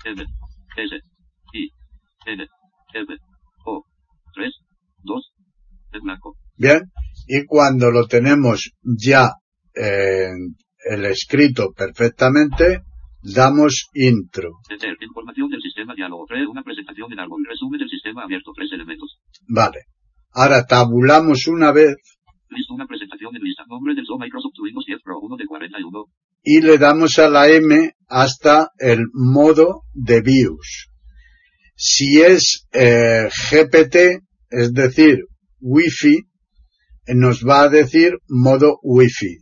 M, 0.05 0.23
S, 0.23 0.95
I, 1.53 1.71
N, 2.27 2.47
M, 2.95 3.17
O, 3.65 3.85
3, 4.35 4.55
2, 5.03 5.33
en 5.93 6.01
blanco. 6.03 6.37
Bien, 6.57 6.81
y 7.27 7.45
cuando 7.45 7.91
lo 7.91 8.07
tenemos 8.07 8.73
ya 8.83 9.31
en 9.75 10.57
el 10.91 11.05
escrito 11.07 11.73
perfectamente, 11.73 12.83
damos 13.23 13.89
intro. 13.95 14.51
Enter, 14.71 14.97
información 15.01 15.51
del 15.51 15.61
sistema 15.61 15.95
diálogo, 15.95 16.27
una 16.51 16.63
presentación 16.63 17.13
en 17.13 17.21
árbol, 17.21 17.45
resumen 17.49 17.79
del 17.79 17.89
sistema 17.89 18.23
abierto, 18.25 18.53
tres 18.55 18.71
elementos. 18.73 19.19
Vale. 19.49 19.81
Ahora 20.33 20.65
tabulamos 20.67 21.47
una 21.47 21.73
vez 21.73 21.97
Listo, 22.49 22.75
una 22.75 22.87
presentación 22.87 23.35
en 23.35 23.43
lista. 23.43 23.65
Nombre 23.69 23.95
del 23.95 24.07
Zoom 24.07 24.21
Microsoft 24.21 24.55
Windows 24.63 24.85
10 24.87 25.03
Pro 25.03 25.19
1 25.19 25.37
de 25.37 25.47
41. 25.47 26.05
y 26.45 26.61
le 26.61 26.79
damos 26.79 27.19
a 27.19 27.29
la 27.29 27.49
M 27.49 27.93
hasta 28.07 28.71
el 28.79 29.07
modo 29.13 29.83
de 29.93 30.21
BIOS. 30.21 30.89
Si 31.75 32.21
es 32.21 32.69
eh, 32.73 33.29
GPT, 33.51 34.23
es 34.49 34.73
decir, 34.73 35.25
Wi-Fi, 35.61 36.23
nos 37.15 37.47
va 37.47 37.63
a 37.63 37.69
decir 37.69 38.19
modo 38.29 38.79
Wi-Fi. 38.83 39.39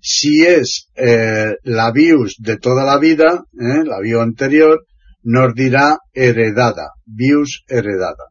Si 0.00 0.44
es 0.44 0.90
eh, 0.94 1.56
la 1.64 1.92
BIOS 1.92 2.36
de 2.38 2.56
toda 2.56 2.84
la 2.84 2.98
vida, 2.98 3.44
eh, 3.52 3.84
la 3.84 4.00
BIOS 4.00 4.22
anterior, 4.22 4.86
nos 5.22 5.54
dirá 5.54 5.98
heredada, 6.12 6.92
BIOS 7.04 7.64
heredada, 7.68 8.24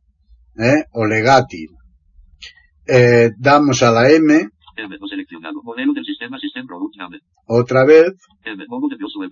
eh, 0.57 0.85
o 0.91 1.06
legati. 1.06 1.66
Eh, 2.88 3.29
damos 3.38 3.84
a 3.84 3.91
la 3.91 4.09
M, 4.09 4.50
del 4.75 6.06
sistema 6.06 6.40
System 6.40 6.66
Product 6.66 6.96
otra 7.46 7.85
vez, 7.85 8.13
M, 8.46 8.66
modo 8.67 8.88
de 8.88 8.96
BIOS 8.96 9.16
web. 9.17 9.31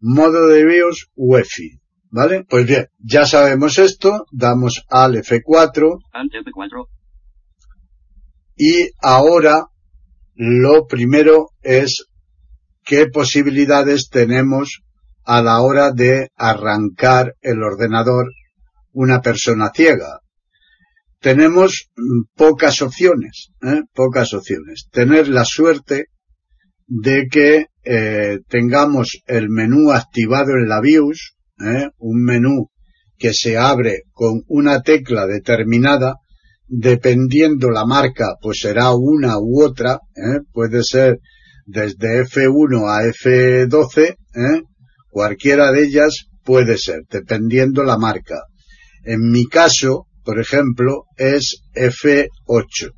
modo 0.00 0.46
de 0.48 0.64
BIOS 0.64 1.08
UEFI. 1.14 1.78
¿Vale? 2.14 2.44
Pues 2.46 2.66
bien, 2.66 2.88
ya 2.98 3.24
sabemos 3.24 3.78
esto, 3.78 4.26
damos 4.30 4.84
al 4.90 5.14
F4 5.14 5.98
Alt 6.12 6.32
F4. 6.34 6.86
Y 8.64 8.92
ahora 9.00 9.66
lo 10.36 10.86
primero 10.86 11.48
es 11.62 12.06
qué 12.84 13.08
posibilidades 13.08 14.08
tenemos 14.08 14.82
a 15.24 15.42
la 15.42 15.60
hora 15.62 15.90
de 15.90 16.28
arrancar 16.36 17.34
el 17.40 17.60
ordenador 17.64 18.26
una 18.92 19.20
persona 19.20 19.72
ciega. 19.74 20.20
Tenemos 21.18 21.90
mm, 21.96 22.36
pocas 22.36 22.82
opciones, 22.82 23.48
¿eh? 23.62 23.82
pocas 23.92 24.32
opciones. 24.32 24.86
Tener 24.92 25.26
la 25.26 25.44
suerte 25.44 26.06
de 26.86 27.26
que 27.28 27.66
eh, 27.82 28.38
tengamos 28.48 29.24
el 29.26 29.48
menú 29.48 29.90
activado 29.90 30.52
en 30.52 30.68
la 30.68 30.80
BIOS, 30.80 31.34
¿eh? 31.66 31.88
un 31.98 32.22
menú 32.22 32.70
que 33.18 33.34
se 33.34 33.58
abre 33.58 34.02
con 34.12 34.42
una 34.46 34.82
tecla 34.82 35.26
determinada, 35.26 36.14
dependiendo 36.74 37.70
la 37.70 37.84
marca, 37.84 38.36
pues 38.40 38.60
será 38.60 38.94
una 38.94 39.38
u 39.38 39.62
otra, 39.62 40.00
¿eh? 40.16 40.40
puede 40.52 40.82
ser 40.82 41.18
desde 41.66 42.24
F1 42.24 42.88
a 42.88 43.04
F12, 43.04 44.08
¿eh? 44.08 44.62
cualquiera 45.10 45.70
de 45.70 45.84
ellas 45.84 46.28
puede 46.42 46.78
ser, 46.78 47.02
dependiendo 47.10 47.82
la 47.82 47.98
marca. 47.98 48.44
En 49.04 49.30
mi 49.30 49.44
caso, 49.44 50.06
por 50.24 50.40
ejemplo, 50.40 51.04
es 51.18 51.62
F8. 51.74 52.92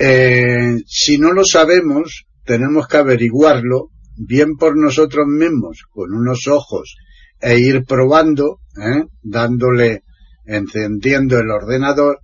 Eh, 0.00 0.78
si 0.84 1.16
no 1.16 1.32
lo 1.32 1.44
sabemos, 1.44 2.24
tenemos 2.44 2.88
que 2.88 2.96
averiguarlo 2.96 3.90
bien 4.16 4.56
por 4.56 4.76
nosotros 4.76 5.26
mismos, 5.28 5.84
con 5.92 6.12
unos 6.12 6.48
ojos, 6.48 6.96
e 7.40 7.60
ir 7.60 7.84
probando, 7.84 8.58
¿eh? 8.76 9.04
dándole, 9.22 10.02
encendiendo 10.44 11.38
el 11.38 11.50
ordenador 11.52 12.18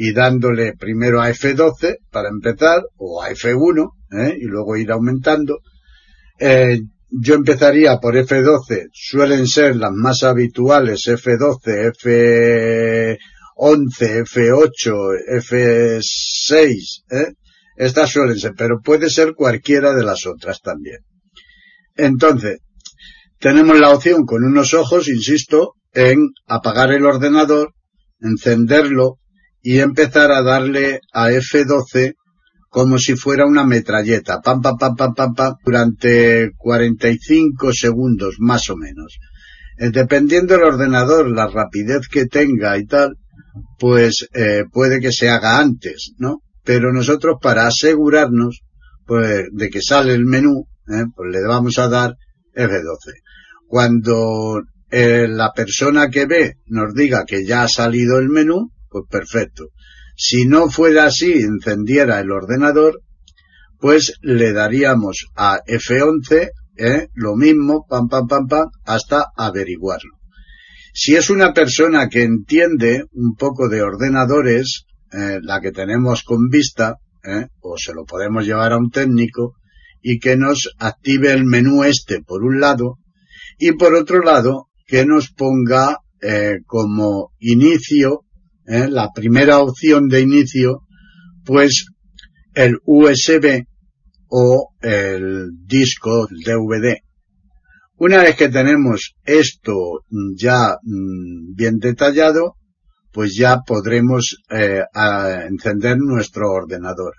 y 0.00 0.12
dándole 0.12 0.74
primero 0.78 1.20
a 1.20 1.28
F12 1.28 1.96
para 2.12 2.28
empezar, 2.28 2.82
o 2.98 3.20
a 3.20 3.30
F1, 3.30 3.94
¿eh? 4.12 4.38
y 4.40 4.44
luego 4.44 4.76
ir 4.76 4.92
aumentando. 4.92 5.58
Eh, 6.38 6.82
yo 7.10 7.34
empezaría 7.34 7.98
por 7.98 8.14
F12, 8.14 8.90
suelen 8.92 9.48
ser 9.48 9.74
las 9.74 9.90
más 9.92 10.22
habituales, 10.22 11.08
F12, 11.08 11.92
F11, 13.56 14.24
F8, 14.24 14.92
F6, 15.42 17.02
¿eh? 17.10 17.32
Estas 17.76 18.10
suelen 18.10 18.38
ser, 18.38 18.52
pero 18.56 18.78
puede 18.80 19.10
ser 19.10 19.34
cualquiera 19.34 19.94
de 19.94 20.04
las 20.04 20.26
otras 20.26 20.60
también. 20.60 20.98
Entonces, 21.96 22.60
tenemos 23.40 23.76
la 23.80 23.90
opción 23.90 24.26
con 24.26 24.44
unos 24.44 24.74
ojos, 24.74 25.08
insisto, 25.08 25.72
en 25.92 26.28
apagar 26.46 26.92
el 26.92 27.04
ordenador, 27.04 27.72
encenderlo 28.20 29.18
y 29.68 29.80
empezar 29.80 30.32
a 30.32 30.40
darle 30.40 31.02
a 31.12 31.30
F12 31.30 32.14
como 32.70 32.96
si 32.96 33.16
fuera 33.16 33.44
una 33.44 33.64
metralleta, 33.64 34.40
pam, 34.40 34.62
pam, 34.62 34.78
pam, 34.78 34.96
pam, 34.96 35.12
pam, 35.12 35.34
pam, 35.34 35.54
durante 35.62 36.52
45 36.56 37.74
segundos 37.74 38.36
más 38.38 38.70
o 38.70 38.78
menos. 38.78 39.18
Eh, 39.76 39.90
dependiendo 39.90 40.54
del 40.54 40.64
ordenador, 40.64 41.28
la 41.30 41.48
rapidez 41.48 42.08
que 42.10 42.24
tenga 42.24 42.78
y 42.78 42.86
tal, 42.86 43.16
pues 43.78 44.26
eh, 44.32 44.64
puede 44.72 45.00
que 45.00 45.12
se 45.12 45.28
haga 45.28 45.58
antes, 45.58 46.12
¿no? 46.16 46.38
Pero 46.64 46.90
nosotros 46.90 47.36
para 47.38 47.66
asegurarnos 47.66 48.62
pues, 49.04 49.48
de 49.52 49.68
que 49.68 49.82
sale 49.82 50.14
el 50.14 50.24
menú, 50.24 50.66
¿eh? 50.88 51.04
pues 51.14 51.30
le 51.30 51.46
vamos 51.46 51.78
a 51.78 51.88
dar 51.88 52.14
F12. 52.54 53.12
Cuando 53.66 54.62
la 54.90 55.52
persona 55.54 56.08
que 56.08 56.24
ve 56.24 56.54
nos 56.68 56.94
diga 56.94 57.26
que 57.26 57.44
ya 57.44 57.64
ha 57.64 57.68
salido 57.68 58.18
el 58.18 58.30
menú, 58.30 58.70
pues 58.88 59.04
perfecto. 59.08 59.68
Si 60.16 60.46
no 60.46 60.68
fuera 60.68 61.06
así, 61.06 61.32
encendiera 61.32 62.20
el 62.20 62.30
ordenador, 62.30 63.02
pues 63.78 64.14
le 64.22 64.52
daríamos 64.52 65.26
a 65.36 65.60
F11 65.66 66.50
¿eh? 66.78 67.08
lo 67.14 67.36
mismo, 67.36 67.86
pam, 67.88 68.08
pam, 68.08 68.26
pam, 68.26 68.46
pam, 68.46 68.68
hasta 68.84 69.26
averiguarlo. 69.36 70.18
Si 70.92 71.14
es 71.14 71.30
una 71.30 71.52
persona 71.52 72.08
que 72.08 72.22
entiende 72.22 73.04
un 73.12 73.34
poco 73.36 73.68
de 73.68 73.82
ordenadores, 73.82 74.84
eh, 75.12 75.38
la 75.42 75.60
que 75.60 75.72
tenemos 75.72 76.22
con 76.22 76.48
vista, 76.48 76.96
¿eh? 77.22 77.46
o 77.60 77.76
se 77.76 77.92
lo 77.94 78.04
podemos 78.04 78.44
llevar 78.44 78.72
a 78.72 78.78
un 78.78 78.90
técnico, 78.90 79.54
y 80.00 80.18
que 80.18 80.36
nos 80.36 80.70
active 80.78 81.32
el 81.32 81.44
menú 81.44 81.84
este 81.84 82.22
por 82.22 82.42
un 82.42 82.60
lado, 82.60 82.98
y 83.58 83.72
por 83.72 83.94
otro 83.94 84.22
lado, 84.22 84.68
que 84.86 85.04
nos 85.04 85.30
ponga 85.30 85.98
eh, 86.20 86.58
como 86.66 87.32
inicio, 87.38 88.24
eh, 88.68 88.88
la 88.88 89.10
primera 89.14 89.58
opción 89.58 90.08
de 90.08 90.20
inicio, 90.20 90.82
pues 91.44 91.86
el 92.54 92.78
USB 92.84 93.64
o 94.28 94.74
el 94.82 95.50
disco 95.64 96.26
DVD. 96.28 96.96
Una 97.96 98.18
vez 98.18 98.36
que 98.36 98.48
tenemos 98.48 99.14
esto 99.24 100.04
ya 100.36 100.76
mm, 100.82 101.54
bien 101.54 101.78
detallado, 101.78 102.56
pues 103.10 103.34
ya 103.34 103.60
podremos 103.66 104.36
eh, 104.50 104.82
encender 105.48 105.96
nuestro 105.98 106.50
ordenador. 106.50 107.14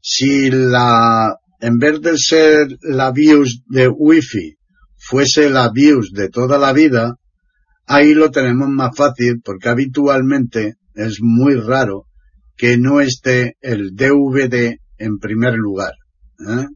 Si 0.00 0.50
la, 0.50 1.36
en 1.60 1.78
vez 1.78 2.00
de 2.00 2.16
ser 2.16 2.68
la 2.82 3.12
BIOS 3.12 3.62
de 3.68 3.88
Wi-Fi, 3.88 4.56
fuese 4.96 5.50
la 5.50 5.70
BIOS 5.70 6.10
de 6.12 6.28
toda 6.30 6.58
la 6.58 6.72
vida, 6.72 7.16
ahí 7.86 8.14
lo 8.14 8.30
tenemos 8.30 8.68
más 8.68 8.96
fácil 8.96 9.40
porque 9.44 9.68
habitualmente 9.68 10.76
es 10.94 11.18
muy 11.20 11.54
raro 11.54 12.06
que 12.56 12.78
no 12.78 13.00
esté 13.00 13.56
el 13.60 13.94
DVD 13.94 14.76
en 14.98 15.18
primer 15.18 15.54
lugar. 15.54 15.92
¿eh? 16.48 16.66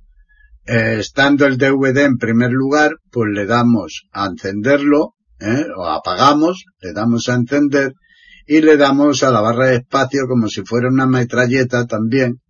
Eh, 0.67 0.97
estando 1.01 1.47
el 1.47 1.57
DVD 1.57 2.05
en 2.05 2.19
primer 2.19 2.51
lugar, 2.51 2.97
pues 3.11 3.31
le 3.33 3.47
damos 3.47 4.07
a 4.13 4.27
encenderlo, 4.27 5.15
¿eh? 5.41 5.65
o 5.77 5.87
apagamos, 5.87 6.65
le 6.81 6.93
damos 6.93 7.29
a 7.29 7.35
encender 7.35 7.93
y 8.47 8.61
le 8.61 8.77
damos 8.77 9.23
a 9.23 9.31
la 9.31 9.41
barra 9.41 9.69
de 9.69 9.77
espacio 9.77 10.27
como 10.27 10.49
si 10.49 10.63
fuera 10.63 10.89
una 10.89 11.07
metralleta 11.07 11.87
también, 11.87 12.41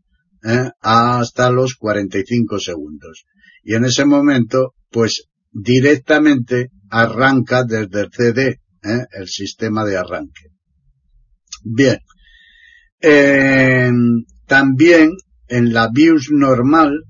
hasta 0.81 1.51
los 1.51 1.75
45 1.75 2.61
segundos. 2.61 3.25
Y 3.65 3.75
en 3.75 3.85
ese 3.85 4.05
momento, 4.05 4.75
pues 4.91 5.25
directamente 5.51 6.71
arranca 6.90 7.64
desde 7.64 8.00
el 8.00 8.11
CD, 8.11 8.61
el 8.82 9.29
sistema 9.29 9.85
de 9.85 9.96
arranque. 9.96 10.50
Bien. 11.64 11.99
también 14.46 15.12
en 15.49 15.73
la 15.73 15.88
BIOS 15.88 16.31
normal 16.31 17.05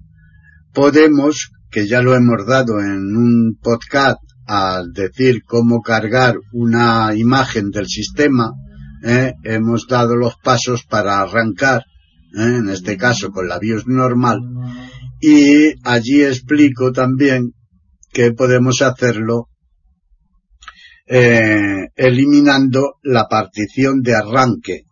podemos, 0.72 1.50
que 1.70 1.86
ya 1.86 2.02
lo 2.02 2.14
hemos 2.14 2.46
dado 2.46 2.80
en 2.80 3.16
un 3.16 3.58
podcast 3.60 4.18
al 4.46 4.92
decir 4.92 5.42
cómo 5.44 5.82
cargar 5.82 6.36
una 6.52 7.14
imagen 7.14 7.70
del 7.70 7.86
sistema, 7.86 8.52
¿eh? 9.04 9.34
hemos 9.44 9.86
dado 9.86 10.16
los 10.16 10.36
pasos 10.42 10.84
para 10.84 11.20
arrancar, 11.20 11.82
¿eh? 12.34 12.56
en 12.58 12.70
este 12.70 12.96
caso 12.96 13.30
con 13.30 13.48
la 13.48 13.58
BIOS 13.58 13.86
normal, 13.86 14.38
y 15.20 15.74
allí 15.84 16.22
explico 16.22 16.92
también 16.92 17.52
que 18.10 18.32
podemos 18.32 18.80
hacerlo 18.80 19.48
eh, 21.08 21.88
eliminando 21.96 22.96
la 23.02 23.26
partición 23.28 24.02
de 24.02 24.14
arranque. 24.14 24.82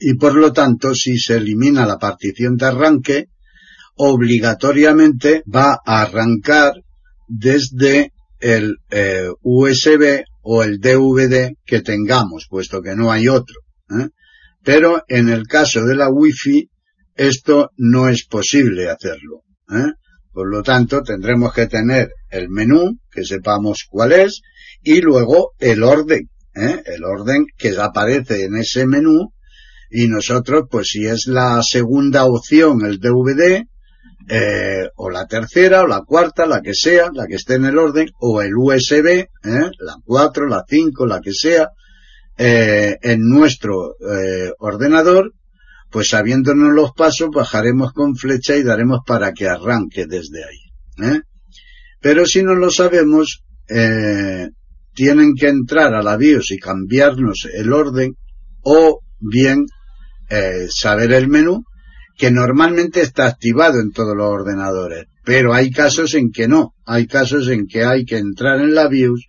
Y 0.00 0.14
por 0.14 0.34
lo 0.34 0.52
tanto, 0.52 0.94
si 0.94 1.18
se 1.18 1.36
elimina 1.36 1.86
la 1.86 1.98
partición 1.98 2.56
de 2.56 2.66
arranque, 2.66 3.26
obligatoriamente 3.96 5.42
va 5.52 5.80
a 5.84 6.02
arrancar 6.02 6.72
desde 7.28 8.12
el 8.40 8.76
eh, 8.90 9.28
USB 9.42 10.24
o 10.42 10.62
el 10.62 10.78
DVD 10.78 11.52
que 11.66 11.82
tengamos, 11.82 12.46
puesto 12.48 12.80
que 12.80 12.94
no 12.94 13.10
hay 13.10 13.28
otro. 13.28 13.56
¿eh? 13.90 14.08
Pero 14.62 15.02
en 15.08 15.28
el 15.28 15.46
caso 15.46 15.84
de 15.84 15.96
la 15.96 16.08
Wi-Fi, 16.08 16.70
esto 17.16 17.70
no 17.76 18.08
es 18.08 18.24
posible 18.26 18.88
hacerlo. 18.88 19.42
¿eh? 19.70 19.92
Por 20.38 20.50
lo 20.50 20.62
tanto, 20.62 21.02
tendremos 21.02 21.52
que 21.52 21.66
tener 21.66 22.12
el 22.30 22.48
menú, 22.48 23.00
que 23.10 23.24
sepamos 23.24 23.84
cuál 23.90 24.12
es, 24.12 24.42
y 24.84 25.00
luego 25.00 25.54
el 25.58 25.82
orden, 25.82 26.30
el 26.54 27.02
orden 27.02 27.44
que 27.56 27.76
aparece 27.76 28.44
en 28.44 28.54
ese 28.54 28.86
menú, 28.86 29.32
y 29.90 30.06
nosotros, 30.06 30.66
pues 30.70 30.90
si 30.90 31.06
es 31.06 31.26
la 31.26 31.60
segunda 31.64 32.24
opción 32.26 32.86
el 32.86 33.00
DVD, 33.00 33.64
eh, 34.28 34.88
o 34.94 35.10
la 35.10 35.26
tercera, 35.26 35.82
o 35.82 35.88
la 35.88 36.02
cuarta, 36.02 36.46
la 36.46 36.60
que 36.60 36.74
sea, 36.74 37.10
la 37.12 37.26
que 37.26 37.34
esté 37.34 37.54
en 37.54 37.64
el 37.64 37.76
orden, 37.76 38.06
o 38.20 38.40
el 38.40 38.52
USB, 38.56 39.06
¿eh? 39.08 39.28
la 39.42 39.96
4, 40.04 40.46
la 40.46 40.62
5, 40.68 41.04
la 41.04 41.20
que 41.20 41.32
sea, 41.32 41.70
eh, 42.36 42.96
en 43.02 43.28
nuestro 43.28 43.96
eh, 44.08 44.52
ordenador, 44.60 45.32
pues 45.90 46.08
sabiéndonos 46.08 46.74
los 46.74 46.92
pasos, 46.92 47.30
bajaremos 47.32 47.92
con 47.92 48.14
flecha 48.14 48.56
y 48.56 48.62
daremos 48.62 49.00
para 49.06 49.32
que 49.32 49.48
arranque 49.48 50.06
desde 50.06 50.44
ahí. 50.44 51.12
¿eh? 51.12 51.20
Pero 52.00 52.26
si 52.26 52.42
no 52.42 52.54
lo 52.54 52.70
sabemos, 52.70 53.44
eh, 53.68 54.48
tienen 54.94 55.34
que 55.34 55.48
entrar 55.48 55.94
a 55.94 56.02
la 56.02 56.16
BIOS 56.16 56.50
y 56.52 56.58
cambiarnos 56.58 57.48
el 57.52 57.72
orden, 57.72 58.16
o 58.62 59.00
bien 59.18 59.64
eh, 60.28 60.66
saber 60.68 61.12
el 61.12 61.28
menú, 61.28 61.64
que 62.16 62.30
normalmente 62.30 63.00
está 63.00 63.26
activado 63.26 63.80
en 63.80 63.92
todos 63.92 64.16
los 64.16 64.26
ordenadores, 64.26 65.06
pero 65.24 65.54
hay 65.54 65.70
casos 65.70 66.14
en 66.14 66.32
que 66.32 66.48
no, 66.48 66.74
hay 66.84 67.06
casos 67.06 67.48
en 67.48 67.66
que 67.66 67.84
hay 67.84 68.04
que 68.04 68.18
entrar 68.18 68.60
en 68.60 68.74
la 68.74 68.88
BIOS 68.88 69.24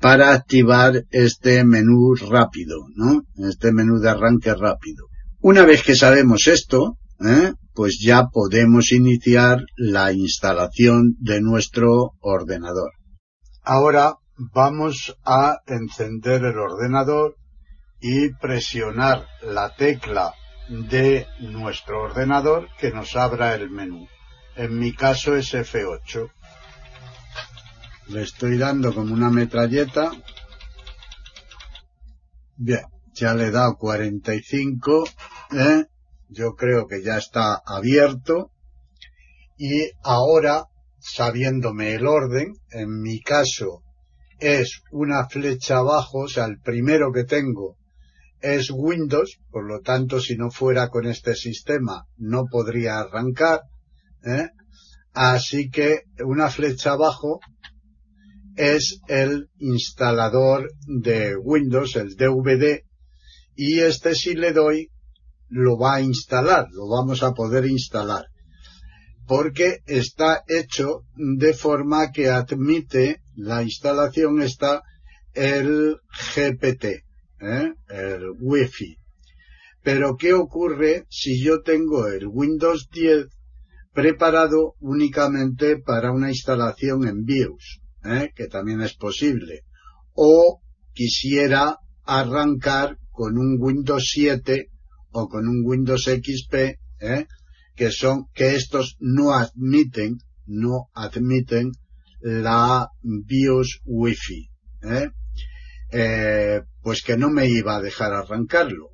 para 0.00 0.32
activar 0.32 1.04
este 1.10 1.62
menú 1.64 2.14
rápido, 2.14 2.78
¿no? 2.96 3.22
Este 3.46 3.72
menú 3.72 3.98
de 3.98 4.08
arranque 4.08 4.54
rápido. 4.54 5.09
Una 5.42 5.64
vez 5.64 5.82
que 5.82 5.96
sabemos 5.96 6.48
esto, 6.48 6.98
¿eh? 7.18 7.54
pues 7.72 7.98
ya 7.98 8.26
podemos 8.30 8.92
iniciar 8.92 9.64
la 9.74 10.12
instalación 10.12 11.16
de 11.18 11.40
nuestro 11.40 12.10
ordenador. 12.20 12.90
Ahora 13.62 14.16
vamos 14.36 15.16
a 15.24 15.60
encender 15.66 16.44
el 16.44 16.58
ordenador 16.58 17.36
y 18.02 18.34
presionar 18.34 19.28
la 19.40 19.74
tecla 19.74 20.34
de 20.68 21.26
nuestro 21.38 22.02
ordenador 22.02 22.68
que 22.78 22.90
nos 22.90 23.16
abra 23.16 23.54
el 23.54 23.70
menú. 23.70 24.08
En 24.56 24.78
mi 24.78 24.92
caso 24.92 25.36
es 25.36 25.54
F8. 25.54 26.30
Le 28.08 28.22
estoy 28.22 28.58
dando 28.58 28.94
como 28.94 29.14
una 29.14 29.30
metralleta. 29.30 30.10
Bien, 32.56 32.82
ya 33.20 33.34
le 33.34 33.48
he 33.48 33.50
dado 33.50 33.76
45. 33.76 35.04
¿eh? 35.52 35.84
Yo 36.28 36.54
creo 36.54 36.86
que 36.86 37.02
ya 37.02 37.18
está 37.18 37.60
abierto. 37.64 38.50
Y 39.58 39.90
ahora, 40.02 40.64
sabiéndome 40.98 41.94
el 41.94 42.06
orden, 42.06 42.54
en 42.70 43.00
mi 43.00 43.20
caso 43.20 43.82
es 44.38 44.80
una 44.90 45.28
flecha 45.28 45.78
abajo, 45.78 46.20
o 46.20 46.28
sea, 46.28 46.46
el 46.46 46.60
primero 46.60 47.12
que 47.12 47.24
tengo 47.24 47.76
es 48.40 48.70
Windows, 48.70 49.38
por 49.50 49.66
lo 49.66 49.80
tanto, 49.80 50.18
si 50.18 50.34
no 50.36 50.50
fuera 50.50 50.88
con 50.88 51.06
este 51.06 51.34
sistema, 51.34 52.06
no 52.16 52.46
podría 52.50 53.00
arrancar. 53.00 53.60
¿eh? 54.24 54.48
Así 55.12 55.68
que 55.68 56.04
una 56.24 56.48
flecha 56.48 56.92
abajo 56.92 57.40
es 58.56 59.00
el 59.08 59.50
instalador 59.58 60.70
de 60.86 61.36
Windows, 61.36 61.96
el 61.96 62.14
DVD, 62.16 62.84
y 63.62 63.80
este 63.80 64.14
si 64.14 64.32
le 64.32 64.54
doy, 64.54 64.88
lo 65.50 65.76
va 65.76 65.96
a 65.96 66.00
instalar, 66.00 66.68
lo 66.72 66.88
vamos 66.88 67.22
a 67.22 67.32
poder 67.32 67.66
instalar, 67.66 68.24
porque 69.26 69.80
está 69.84 70.44
hecho 70.48 71.02
de 71.14 71.52
forma 71.52 72.10
que 72.10 72.30
admite 72.30 73.20
la 73.36 73.62
instalación 73.62 74.40
está 74.40 74.80
el 75.34 75.98
GPT, 76.34 76.84
¿eh? 77.42 77.74
el 77.90 78.30
wifi. 78.40 78.96
Pero 79.82 80.16
¿qué 80.16 80.32
ocurre 80.32 81.04
si 81.10 81.44
yo 81.44 81.60
tengo 81.60 82.06
el 82.06 82.28
Windows 82.28 82.88
10 82.90 83.26
preparado 83.92 84.76
únicamente 84.80 85.76
para 85.76 86.12
una 86.12 86.30
instalación 86.30 87.06
en 87.06 87.24
BIOS, 87.24 87.82
¿eh? 88.06 88.30
que 88.34 88.46
también 88.46 88.80
es 88.80 88.94
posible? 88.94 89.64
O 90.14 90.62
quisiera 90.94 91.76
arrancar 92.06 92.96
con 93.20 93.36
un 93.36 93.58
Windows 93.60 94.12
7 94.14 94.70
o 95.10 95.28
con 95.28 95.46
un 95.46 95.62
Windows 95.62 96.04
XP, 96.04 96.54
¿eh? 97.00 97.26
que 97.76 97.90
son, 97.90 98.28
que 98.32 98.54
estos 98.54 98.96
no 98.98 99.34
admiten, 99.34 100.16
no 100.46 100.88
admiten 100.94 101.72
la 102.22 102.88
BIOS 103.02 103.82
Wi-Fi, 103.84 104.50
¿eh? 104.84 105.10
Eh, 105.92 106.62
pues 106.80 107.02
que 107.02 107.18
no 107.18 107.28
me 107.28 107.46
iba 107.46 107.76
a 107.76 107.82
dejar 107.82 108.14
arrancarlo, 108.14 108.88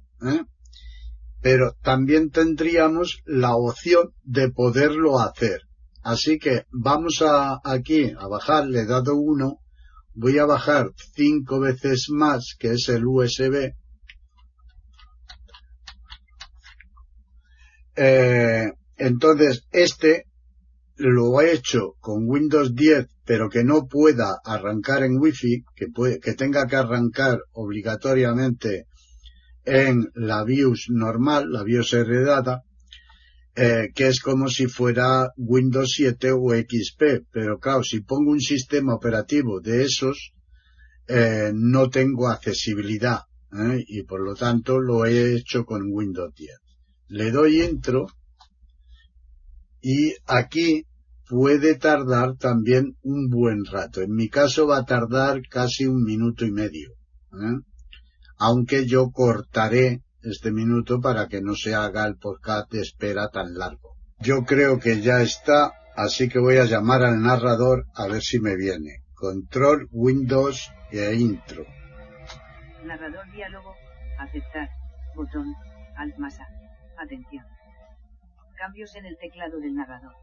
pero 1.40 1.76
también 1.80 2.30
tendríamos 2.30 3.21
la 3.26 3.54
opción 3.54 4.12
de 4.25 4.50
poderlo 4.50 5.21
hacer. 5.21 5.61
Así 6.02 6.40
que 6.40 6.64
vamos 6.73 7.23
aquí 7.62 8.12
a 8.18 8.26
bajar, 8.26 8.66
le 8.66 8.80
he 8.80 8.87
dado 8.87 9.14
uno, 9.14 9.61
voy 10.14 10.38
a 10.38 10.47
bajar 10.47 10.90
cinco 11.14 11.61
veces 11.61 12.06
más, 12.11 12.56
que 12.59 12.73
es 12.73 12.88
el 12.88 13.06
USB, 13.06 13.73
Eh, 17.96 18.70
entonces, 18.96 19.66
este 19.72 20.26
lo 20.96 21.40
he 21.40 21.52
hecho 21.52 21.94
con 22.00 22.28
Windows 22.28 22.74
10, 22.74 23.06
pero 23.24 23.48
que 23.50 23.64
no 23.64 23.86
pueda 23.86 24.38
arrancar 24.44 25.02
en 25.02 25.18
Wi-Fi, 25.18 25.64
que, 25.74 25.86
que 26.20 26.34
tenga 26.34 26.66
que 26.66 26.76
arrancar 26.76 27.38
obligatoriamente 27.52 28.86
en 29.64 30.10
la 30.14 30.44
BIOS 30.44 30.86
normal, 30.90 31.50
la 31.50 31.62
BIOS 31.64 31.92
heredada, 31.94 32.62
eh, 33.54 33.88
que 33.94 34.08
es 34.08 34.20
como 34.20 34.48
si 34.48 34.68
fuera 34.68 35.30
Windows 35.36 35.92
7 35.92 36.32
o 36.32 36.54
XP. 36.54 37.26
Pero 37.30 37.58
claro, 37.58 37.82
si 37.82 38.00
pongo 38.00 38.30
un 38.30 38.40
sistema 38.40 38.94
operativo 38.94 39.60
de 39.60 39.84
esos, 39.84 40.32
eh, 41.08 41.50
no 41.54 41.90
tengo 41.90 42.28
accesibilidad. 42.28 43.20
Y 43.86 44.02
por 44.02 44.20
lo 44.20 44.34
tanto 44.34 44.80
lo 44.80 45.06
he 45.06 45.34
hecho 45.34 45.64
con 45.64 45.82
Windows 45.90 46.34
10 46.34 46.65
le 47.08 47.30
doy 47.30 47.62
intro 47.62 48.08
y 49.80 50.14
aquí 50.26 50.86
puede 51.28 51.76
tardar 51.76 52.36
también 52.36 52.96
un 53.02 53.28
buen 53.28 53.64
rato. 53.64 54.00
En 54.00 54.12
mi 54.12 54.28
caso 54.28 54.66
va 54.66 54.78
a 54.78 54.84
tardar 54.84 55.42
casi 55.48 55.86
un 55.86 56.02
minuto 56.02 56.44
y 56.44 56.52
medio. 56.52 56.90
¿eh? 57.32 57.60
Aunque 58.38 58.86
yo 58.86 59.10
cortaré 59.10 60.02
este 60.22 60.50
minuto 60.50 61.00
para 61.00 61.28
que 61.28 61.40
no 61.40 61.54
se 61.54 61.75
haga 61.75 62.06
el 62.06 62.16
podcast 62.16 62.70
de 62.72 62.80
espera 62.80 63.28
tan 63.28 63.54
largo. 63.54 63.96
Yo 64.18 64.44
creo 64.44 64.78
que 64.78 65.00
ya 65.00 65.20
está, 65.22 65.72
así 65.94 66.28
que 66.28 66.38
voy 66.38 66.56
a 66.56 66.64
llamar 66.64 67.04
al 67.04 67.20
narrador 67.20 67.86
a 67.94 68.08
ver 68.08 68.22
si 68.22 68.40
me 68.40 68.56
viene. 68.56 69.02
Control, 69.14 69.88
Windows 69.92 70.70
e 70.90 71.14
intro. 71.14 71.64
Narrador 72.84 73.30
diálogo, 73.32 73.75
aceptar, 74.18 74.68
botón, 75.14 75.54
alt 75.96 76.16
más 76.18 76.38
Atención. 76.98 77.44
Cambios 78.56 78.94
en 78.96 79.06
el 79.06 79.16
teclado 79.18 79.60
del 79.60 79.74
narrador. 79.74 80.14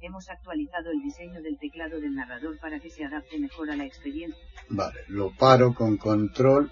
Hemos 0.00 0.28
actualizado 0.28 0.90
el 0.90 1.00
diseño 1.00 1.40
del 1.42 1.58
teclado 1.58 2.00
del 2.00 2.14
narrador 2.14 2.58
para 2.58 2.80
que 2.80 2.90
se 2.90 3.04
adapte 3.04 3.38
mejor 3.38 3.70
a 3.70 3.76
la 3.76 3.84
experiencia. 3.84 4.42
Vale, 4.68 5.00
lo 5.08 5.30
paro 5.36 5.74
con 5.74 5.96
control. 5.96 6.70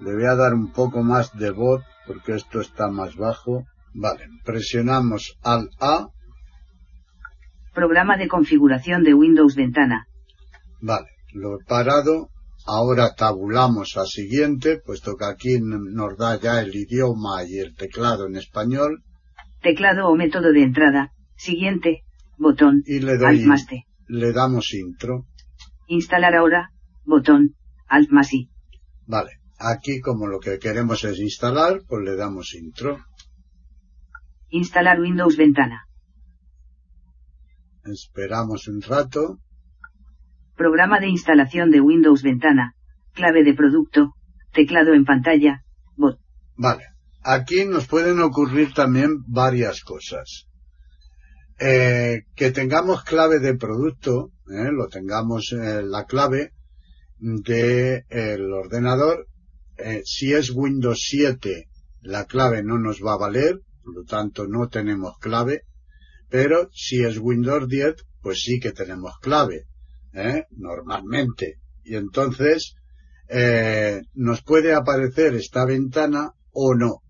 Le 0.00 0.12
voy 0.12 0.24
a 0.24 0.34
dar 0.34 0.54
un 0.54 0.72
poco 0.72 1.02
más 1.02 1.36
de 1.38 1.50
voz 1.50 1.82
porque 2.06 2.34
esto 2.34 2.60
está 2.60 2.88
más 2.90 3.16
bajo. 3.16 3.64
Vale, 3.94 4.26
presionamos 4.44 5.38
al 5.42 5.70
A. 5.80 6.08
Programa 7.72 8.16
de 8.16 8.28
configuración 8.28 9.04
de 9.04 9.14
Windows 9.14 9.54
ventana. 9.54 10.06
Vale, 10.80 11.08
lo 11.32 11.60
he 11.60 11.64
parado 11.64 12.28
Ahora 12.66 13.14
tabulamos 13.14 13.96
a 13.96 14.04
siguiente, 14.04 14.80
puesto 14.84 15.16
que 15.16 15.24
aquí 15.24 15.60
nos 15.60 16.16
da 16.16 16.38
ya 16.38 16.60
el 16.60 16.74
idioma 16.74 17.44
y 17.44 17.58
el 17.58 17.74
teclado 17.74 18.26
en 18.26 18.36
español. 18.36 19.02
Teclado 19.62 20.08
o 20.08 20.14
método 20.14 20.52
de 20.52 20.62
entrada. 20.62 21.12
Siguiente. 21.36 22.04
Botón. 22.38 22.82
Y 22.86 23.00
le 23.00 23.16
doy. 23.16 23.38
Alt 23.38 23.46
más 23.46 23.66
T. 23.66 23.84
Le 24.08 24.32
damos 24.32 24.72
intro. 24.74 25.26
Instalar 25.88 26.34
ahora. 26.34 26.70
Botón. 27.04 27.56
Alt 27.88 28.10
más 28.10 28.32
I. 28.32 28.50
Vale. 29.06 29.40
Aquí 29.58 30.00
como 30.00 30.26
lo 30.26 30.38
que 30.40 30.58
queremos 30.58 31.04
es 31.04 31.18
instalar, 31.18 31.82
pues 31.86 32.02
le 32.02 32.16
damos 32.16 32.54
intro. 32.54 32.98
Instalar 34.48 35.00
Windows 35.00 35.36
ventana. 35.36 35.84
Esperamos 37.84 38.68
un 38.68 38.80
rato. 38.80 39.38
Programa 40.60 41.00
de 41.00 41.08
instalación 41.08 41.70
de 41.70 41.80
Windows 41.80 42.22
Ventana. 42.22 42.74
Clave 43.14 43.44
de 43.44 43.54
producto. 43.54 44.12
Teclado 44.52 44.92
en 44.92 45.06
pantalla. 45.06 45.64
Bot. 45.96 46.18
Vale. 46.54 46.84
Aquí 47.22 47.64
nos 47.64 47.86
pueden 47.86 48.20
ocurrir 48.20 48.74
también 48.74 49.24
varias 49.26 49.80
cosas. 49.80 50.48
Eh, 51.58 52.24
que 52.36 52.50
tengamos 52.50 53.04
clave 53.04 53.38
de 53.38 53.54
producto, 53.54 54.32
eh, 54.50 54.70
lo 54.70 54.88
tengamos 54.88 55.50
eh, 55.52 55.82
la 55.82 56.04
clave 56.04 56.52
del 57.18 58.52
ordenador. 58.52 59.28
si 60.04 60.34
es 60.34 60.50
Windows 60.50 61.00
7, 61.08 61.68
la 62.02 62.26
clave 62.26 62.62
no 62.62 62.78
nos 62.78 63.00
va 63.00 63.14
a 63.14 63.18
valer, 63.18 63.62
por 63.82 63.94
lo 63.94 64.04
tanto 64.04 64.46
no 64.46 64.68
tenemos 64.68 65.16
clave. 65.20 65.62
Pero 66.28 66.68
si 66.74 67.02
es 67.02 67.16
Windows 67.16 67.66
10, 67.66 67.94
pues 68.20 68.42
sí 68.42 68.60
que 68.60 68.72
tenemos 68.72 69.18
clave. 69.20 69.64
¿Eh? 70.12 70.44
normalmente. 70.50 71.56
Y 71.84 71.96
entonces 71.96 72.74
eh, 73.28 74.02
nos 74.14 74.42
puede 74.42 74.74
aparecer 74.74 75.34
esta 75.34 75.64
ventana 75.64 76.32
o 76.52 76.74
no. 76.74 77.02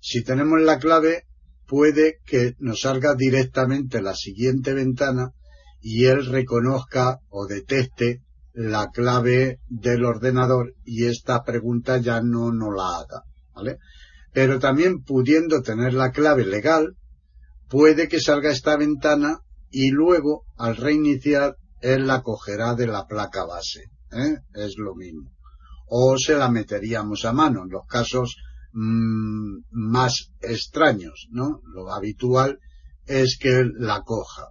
Si 0.00 0.22
tenemos 0.22 0.60
la 0.60 0.78
clave, 0.78 1.24
puede 1.66 2.18
que 2.24 2.54
nos 2.58 2.80
salga 2.80 3.14
directamente 3.14 4.00
la 4.00 4.14
siguiente 4.14 4.72
ventana 4.72 5.32
y 5.80 6.06
él 6.06 6.26
reconozca 6.26 7.18
o 7.28 7.46
detecte 7.46 8.22
la 8.52 8.88
clave 8.92 9.60
del 9.68 10.04
ordenador 10.04 10.74
y 10.84 11.04
esta 11.04 11.44
pregunta 11.44 11.98
ya 11.98 12.20
no 12.22 12.52
nos 12.52 12.74
la 12.74 12.98
haga. 12.98 13.22
¿vale? 13.54 13.78
Pero 14.32 14.58
también 14.58 15.02
pudiendo 15.02 15.62
tener 15.62 15.94
la 15.94 16.10
clave 16.10 16.44
legal, 16.44 16.96
puede 17.68 18.08
que 18.08 18.20
salga 18.20 18.50
esta 18.50 18.76
ventana 18.76 19.40
y 19.70 19.90
luego 19.90 20.44
al 20.56 20.76
reiniciar 20.76 21.56
él 21.80 22.06
la 22.06 22.22
cogerá 22.22 22.74
de 22.74 22.86
la 22.86 23.06
placa 23.06 23.44
base. 23.44 23.84
¿eh? 24.12 24.36
Es 24.54 24.76
lo 24.78 24.94
mismo. 24.94 25.30
O 25.86 26.18
se 26.18 26.36
la 26.36 26.50
meteríamos 26.50 27.24
a 27.24 27.32
mano 27.32 27.62
en 27.64 27.70
los 27.70 27.86
casos 27.86 28.36
mm, 28.72 29.60
más 29.70 30.32
extraños, 30.40 31.28
¿no? 31.30 31.60
Lo 31.64 31.92
habitual 31.92 32.58
es 33.06 33.38
que 33.38 33.60
él 33.60 33.72
la 33.78 34.02
coja. 34.02 34.48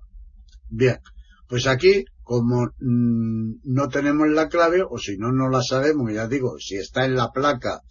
Bien, 0.69 1.00
pues 1.48 1.67
aquí, 1.67 2.05
como 2.24 2.65
mm, 2.79 3.60
no 3.63 3.88
tenemos 3.89 4.27
la 4.29 4.50
clave, 4.50 4.84
o 4.88 4.98
si 4.98 5.17
no, 5.17 5.31
no 5.31 5.50
la 5.50 5.62
sabemos, 5.62 6.12
ya 6.12 6.27
digo, 6.27 6.57
si 6.60 6.75
está 6.75 7.05
en 7.05 7.15
la 7.15 7.31
placa, 7.31 7.81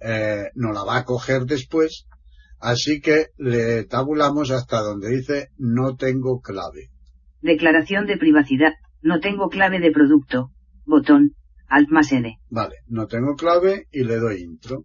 eh, 0.00 0.50
no 0.54 0.72
la 0.72 0.84
va 0.84 0.98
a 0.98 1.04
coger 1.04 1.44
después, 1.44 2.06
así 2.60 3.00
que 3.00 3.28
le 3.36 3.84
tabulamos 3.84 4.50
hasta 4.50 4.80
donde 4.80 5.10
dice 5.10 5.48
no 5.58 5.96
tengo 5.96 6.40
clave. 6.40 6.93
Declaración 7.44 8.06
de 8.06 8.16
privacidad. 8.16 8.72
No 9.02 9.20
tengo 9.20 9.50
clave 9.50 9.78
de 9.78 9.90
producto. 9.90 10.50
Botón. 10.86 11.34
Alt 11.68 11.90
más 11.90 12.10
N. 12.10 12.38
Vale, 12.48 12.76
no 12.86 13.06
tengo 13.06 13.34
clave 13.36 13.86
y 13.92 14.02
le 14.04 14.16
doy 14.16 14.40
intro. 14.40 14.84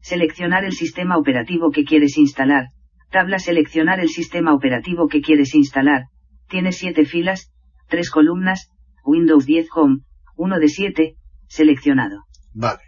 Seleccionar 0.00 0.64
el 0.64 0.72
sistema 0.72 1.18
operativo 1.18 1.72
que 1.72 1.84
quieres 1.84 2.16
instalar. 2.16 2.68
Tabla 3.10 3.40
seleccionar 3.40 3.98
el 3.98 4.08
sistema 4.08 4.54
operativo 4.54 5.08
que 5.08 5.20
quieres 5.20 5.52
instalar. 5.52 6.04
Tiene 6.48 6.70
siete 6.70 7.06
filas, 7.06 7.50
tres 7.88 8.08
columnas, 8.08 8.70
Windows 9.04 9.46
10 9.46 9.66
Home, 9.74 10.02
1 10.36 10.58
de 10.60 10.68
7, 10.68 11.16
seleccionado. 11.48 12.22
Vale. 12.52 12.82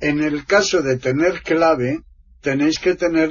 En 0.00 0.22
el 0.22 0.46
caso 0.46 0.80
de 0.80 0.96
tener 0.96 1.42
clave, 1.42 1.98
tenéis 2.40 2.78
que 2.78 2.94
tener 2.94 3.30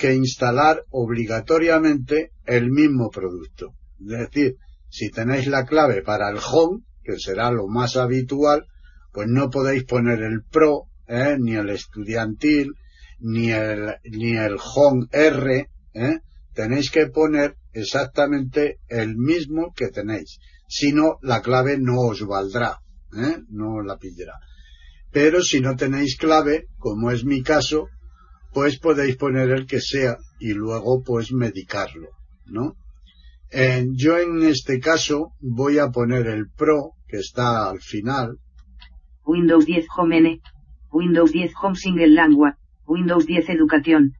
que 0.00 0.14
instalar 0.14 0.84
obligatoriamente 0.88 2.32
el 2.46 2.70
mismo 2.70 3.10
producto. 3.10 3.74
Es 4.00 4.18
decir, 4.18 4.56
si 4.88 5.10
tenéis 5.10 5.46
la 5.46 5.66
clave 5.66 6.00
para 6.00 6.30
el 6.30 6.38
home, 6.38 6.84
que 7.04 7.18
será 7.18 7.50
lo 7.50 7.68
más 7.68 7.96
habitual, 7.98 8.66
pues 9.12 9.28
no 9.28 9.50
podéis 9.50 9.84
poner 9.84 10.22
el 10.22 10.42
pro, 10.42 10.86
¿eh? 11.06 11.36
ni 11.38 11.54
el 11.54 11.68
estudiantil, 11.68 12.72
ni 13.18 13.50
el, 13.50 13.96
ni 14.04 14.38
el 14.38 14.56
home 14.58 15.06
R, 15.12 15.68
¿eh? 15.92 16.20
tenéis 16.54 16.90
que 16.90 17.08
poner 17.08 17.56
exactamente 17.74 18.78
el 18.88 19.16
mismo 19.16 19.74
que 19.76 19.88
tenéis. 19.88 20.38
Si 20.66 20.94
no, 20.94 21.18
la 21.20 21.42
clave 21.42 21.76
no 21.76 22.00
os 22.00 22.26
valdrá, 22.26 22.78
¿eh? 23.14 23.36
no 23.50 23.82
la 23.82 23.98
pillará. 23.98 24.38
Pero 25.12 25.42
si 25.42 25.60
no 25.60 25.76
tenéis 25.76 26.16
clave, 26.16 26.68
como 26.78 27.10
es 27.10 27.22
mi 27.22 27.42
caso, 27.42 27.88
pues 28.52 28.78
podéis 28.78 29.16
poner 29.16 29.50
el 29.50 29.66
que 29.66 29.80
sea 29.80 30.16
y 30.38 30.52
luego 30.52 31.02
pues 31.02 31.32
medicarlo, 31.32 32.08
¿no? 32.46 32.74
Eh, 33.52 33.84
yo 33.92 34.18
en 34.18 34.42
este 34.42 34.78
caso 34.78 35.32
voy 35.40 35.78
a 35.78 35.88
poner 35.88 36.26
el 36.28 36.48
Pro, 36.50 36.92
que 37.08 37.18
está 37.18 37.68
al 37.68 37.80
final. 37.80 38.38
Windows 39.24 39.66
10 39.66 39.86
Home 39.96 40.18
N, 40.18 40.40
Windows 40.92 41.32
10 41.32 41.52
Home 41.62 41.76
Single 41.76 42.08
Language, 42.08 42.56
Windows 42.86 43.26
10 43.26 43.48
Educación, 43.50 44.12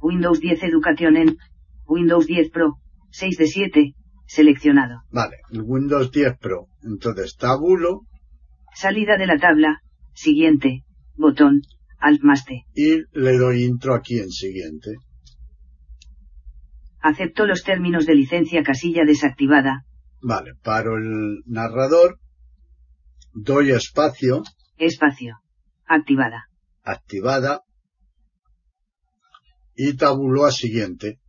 Windows 0.00 0.40
10 0.40 0.62
Educación 0.62 1.16
en, 1.16 1.38
Windows 1.86 2.26
10 2.26 2.50
Pro, 2.50 2.78
6 3.10 3.38
de 3.38 3.46
7, 3.46 3.94
seleccionado. 4.26 5.02
Vale, 5.10 5.36
el 5.50 5.62
Windows 5.62 6.10
10 6.12 6.38
Pro. 6.38 6.68
Entonces 6.82 7.36
tabulo. 7.36 8.02
Salida 8.74 9.16
de 9.16 9.26
la 9.26 9.38
tabla, 9.38 9.82
siguiente, 10.12 10.84
botón, 11.16 11.62
Alt 11.98 12.22
más 12.22 12.44
T. 12.44 12.64
Y 12.74 13.02
le 13.12 13.38
doy 13.38 13.64
intro 13.64 13.94
aquí 13.94 14.18
en 14.18 14.30
siguiente. 14.30 14.96
Acepto 17.00 17.46
los 17.46 17.62
términos 17.62 18.06
de 18.06 18.14
licencia 18.14 18.62
casilla 18.62 19.04
desactivada. 19.04 19.84
Vale, 20.20 20.52
paro 20.62 20.96
el 20.96 21.42
narrador. 21.46 22.18
Doy 23.32 23.70
espacio. 23.70 24.42
Espacio. 24.76 25.38
Activada. 25.86 26.48
Activada. 26.82 27.62
Y 29.74 29.96
tabulo 29.96 30.44
a 30.44 30.50
siguiente. 30.50 31.20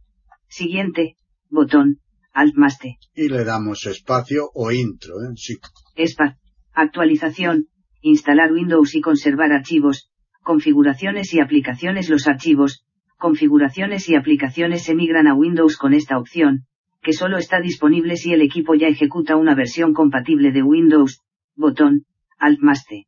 Siguiente. 0.47 1.17
Botón. 1.49 1.99
Alt 2.33 2.55
más 2.55 2.79
T. 2.79 2.97
Y 3.15 3.29
le 3.29 3.43
damos 3.43 3.85
espacio 3.85 4.49
o 4.53 4.71
intro. 4.71 5.15
¿eh? 5.21 5.33
Sí. 5.35 5.57
Espacio. 5.95 6.37
Actualización. 6.73 7.67
Instalar 8.01 8.51
Windows 8.51 8.95
y 8.95 9.01
conservar 9.01 9.51
archivos. 9.51 10.09
Configuraciones 10.41 11.33
y 11.33 11.39
aplicaciones 11.39 12.09
Los 12.09 12.27
archivos, 12.27 12.85
configuraciones 13.17 14.07
y 14.09 14.15
aplicaciones 14.15 14.87
emigran 14.89 15.27
a 15.27 15.35
Windows 15.35 15.77
con 15.77 15.93
esta 15.93 16.17
opción, 16.17 16.65
que 17.01 17.13
solo 17.13 17.37
está 17.37 17.59
disponible 17.59 18.15
si 18.15 18.33
el 18.33 18.41
equipo 18.41 18.75
ya 18.75 18.87
ejecuta 18.87 19.35
una 19.35 19.55
versión 19.55 19.93
compatible 19.93 20.51
de 20.51 20.63
Windows. 20.63 21.21
Botón. 21.55 22.05
Alt 22.37 22.59
más 22.61 22.85
T. 22.85 23.05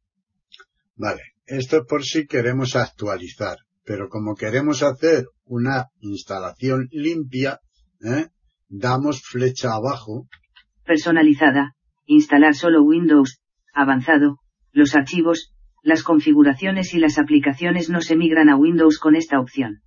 Vale. 0.96 1.22
Esto 1.46 1.78
es 1.78 1.84
por 1.88 2.04
si 2.04 2.28
queremos 2.28 2.76
actualizar. 2.76 3.58
Pero 3.84 4.10
como 4.10 4.36
queremos 4.36 4.84
hacer 4.84 5.26
una 5.46 5.88
instalación 6.00 6.88
limpia, 6.92 7.60
¿eh? 8.02 8.28
damos 8.70 9.22
flecha 9.22 9.74
abajo. 9.74 10.28
Personalizada. 10.86 11.76
Instalar 12.06 12.56
solo 12.56 12.84
Windows. 12.84 13.40
Avanzado. 13.74 14.38
Los 14.72 14.96
archivos, 14.96 15.54
las 15.82 16.04
configuraciones 16.04 16.94
y 16.94 17.00
las 17.00 17.18
aplicaciones 17.18 17.90
no 17.90 18.02
se 18.02 18.16
migran 18.16 18.50
a 18.50 18.56
Windows 18.56 19.00
con 19.00 19.16
esta 19.16 19.40
opción. 19.40 19.82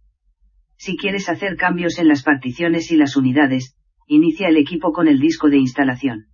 Si 0.77 0.97
quieres 0.97 1.29
hacer 1.29 1.57
cambios 1.57 1.99
en 1.99 2.09
las 2.09 2.23
particiones 2.23 2.91
y 2.91 2.97
las 2.97 3.17
unidades, 3.17 3.77
inicia 4.07 4.49
el 4.49 4.57
equipo 4.57 4.93
con 4.93 5.09
el 5.09 5.21
disco 5.21 5.49
de 5.49 5.59
instalación. 5.59 6.27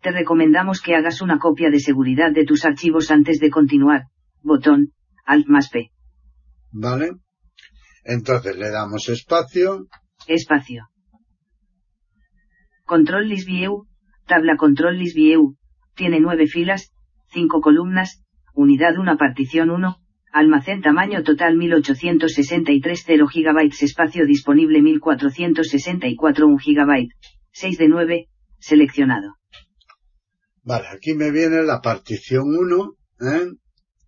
Te 0.00 0.12
recomendamos 0.12 0.80
que 0.80 0.94
hagas 0.94 1.20
una 1.20 1.38
copia 1.38 1.70
de 1.70 1.78
seguridad 1.78 2.32
de 2.32 2.44
tus 2.44 2.64
archivos 2.64 3.10
antes 3.10 3.38
de 3.38 3.50
continuar. 3.50 4.04
Botón, 4.42 4.92
Alt 5.26 5.46
más 5.46 5.68
P. 5.68 5.90
¿Vale? 6.72 7.12
Entonces 8.04 8.56
le 8.56 8.70
damos 8.70 9.08
espacio. 9.10 9.86
Espacio. 10.26 10.88
Control 12.86 13.28
List 13.28 13.46
View, 13.46 13.86
tabla 14.26 14.56
Control 14.56 14.98
List 14.98 15.14
View, 15.14 15.56
tiene 15.94 16.18
nueve 16.18 16.46
filas, 16.46 16.92
cinco 17.28 17.60
columnas, 17.60 18.24
unidad 18.60 18.98
1 18.98 19.16
partición 19.16 19.70
1, 19.70 19.96
almacén 20.32 20.82
tamaño 20.82 21.22
total 21.22 21.56
1863 21.56 23.04
0 23.06 23.26
GB 23.32 23.58
espacio 23.80 24.26
disponible 24.26 24.82
1464 24.82 26.46
1 26.46 26.56
GB, 26.64 27.08
6 27.52 27.78
de 27.78 27.88
9, 27.88 28.28
seleccionado. 28.58 29.36
Vale, 30.62 30.88
aquí 30.88 31.14
me 31.14 31.30
viene 31.30 31.62
la 31.62 31.80
partición 31.80 32.44
1, 32.46 32.94
¿eh? 33.32 33.46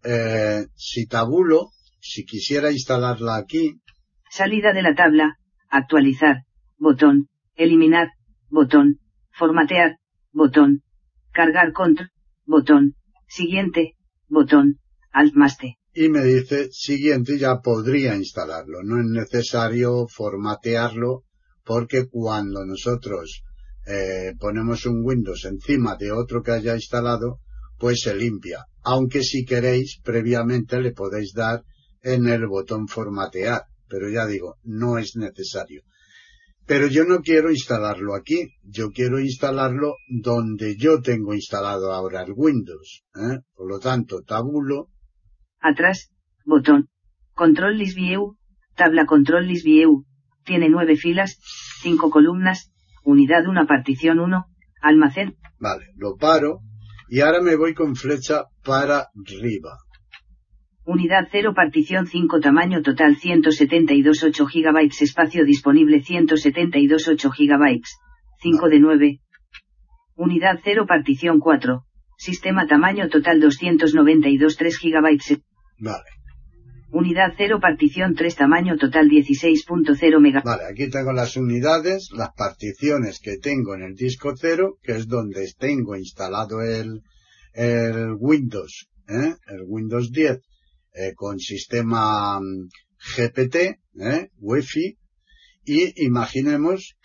Eh, 0.05 0.67
si 0.75 1.07
tabulo, 1.07 1.71
si 2.01 2.25
quisiera 2.25 2.71
instalarla 2.71 3.37
aquí. 3.37 3.81
Salida 4.31 4.73
de 4.73 4.83
la 4.83 4.95
tabla, 4.95 5.39
actualizar, 5.69 6.45
botón, 6.77 7.29
eliminar, 7.55 8.11
botón, 8.51 8.99
formatear, 9.31 9.99
botón, 10.33 10.83
cargar 11.33 11.73
control, 11.73 12.11
botón, 12.45 12.97
siguiente, 13.29 13.97
Y 15.95 16.09
me 16.09 16.25
dice 16.25 16.71
siguiente 16.73 17.39
ya 17.39 17.61
podría 17.61 18.17
instalarlo. 18.17 18.83
No 18.83 18.99
es 18.99 19.07
necesario 19.07 20.07
formatearlo 20.09 21.25
porque 21.65 22.09
cuando 22.09 22.65
nosotros 22.65 23.43
eh, 23.87 24.33
ponemos 24.39 24.87
un 24.87 25.05
Windows 25.05 25.45
encima 25.45 25.97
de 25.97 26.13
otro 26.13 26.43
que 26.43 26.53
haya 26.53 26.75
instalado, 26.75 27.41
pues 27.79 28.01
se 28.01 28.15
limpia. 28.15 28.65
Aunque 28.83 29.23
si 29.23 29.45
queréis, 29.45 30.01
previamente 30.03 30.81
le 30.81 30.93
podéis 30.93 31.33
dar 31.35 31.63
en 32.03 32.27
el 32.29 32.47
botón 32.47 32.89
formatear. 32.89 33.65
Pero 33.89 34.09
ya 34.09 34.27
digo, 34.27 34.57
no 34.63 34.97
es 34.97 35.17
necesario. 35.17 35.83
Pero 36.67 36.87
yo 36.87 37.05
no 37.05 37.21
quiero 37.21 37.51
instalarlo 37.51 38.15
aquí, 38.15 38.55
yo 38.63 38.91
quiero 38.91 39.19
instalarlo 39.19 39.97
donde 40.09 40.77
yo 40.77 41.01
tengo 41.03 41.35
instalado 41.35 41.93
ahora 41.93 42.23
el 42.23 42.33
Windows. 42.35 43.05
¿eh? 43.17 43.41
Por 43.55 43.69
lo 43.69 43.79
tanto, 43.79 44.23
tabulo. 44.23 44.89
Atrás, 45.61 46.13
botón. 46.45 46.89
Control 47.35 47.79
List 47.79 47.97
View, 47.97 48.37
tabla 48.77 49.07
Control 49.07 49.47
List 49.47 49.65
View. 49.65 50.05
Tiene 50.45 50.69
nueve 50.69 50.97
filas, 50.97 51.39
cinco 51.81 52.11
columnas, 52.11 52.73
unidad 53.05 53.47
una 53.47 53.67
partición 53.67 54.19
1, 54.19 54.45
almacén. 54.83 55.37
Vale, 55.59 55.87
lo 55.97 56.17
paro 56.17 56.61
y 57.09 57.21
ahora 57.21 57.41
me 57.43 57.57
voy 57.57 57.75
con 57.75 57.95
flecha 57.95 58.45
para 58.65 59.09
arriba. 59.15 59.79
Unidad 60.85 61.29
0 61.31 61.55
partición 61.55 62.09
5 62.09 62.41
tamaño 62.41 62.83
total 62.83 63.15
172 63.17 64.25
8 64.25 64.47
GB 64.47 64.91
espacio 65.01 65.45
disponible 65.45 66.03
172 66.03 67.07
8 67.07 67.31
GB. 67.31 67.83
5 68.41 68.69
de 68.69 68.81
9. 68.81 69.21
Unidad 70.17 70.59
0 70.65 70.85
partición 70.89 71.39
4. 71.39 71.85
Sistema 72.19 72.67
tamaño 72.67 73.09
total 73.09 73.39
292 73.39 74.57
3 74.57 74.79
GB. 74.83 75.43
Vale. 75.79 76.11
Unidad 76.91 77.35
0 77.37 77.61
partición 77.61 78.17
3 78.17 78.35
tamaño 78.35 78.77
total 78.77 79.09
16.0 79.09 80.19
MB. 80.19 80.45
Vale, 80.45 80.63
aquí 80.69 80.91
tengo 80.91 81.13
las 81.13 81.37
unidades, 81.37 82.09
las 82.13 82.33
particiones 82.35 83.21
que 83.21 83.37
tengo 83.37 83.77
en 83.77 83.83
el 83.83 83.95
disco 83.95 84.35
0, 84.37 84.79
que 84.83 84.97
es 84.97 85.07
donde 85.07 85.49
tengo 85.57 85.95
instalado 85.95 86.61
el, 86.61 87.03
el 87.55 88.17
Windows, 88.19 88.89
¿eh? 89.09 89.37
el 89.47 89.63
Windows 89.65 90.11
10 90.11 90.41
eh, 90.95 91.15
con 91.15 91.39
sistema 91.39 92.41
mm, 92.41 92.69
GPT, 93.17 93.57
eh, 94.01 94.31
Wi-Fi, 94.39 94.99
y 95.65 96.05
imaginemos. 96.05 96.97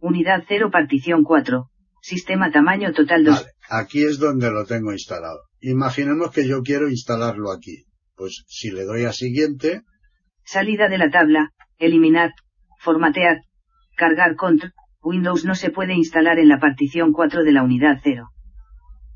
Unidad 0.00 0.44
0, 0.48 0.70
partición 0.70 1.22
4. 1.24 1.70
Sistema 2.00 2.50
tamaño 2.50 2.92
total 2.92 3.24
2. 3.24 3.34
Vale, 3.34 3.50
aquí 3.68 4.04
es 4.04 4.18
donde 4.18 4.50
lo 4.50 4.64
tengo 4.64 4.92
instalado. 4.92 5.40
Imaginemos 5.60 6.30
que 6.30 6.46
yo 6.46 6.62
quiero 6.62 6.88
instalarlo 6.88 7.50
aquí. 7.52 7.84
Pues 8.14 8.44
si 8.46 8.70
le 8.70 8.84
doy 8.84 9.04
a 9.04 9.12
siguiente. 9.12 9.82
Salida 10.44 10.88
de 10.88 10.98
la 10.98 11.10
tabla, 11.10 11.50
eliminar, 11.78 12.32
formatear, 12.80 13.42
cargar 13.96 14.36
control. 14.36 14.72
Windows 15.02 15.44
no 15.44 15.54
se 15.54 15.70
puede 15.70 15.94
instalar 15.94 16.38
en 16.38 16.48
la 16.48 16.58
partición 16.58 17.12
4 17.12 17.44
de 17.44 17.52
la 17.52 17.62
unidad 17.62 18.00
0. 18.02 18.28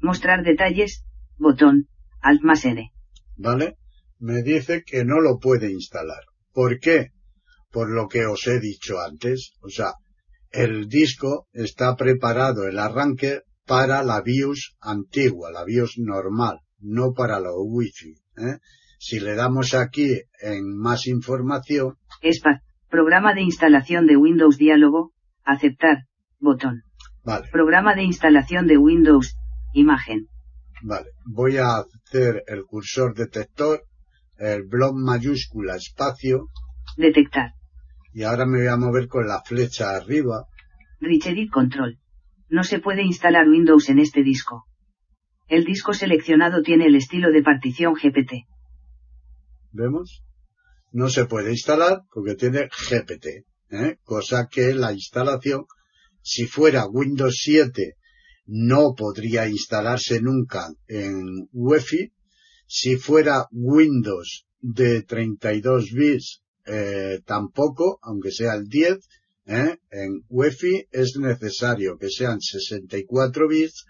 Mostrar 0.00 0.44
detalles, 0.44 1.05
botón, 1.37 1.88
Alt 2.20 2.42
más 2.42 2.64
N. 2.64 2.92
¿Vale? 3.37 3.76
Me 4.22 4.42
dice 4.42 4.85
que 4.87 5.04
no 5.04 5.20
lo 5.20 5.38
puede 5.38 5.70
instalar. 5.72 6.22
¿Por 6.52 6.78
qué? 6.78 7.08
Por 7.72 7.90
lo 7.90 8.06
que 8.06 8.24
os 8.26 8.46
he 8.46 8.61
dicho 8.61 9.00
antes. 9.00 9.52
O 9.62 9.68
sea, 9.68 9.94
el 10.52 10.88
disco 10.88 11.48
está 11.52 11.96
preparado, 11.96 12.68
el 12.68 12.78
arranque, 12.78 13.40
para 13.66 14.04
la 14.04 14.20
BIOS 14.20 14.76
antigua, 14.80 15.50
la 15.50 15.64
BIOS 15.64 15.94
normal, 15.98 16.61
no 16.78 17.12
para 17.12 17.40
la 17.40 17.50
Wi-Fi. 17.52 18.11
¿eh? 18.11 18.58
Si 18.98 19.18
le 19.18 19.35
damos 19.35 19.74
aquí 19.74 20.20
en 20.40 20.76
más 20.76 21.08
información. 21.08 21.96
ESPA, 22.20 22.62
programa 22.88 23.35
de 23.35 23.42
instalación 23.42 24.06
de 24.06 24.16
Windows 24.16 24.56
Diálogo, 24.56 25.12
aceptar, 25.44 26.04
botón. 26.38 26.82
Vale. 27.24 27.48
Programa 27.50 27.94
de 27.96 28.04
instalación 28.04 28.68
de 28.68 28.76
Windows, 28.76 29.37
imagen. 29.74 30.28
Vale, 30.82 31.11
voy 31.24 31.56
a 31.56 31.78
hacer 31.78 32.44
el 32.46 32.64
cursor 32.64 33.14
detector 33.14 33.85
el 34.42 34.64
blog 34.64 34.94
mayúscula 34.96 35.76
espacio. 35.76 36.48
Detectar. 36.96 37.52
Y 38.12 38.24
ahora 38.24 38.44
me 38.44 38.59
voy 38.59 38.66
a 38.66 38.76
mover 38.76 39.07
con 39.07 39.26
la 39.26 39.40
flecha 39.42 39.96
arriba. 39.96 40.46
Rich 41.00 41.28
Edit 41.28 41.50
Control. 41.50 41.98
No 42.48 42.64
se 42.64 42.81
puede 42.81 43.02
instalar 43.02 43.48
Windows 43.48 43.88
en 43.88 44.00
este 44.00 44.22
disco. 44.22 44.66
El 45.48 45.64
disco 45.64 45.92
seleccionado 45.94 46.62
tiene 46.62 46.87
el 46.87 46.96
estilo 46.96 47.31
de 47.31 47.42
partición 47.42 47.94
GPT. 47.94 48.46
¿Vemos? 49.70 50.22
No 50.90 51.09
se 51.09 51.24
puede 51.24 51.52
instalar 51.52 52.02
porque 52.12 52.35
tiene 52.35 52.68
GPT, 52.68 53.26
¿eh? 53.70 53.96
cosa 54.02 54.48
que 54.50 54.74
la 54.74 54.92
instalación, 54.92 55.64
si 56.20 56.46
fuera 56.46 56.87
Windows 56.87 57.38
7, 57.42 57.96
no 58.46 58.94
podría 58.94 59.48
instalarse 59.48 60.20
nunca 60.20 60.68
en 60.88 61.48
UEFI. 61.52 62.12
Si 62.74 62.96
fuera 62.96 63.48
Windows 63.50 64.46
de 64.58 65.02
32 65.02 65.92
bits, 65.92 66.42
eh, 66.64 67.20
tampoco, 67.26 67.98
aunque 68.00 68.30
sea 68.30 68.54
el 68.54 68.66
10, 68.66 68.98
¿eh? 69.44 69.76
en 69.90 70.22
UEFI 70.30 70.87
es 70.90 71.16
necesario 71.18 71.98
que 71.98 72.08
sean 72.08 72.40
64 72.40 73.46
bits 73.46 73.85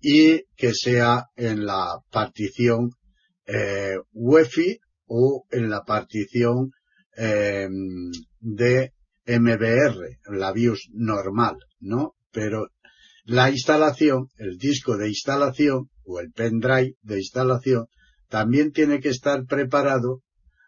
y 0.00 0.42
que 0.56 0.74
sea 0.74 1.26
en 1.36 1.64
la 1.64 2.00
partición 2.10 2.90
eh, 3.46 3.98
UEFI 4.14 4.80
o 5.06 5.44
en 5.52 5.70
la 5.70 5.84
partición 5.84 6.72
eh, 7.16 7.68
de 8.40 8.94
MBR, 9.26 10.18
la 10.36 10.50
BIOS 10.50 10.88
normal, 10.92 11.58
¿no? 11.78 12.16
Pero 12.32 12.66
la 13.26 13.48
instalación, 13.48 14.26
el 14.38 14.58
disco 14.58 14.96
de 14.96 15.08
instalación 15.08 15.88
o 16.02 16.18
el 16.18 16.32
pendrive 16.32 16.96
de 17.02 17.18
instalación 17.18 17.86
también 18.28 18.72
tiene 18.72 19.00
que 19.00 19.08
estar 19.08 19.44
preparado 19.46 20.22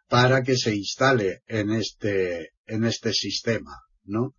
para 0.08 0.42
que 0.42 0.56
se 0.56 0.74
instale 0.74 1.42
en 1.46 1.70
este, 1.70 2.50
en 2.66 2.84
este 2.84 3.12
sistema, 3.12 3.76
¿no? 4.04 4.34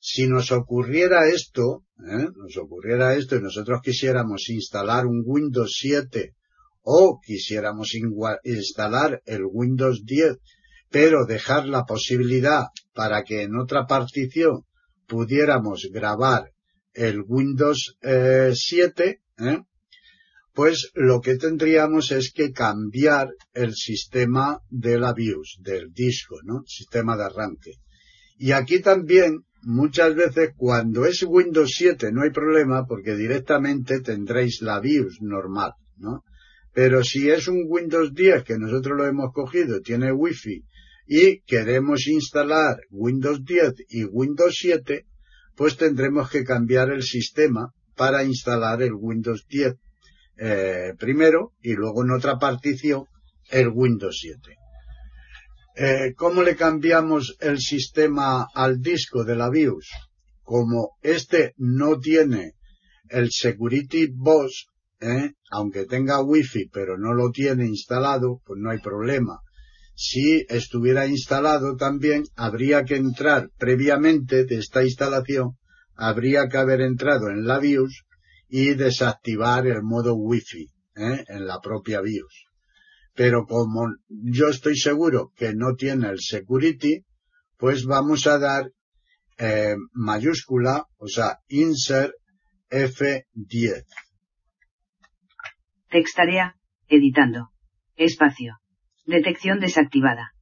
Si 0.00 0.26
nos 0.26 0.50
ocurriera 0.50 1.28
esto, 1.28 1.84
¿eh? 1.98 2.26
nos 2.34 2.56
ocurriera 2.56 3.14
esto 3.14 3.36
y 3.36 3.42
nosotros 3.42 3.80
quisiéramos 3.82 4.48
instalar 4.48 5.06
un 5.06 5.22
Windows 5.24 5.76
7 5.78 6.34
o 6.82 7.20
quisiéramos 7.24 7.92
instalar 8.42 9.22
el 9.26 9.42
Windows 9.44 10.02
10, 10.04 10.38
pero 10.90 11.24
dejar 11.24 11.66
la 11.66 11.84
posibilidad 11.84 12.64
para 12.92 13.22
que 13.22 13.42
en 13.42 13.54
otra 13.56 13.86
partición 13.86 14.64
pudiéramos 15.06 15.88
grabar 15.92 16.50
el 16.94 17.22
Windows 17.24 17.96
7, 18.00 19.20
¿eh? 19.38 19.58
Pues 20.54 20.90
lo 20.94 21.20
que 21.20 21.36
tendríamos 21.36 22.12
es 22.12 22.32
que 22.32 22.52
cambiar 22.52 23.28
el 23.54 23.74
sistema 23.74 24.58
de 24.68 24.98
la 24.98 25.14
BIOS, 25.14 25.58
del 25.60 25.92
disco, 25.92 26.40
¿no? 26.44 26.62
Sistema 26.66 27.16
de 27.16 27.24
arranque. 27.24 27.72
Y 28.36 28.52
aquí 28.52 28.80
también 28.80 29.44
muchas 29.62 30.14
veces 30.14 30.50
cuando 30.56 31.06
es 31.06 31.22
Windows 31.22 31.72
7 31.74 32.12
no 32.12 32.22
hay 32.22 32.30
problema 32.30 32.86
porque 32.86 33.14
directamente 33.14 34.00
tendréis 34.00 34.60
la 34.60 34.80
BIOS 34.80 35.18
normal, 35.22 35.72
¿no? 35.96 36.24
Pero 36.74 37.02
si 37.02 37.30
es 37.30 37.48
un 37.48 37.64
Windows 37.66 38.12
10 38.12 38.44
que 38.44 38.58
nosotros 38.58 38.96
lo 38.96 39.06
hemos 39.06 39.32
cogido, 39.32 39.80
tiene 39.80 40.12
Wi-Fi 40.12 40.64
y 41.06 41.40
queremos 41.42 42.06
instalar 42.06 42.78
Windows 42.90 43.44
10 43.44 43.74
y 43.88 44.04
Windows 44.04 44.56
7, 44.58 45.06
pues 45.54 45.76
tendremos 45.76 46.30
que 46.30 46.44
cambiar 46.44 46.90
el 46.90 47.02
sistema 47.02 47.72
para 47.94 48.24
instalar 48.24 48.82
el 48.82 48.92
Windows 48.94 49.46
10 49.48 49.74
eh, 50.44 50.94
primero 50.98 51.52
y 51.62 51.74
luego 51.74 52.02
en 52.02 52.10
otra 52.10 52.36
partición 52.36 53.04
el 53.48 53.68
Windows 53.68 54.18
7. 54.20 54.56
Eh, 55.76 56.14
¿Cómo 56.16 56.42
le 56.42 56.56
cambiamos 56.56 57.36
el 57.38 57.60
sistema 57.60 58.48
al 58.52 58.80
disco 58.80 59.22
de 59.22 59.36
la 59.36 59.50
BIOS? 59.50 59.88
Como 60.42 60.96
este 61.00 61.54
no 61.58 62.00
tiene 62.00 62.54
el 63.08 63.30
Security 63.30 64.08
Boss, 64.12 64.66
eh, 65.00 65.30
aunque 65.52 65.84
tenga 65.84 66.20
Wi-Fi 66.20 66.70
pero 66.72 66.98
no 66.98 67.14
lo 67.14 67.30
tiene 67.30 67.64
instalado, 67.66 68.40
pues 68.44 68.58
no 68.60 68.70
hay 68.70 68.80
problema. 68.80 69.38
Si 69.94 70.44
estuviera 70.48 71.06
instalado 71.06 71.76
también, 71.76 72.24
habría 72.34 72.82
que 72.82 72.96
entrar 72.96 73.48
previamente 73.58 74.44
de 74.44 74.56
esta 74.56 74.82
instalación, 74.82 75.52
habría 75.94 76.48
que 76.48 76.56
haber 76.56 76.80
entrado 76.80 77.28
en 77.28 77.46
la 77.46 77.60
BIOS 77.60 78.02
y 78.52 78.74
desactivar 78.74 79.66
el 79.66 79.82
modo 79.82 80.14
Wi-Fi 80.14 80.68
eh, 80.96 81.24
en 81.26 81.46
la 81.46 81.58
propia 81.60 82.00
BIOS 82.00 82.52
pero 83.14 83.46
como 83.46 83.94
yo 84.08 84.48
estoy 84.48 84.76
seguro 84.76 85.30
que 85.36 85.54
no 85.54 85.74
tiene 85.74 86.08
el 86.08 86.18
security, 86.20 87.04
pues 87.56 87.84
vamos 87.84 88.26
a 88.26 88.38
dar 88.38 88.72
eh, 89.38 89.76
mayúscula, 89.92 90.86
o 90.98 91.06
sea, 91.08 91.38
insert 91.48 92.12
F10. 92.70 93.84
Textarea, 95.90 96.56
editando. 96.88 97.50
Espacio. 97.96 98.58
Detección 99.04 99.58
desactivada. 99.60 100.32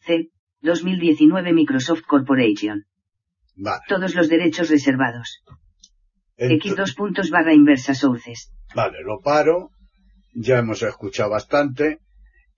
C, 0.00 0.30
2019 0.62 1.52
Microsoft 1.52 2.02
Corporation. 2.06 2.86
Todos 3.88 4.14
los 4.14 4.28
derechos 4.28 4.68
reservados. 4.68 5.42
X 6.36 6.76
dos 6.76 6.94
puntos 6.94 7.30
barra 7.30 7.54
inversa 7.54 7.94
sources. 7.94 8.52
Vale, 8.74 8.98
lo 9.02 9.20
paro. 9.20 9.70
Ya 10.34 10.58
hemos 10.58 10.82
escuchado 10.82 11.30
bastante. 11.30 12.00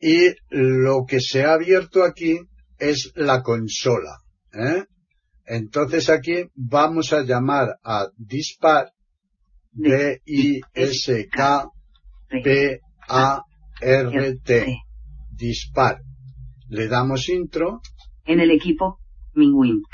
Y 0.01 0.35
lo 0.51 1.05
que 1.07 1.21
se 1.21 1.45
ha 1.45 1.53
abierto 1.53 2.03
aquí 2.03 2.41
es 2.79 3.13
la 3.15 3.43
consola. 3.43 4.19
¿eh? 4.53 4.85
Entonces 5.45 6.11
aquí 6.11 6.45
vamos 6.55 7.13
a 7.13 7.23
llamar 7.23 7.79
a 7.83 8.09
dispar 8.17 8.93
D-I-S-K-P-A-R-T. 9.73 10.63
Dispar. 15.31 16.01
Le 16.69 16.89
damos 16.89 17.29
intro. 17.29 17.83
En 18.25 18.41
el 18.41 18.51
equipo, 18.51 18.99
Mingwink. 19.35 19.87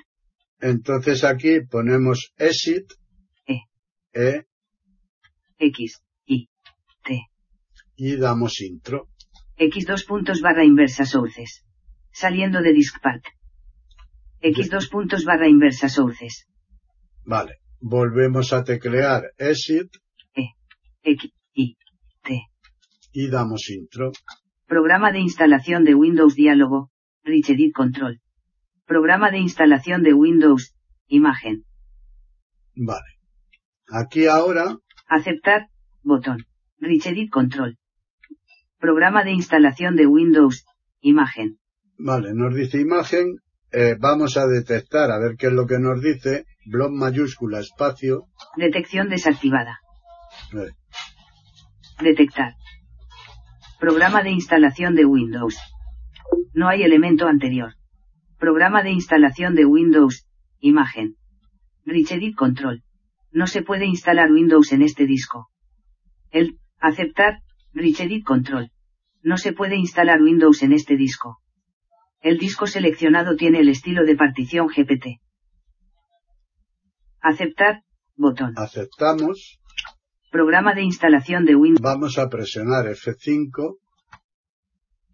Entonces 0.61 1.23
aquí 1.23 1.61
ponemos 1.61 2.33
exit. 2.37 2.91
E. 3.47 3.61
E. 4.13 4.43
X. 5.57 6.01
Y. 6.25 6.49
T. 7.03 7.21
Y 7.95 8.15
damos 8.17 8.61
intro. 8.61 9.07
X 9.57 9.85
dos 9.85 10.05
puntos 10.05 10.41
barra 10.41 10.63
inversa 10.65 11.05
sources. 11.05 11.65
Saliendo 12.11 12.61
de 12.61 12.73
diskpart. 12.73 13.23
X 14.41 14.69
dos 14.69 14.87
puntos 14.87 15.25
barra 15.25 15.47
inversa 15.47 15.89
sources. 15.89 16.47
Vale. 17.25 17.57
Volvemos 17.81 18.51
a 18.51 18.63
teclear 18.63 19.31
exit. 19.37 19.89
E. 20.35 20.47
X. 21.03 21.31
Y. 21.53 21.77
T. 22.23 22.41
Y 23.13 23.29
damos 23.29 23.69
intro. 23.69 24.11
Programa 24.67 25.11
de 25.11 25.19
instalación 25.19 25.83
de 25.83 25.95
Windows 25.95 26.35
Diálogo, 26.35 26.91
Rich 27.23 27.49
Edit 27.51 27.73
Control. 27.73 28.21
Programa 28.93 29.29
de 29.29 29.37
instalación 29.37 30.01
de 30.01 30.15
Windows, 30.15 30.73
imagen. 31.07 31.63
Vale. 32.75 33.11
Aquí 33.87 34.25
ahora, 34.25 34.77
Aceptar, 35.07 35.67
botón. 36.01 36.39
Rich 36.79 37.05
Edit 37.05 37.29
Control. 37.29 37.77
Programa 38.79 39.23
de 39.23 39.29
instalación 39.31 39.95
de 39.95 40.07
Windows, 40.07 40.65
imagen. 41.01 41.59
vale, 41.99 42.33
nos 42.33 42.55
dice 42.55 42.79
imagen, 42.81 43.35
eh, 43.71 43.95
vamos 43.99 44.37
a 44.37 44.47
detectar, 44.47 45.11
a 45.11 45.19
ver 45.19 45.35
qué 45.37 45.47
es 45.47 45.53
lo 45.53 45.67
que 45.67 45.77
nos 45.77 46.01
dice, 46.01 46.45
blog 46.65 46.91
mayúscula 46.91 47.59
espacio, 47.59 48.23
Detección 48.57 49.07
desactivada. 49.09 49.81
eh, 50.53 50.71
Detectar. 52.01 52.53
Programa 53.79 54.23
de 54.23 54.31
instalación 54.31 54.95
de 54.95 55.05
Windows. 55.05 55.59
No 56.53 56.67
hay 56.69 56.81
elemento 56.81 57.27
anterior. 57.27 57.73
Programa 58.39 58.83
de 58.83 58.91
instalación 58.91 59.53
de 59.53 59.65
Windows, 59.65 60.25
imagen. 60.61 61.17
Rich 61.85 62.13
Edit 62.13 62.37
Control. 62.37 62.83
No 63.33 63.47
se 63.47 63.63
puede 63.63 63.85
instalar 63.85 64.31
Windows 64.31 64.71
en 64.71 64.81
este 64.81 65.05
disco. 65.05 65.49
El, 66.31 66.57
aceptar, 66.79 67.41
Rich 67.73 67.99
Edit 67.99 68.25
Control. 68.25 68.71
No 69.21 69.37
se 69.37 69.51
puede 69.51 69.75
instalar 69.75 70.21
Windows 70.21 70.63
en 70.63 70.71
este 70.71 70.95
disco. 70.95 71.41
El 72.21 72.37
disco 72.37 72.65
seleccionado 72.65 73.35
tiene 73.35 73.59
el 73.59 73.67
estilo 73.67 74.05
de 74.05 74.15
partición 74.15 74.67
GPT. 74.67 75.19
Aceptar, 77.21 77.83
botón. 78.15 78.53
aceptamos, 78.55 79.59
Programa 80.31 80.73
de 80.75 80.83
instalación 80.83 81.43
de 81.43 81.55
Windows. 81.55 81.81
vamos 81.81 82.17
a 82.17 82.29
presionar 82.29 82.85
F5, 82.85 83.79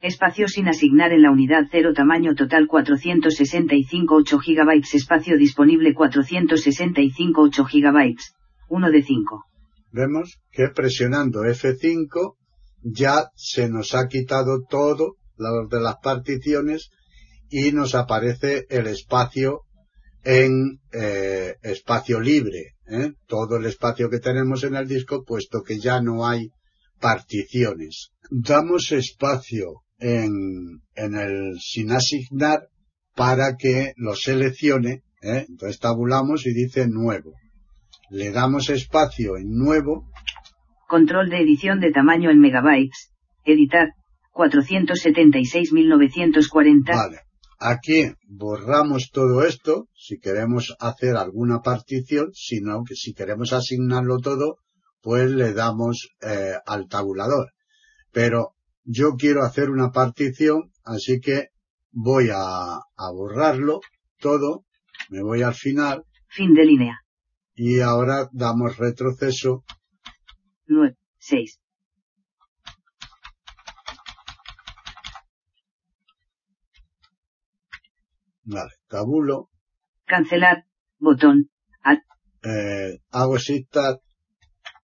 Espacio 0.05 0.47
sin 0.47 0.67
asignar 0.67 1.13
en 1.13 1.23
la 1.23 1.31
unidad 1.31 1.63
0 1.71 1.93
tamaño 1.95 2.35
total 2.35 2.67
465 2.67 4.13
8 4.13 4.37
GB 4.37 4.83
espacio 4.93 5.35
disponible 5.35 5.95
465 5.95 7.41
8 7.41 7.65
GB. 7.65 8.15
1 8.69 8.91
de 8.91 9.01
5. 9.01 9.43
vemos 9.91 10.37
que 10.51 10.67
presionando 10.67 11.39
F5 11.41 12.35
ya 12.83 13.29
se 13.35 13.67
nos 13.67 13.95
ha 13.95 14.07
quitado 14.07 14.61
todo 14.69 15.15
lo 15.37 15.67
de 15.67 15.81
las 15.81 15.95
particiones 16.03 16.91
y 17.49 17.71
nos 17.71 17.95
aparece 17.95 18.67
el 18.69 18.85
espacio 18.85 19.61
en 20.23 20.81
eh, 20.91 21.55
espacio 21.63 22.19
libre, 22.19 22.75
¿eh? 22.87 23.13
todo 23.25 23.57
el 23.57 23.65
espacio 23.65 24.11
que 24.11 24.19
tenemos 24.19 24.63
en 24.65 24.75
el 24.75 24.87
disco, 24.87 25.23
puesto 25.23 25.63
que 25.63 25.79
ya 25.79 25.99
no 25.99 26.27
hay 26.27 26.49
particiones. 26.99 28.11
Damos 28.29 28.91
espacio 28.91 29.81
en, 29.99 30.81
en 30.95 31.15
el 31.15 31.59
sin 31.59 31.91
asignar 31.91 32.69
para 33.15 33.55
que 33.57 33.93
lo 33.97 34.15
seleccione, 34.15 35.03
¿eh? 35.21 35.45
entonces 35.47 35.79
tabulamos 35.79 36.45
y 36.45 36.53
dice 36.53 36.87
nuevo. 36.87 37.33
Le 38.09 38.31
damos 38.31 38.69
espacio 38.69 39.37
en 39.37 39.51
nuevo, 39.51 40.07
Control 40.87 41.29
de 41.29 41.41
edición 41.41 41.79
de 41.79 41.91
tamaño 41.91 42.29
en 42.29 42.39
megabytes. 42.39 43.11
Editar. 43.43 43.87
476.940. 44.33 46.95
vale. 46.95 47.21
Aquí 47.57 48.11
borramos 48.27 49.09
todo 49.11 49.45
esto, 49.45 49.87
si 49.95 50.19
queremos 50.19 50.75
hacer 50.79 51.15
alguna 51.15 51.61
partición, 51.61 52.33
si 52.33 52.59
no, 52.59 52.83
que 52.83 52.95
si 52.95 53.13
queremos 53.13 53.53
asignarlo 53.53 54.17
todo, 54.19 54.57
pues 55.01 55.31
le 55.31 55.53
damos 55.53 56.09
eh, 56.21 56.55
al 56.65 56.89
tabulador. 56.89 57.53
Pero 58.11 58.54
yo 58.85 59.15
quiero 59.17 59.43
hacer 59.43 59.69
una 59.69 59.91
partición, 59.91 60.71
así 60.83 61.19
que 61.19 61.49
voy 61.91 62.29
a, 62.33 62.75
a 62.75 63.11
borrarlo 63.11 63.81
todo, 64.19 64.65
me 65.09 65.21
voy 65.21 65.41
al 65.43 65.53
final 65.55 66.05
Fin 66.29 66.53
de 66.53 66.65
línea. 66.65 66.99
y 67.55 67.79
ahora 67.81 68.29
damos 68.31 68.77
retroceso 68.77 69.63
9. 70.67 70.95
6. 71.17 71.59
Vale, 78.43 78.71
tabulo, 78.87 79.49
Cancelar. 80.05 80.65
Botón. 80.99 81.49
Alt. 81.81 82.03
eh, 82.43 82.99
hago 83.11 83.37
Shift-Tab, 83.37 83.99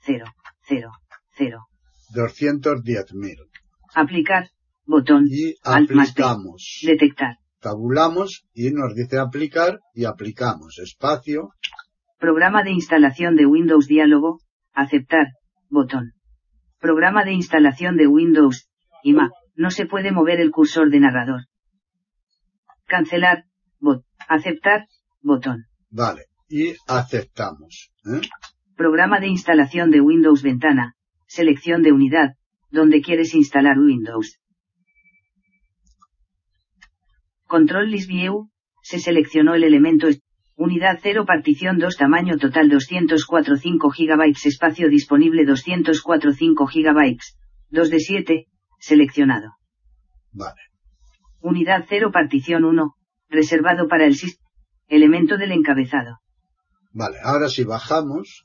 0. 0.00 0.24
0. 0.68 0.90
0. 1.36 1.58
210.000. 2.14 3.36
Aplicar. 3.94 4.50
Botón. 4.84 5.26
Y 5.28 5.54
aplicamos. 5.62 6.80
Detectar. 6.86 7.38
Tabulamos 7.60 8.44
y 8.54 8.70
nos 8.70 8.94
dice 8.94 9.18
aplicar 9.18 9.80
y 9.94 10.04
aplicamos. 10.04 10.78
Espacio. 10.78 11.50
Programa 12.18 12.62
de 12.62 12.72
instalación 12.72 13.36
de 13.36 13.46
Windows 13.46 13.86
Diálogo. 13.86 14.40
Aceptar. 14.72 15.26
Botón. 15.68 16.12
Programa 16.78 17.24
de 17.24 17.32
instalación 17.32 17.96
de 17.96 18.06
Windows. 18.06 18.68
IMA. 19.02 19.30
No 19.54 19.70
se 19.70 19.86
puede 19.86 20.12
mover 20.12 20.40
el 20.40 20.50
cursor 20.50 20.90
de 20.90 21.00
narrador. 21.00 21.42
Cancelar. 22.86 23.44
Aceptar. 24.32 24.86
Botón. 25.20 25.66
Vale. 25.90 26.22
Y 26.48 26.74
aceptamos. 26.86 27.92
¿eh? 28.06 28.20
Programa 28.76 29.20
de 29.20 29.28
instalación 29.28 29.90
de 29.90 30.00
Windows 30.00 30.42
Ventana. 30.42 30.94
Selección 31.26 31.82
de 31.82 31.92
unidad. 31.92 32.36
Donde 32.70 33.02
quieres 33.02 33.34
instalar 33.34 33.78
Windows. 33.78 34.40
Control 37.46 37.90
List 37.90 38.08
View. 38.08 38.48
Se 38.82 38.98
seleccionó 38.98 39.54
el 39.54 39.64
elemento 39.64 40.08
Unidad 40.56 40.98
0 41.02 41.26
partición 41.26 41.78
2 41.78 41.96
tamaño 41.96 42.38
total 42.38 42.70
204.5 42.70 43.92
GB 43.96 44.46
espacio 44.46 44.88
disponible 44.88 45.44
204.5 45.44 46.70
GB. 46.72 47.18
2 47.68 47.90
de 47.90 47.98
7. 48.00 48.46
Seleccionado. 48.78 49.56
Vale. 50.32 50.60
Unidad 51.40 51.84
0 51.86 52.10
partición 52.12 52.64
1. 52.64 52.94
Reservado 53.32 53.88
para 53.88 54.04
el 54.04 54.14
sistema. 54.14 54.50
Elemento 54.88 55.38
del 55.38 55.52
encabezado. 55.52 56.18
Vale. 56.92 57.16
Ahora 57.24 57.48
si 57.48 57.64
bajamos, 57.64 58.44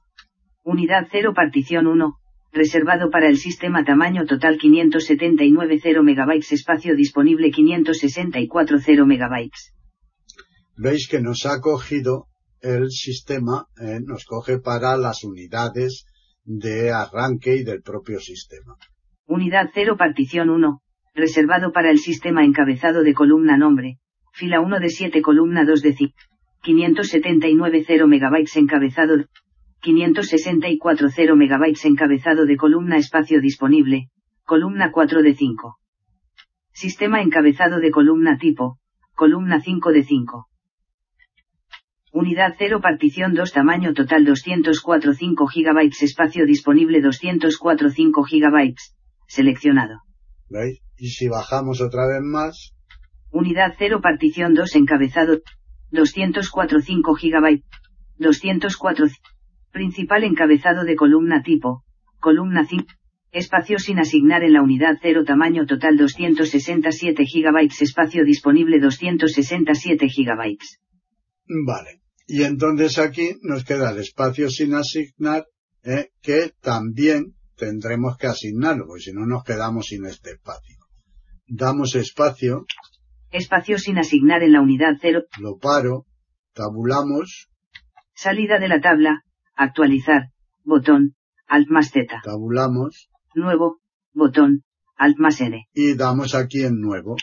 Unidad 0.63 1.07
0 1.11 1.33
partición 1.35 1.87
1. 1.87 2.13
Reservado 2.53 3.09
para 3.09 3.27
el 3.27 3.37
sistema 3.37 3.83
tamaño 3.83 4.25
total 4.25 4.57
579 4.57 5.79
0 5.83 6.03
MB 6.03 6.31
espacio 6.51 6.95
disponible 6.95 7.51
564 7.51 8.77
0 8.79 9.05
MB. 9.05 9.49
veis 10.77 11.07
que 11.09 11.21
nos 11.21 11.45
ha 11.45 11.59
cogido 11.59 12.27
el 12.61 12.89
sistema, 12.91 13.67
eh, 13.81 13.99
nos 14.01 14.25
coge 14.25 14.59
para 14.59 14.95
las 14.95 15.23
unidades 15.23 16.05
de 16.43 16.91
arranque 16.91 17.57
y 17.57 17.63
del 17.63 17.81
propio 17.81 18.19
sistema. 18.19 18.75
Unidad 19.25 19.69
0 19.73 19.97
partición 19.97 20.49
1. 20.49 20.81
Reservado 21.13 21.71
para 21.73 21.91
el 21.91 21.99
sistema 21.99 22.45
encabezado 22.45 23.03
de 23.03 23.13
columna 23.13 23.57
nombre. 23.57 23.99
Fila 24.37 24.59
1 24.61 24.79
de 24.79 24.89
7 24.89 25.21
columna 25.23 25.65
2 25.65 25.81
de 25.81 25.93
5. 25.93 26.13
579 26.61 27.83
0 27.87 28.07
megabytes 28.07 28.55
encabezado 28.55 29.25
564 29.81 31.09
0 31.09 31.35
megabytes 31.35 31.83
encabezado 31.85 32.45
de 32.45 32.55
columna 32.55 32.97
espacio 32.97 33.41
disponible, 33.41 34.09
columna 34.45 34.91
4 34.91 35.23
de 35.23 35.33
5. 35.33 35.79
Sistema 36.71 37.23
encabezado 37.23 37.79
de 37.79 37.89
columna 37.89 38.37
tipo, 38.37 38.77
columna 39.15 39.59
5 39.59 39.91
de 39.91 40.03
5. 40.03 40.47
Unidad 42.13 42.53
0 42.59 42.79
partición 42.79 43.33
2 43.33 43.51
tamaño 43.51 43.95
total 43.95 44.23
204 44.23 45.13
5 45.15 45.47
GB 45.47 45.89
espacio 45.99 46.45
disponible 46.45 47.01
204 47.01 47.89
5 47.89 48.23
GB. 48.23 48.75
Seleccionado. 49.27 50.03
¿Veis? 50.47 50.79
Y 50.95 51.09
si 51.09 51.27
bajamos 51.27 51.81
otra 51.81 52.05
vez 52.05 52.21
más. 52.21 52.76
Unidad 53.31 53.75
0 53.77 53.99
partición 54.01 54.53
2 54.53 54.75
encabezado 54.75 55.41
204 55.91 56.81
5 56.81 57.13
GB. 57.13 57.63
204 58.17 59.07
Principal 59.71 60.23
encabezado 60.23 60.85
de 60.85 60.95
columna 60.95 61.43
tipo, 61.43 61.83
columna 62.19 62.65
5. 62.65 62.85
Espacio 63.31 63.77
sin 63.77 63.99
asignar 63.99 64.43
en 64.43 64.53
la 64.53 64.63
unidad 64.63 64.97
0 65.01 65.23
tamaño 65.25 65.65
total 65.65 65.97
267 65.97 67.23
GB 67.23 67.69
espacio 67.81 68.23
disponible 68.23 68.79
267 68.79 70.07
GB. 70.07 70.57
Vale. 71.65 72.01
Y 72.25 72.43
entonces 72.43 72.97
aquí 72.97 73.37
nos 73.41 73.63
queda 73.63 73.91
el 73.91 73.99
espacio 73.99 74.49
sin 74.49 74.73
asignar, 74.73 75.45
eh, 75.83 76.09
que 76.21 76.51
también 76.61 77.35
tendremos 77.55 78.17
que 78.17 78.27
asignarlo, 78.27 78.85
porque 78.87 79.03
si 79.03 79.13
no 79.13 79.25
nos 79.25 79.43
quedamos 79.43 79.87
sin 79.87 80.05
este 80.05 80.31
espacio. 80.31 80.77
Damos 81.47 81.95
espacio. 81.95 82.65
Espacio 83.31 83.77
sin 83.77 83.97
asignar 83.97 84.43
en 84.43 84.53
la 84.53 84.61
unidad 84.61 84.93
0. 85.01 85.23
Lo 85.39 85.57
paro. 85.57 86.05
Tabulamos. 86.53 87.49
Salida 88.13 88.59
de 88.59 88.67
la 88.67 88.81
tabla. 88.81 89.23
Actualizar. 89.55 90.29
Botón. 90.63 91.15
Alt 91.47 91.69
más 91.69 91.91
Z. 91.91 92.21
Tabulamos. 92.23 93.09
Nuevo. 93.35 93.79
Botón. 94.13 94.63
Alt 94.95 95.17
más 95.19 95.39
N. 95.41 95.67
Y 95.73 95.95
damos 95.95 96.35
aquí 96.35 96.63
en 96.63 96.79
nuevo. 96.79 97.15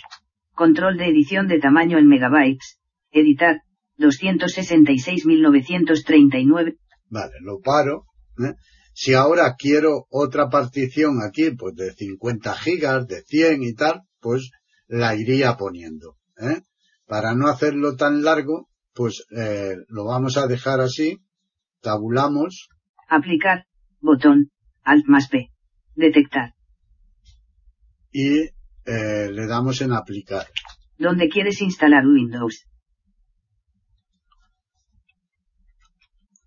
Control 0.52 0.96
de 0.96 1.06
edición 1.06 1.48
de 1.48 1.58
tamaño 1.58 1.98
en 1.98 2.06
megabytes. 2.06 2.78
Editar. 3.10 3.62
266.939. 3.98 6.78
Vale, 7.08 7.32
lo 7.42 7.60
paro. 7.60 8.06
¿eh? 8.38 8.54
Si 8.92 9.14
ahora 9.14 9.54
quiero 9.58 10.06
otra 10.10 10.48
partición 10.48 11.18
aquí, 11.26 11.50
pues 11.52 11.74
de 11.74 11.92
50 11.92 12.54
gigas, 12.54 13.06
de 13.06 13.22
100 13.22 13.62
y 13.62 13.74
tal, 13.74 14.02
pues 14.20 14.50
la 14.86 15.14
iría 15.14 15.56
poniendo. 15.56 16.16
¿eh? 16.38 16.62
Para 17.06 17.34
no 17.34 17.48
hacerlo 17.48 17.96
tan 17.96 18.22
largo, 18.22 18.68
pues 18.92 19.26
eh, 19.36 19.76
lo 19.88 20.04
vamos 20.04 20.36
a 20.36 20.46
dejar 20.46 20.80
así. 20.80 21.18
Tabulamos. 21.80 22.68
Aplicar. 23.08 23.66
Botón. 24.00 24.50
Alt 24.82 25.06
más 25.06 25.28
P. 25.28 25.50
Detectar. 25.94 26.54
Y 28.12 28.44
eh, 28.86 29.30
le 29.32 29.46
damos 29.46 29.80
en 29.80 29.92
aplicar. 29.92 30.46
¿Dónde 30.98 31.28
quieres 31.28 31.60
instalar 31.60 32.06
Windows? 32.06 32.66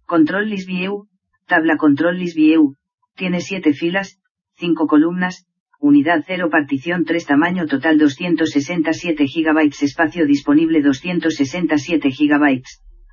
Control 0.06 0.50
List 0.50 0.68
View, 0.68 1.10
tabla 1.48 1.76
Control 1.76 2.18
List 2.18 2.38
View, 2.38 2.76
tiene 3.16 3.42
7 3.42 3.74
filas, 3.74 4.22
5 4.56 4.88
columnas, 4.88 5.47
unidad 5.80 6.24
0 6.26 6.50
partición 6.50 7.06
3 7.06 7.26
tamaño 7.26 7.68
total 7.68 7.98
267 7.98 9.26
GB 9.26 9.72
espacio 9.82 10.26
disponible 10.26 10.82
267 10.82 12.10
GB, 12.10 12.64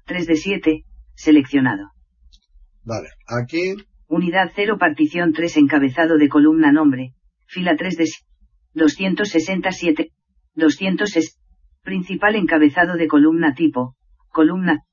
3 0.06 0.26
de 0.26 0.36
7, 0.36 0.84
seleccionado. 1.14 1.90
Vale, 2.82 3.08
aquí. 3.26 3.74
Unidad 4.08 4.52
0 4.54 4.78
partición 4.78 5.32
3 5.32 5.56
encabezado 5.56 6.18
de 6.18 6.28
columna 6.28 6.72
nombre, 6.72 7.14
fila 7.46 7.76
3 7.76 7.96
de 7.96 8.10
267, 8.74 10.10
200 10.54 11.38
principal 11.82 12.34
encabezado 12.34 12.96
de 12.96 13.08
columna 13.08 13.54
tipo, 13.54 13.94
columna, 14.30 14.84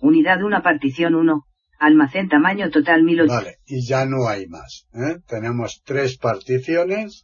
unidad 0.00 0.42
1 0.42 0.62
partición 0.62 1.14
1, 1.14 1.42
almacén 1.78 2.28
tamaño 2.28 2.70
total 2.70 3.02
1080. 3.02 3.34
Vale, 3.34 3.58
y 3.66 3.86
ya 3.86 4.06
no 4.06 4.28
hay 4.28 4.46
más. 4.46 4.86
¿eh? 4.94 5.18
Tenemos 5.26 5.82
tres 5.84 6.18
particiones, 6.18 7.22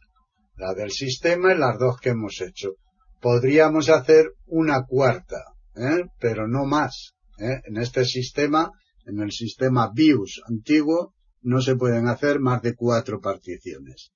la 0.55 0.73
del 0.73 0.91
sistema 0.91 1.53
y 1.53 1.57
las 1.57 1.77
dos 1.79 1.99
que 1.99 2.09
hemos 2.09 2.41
hecho. 2.41 2.75
Podríamos 3.21 3.89
hacer 3.89 4.31
una 4.45 4.83
cuarta, 4.83 5.37
¿eh? 5.75 6.05
pero 6.19 6.47
no 6.47 6.65
más. 6.65 7.13
¿eh? 7.39 7.61
En 7.65 7.77
este 7.77 8.05
sistema, 8.05 8.71
en 9.05 9.19
el 9.19 9.31
sistema 9.31 9.91
BIOS 9.93 10.41
antiguo, 10.47 11.13
no 11.41 11.61
se 11.61 11.75
pueden 11.75 12.07
hacer 12.07 12.39
más 12.39 12.61
de 12.61 12.75
cuatro 12.75 13.19
particiones. 13.19 14.11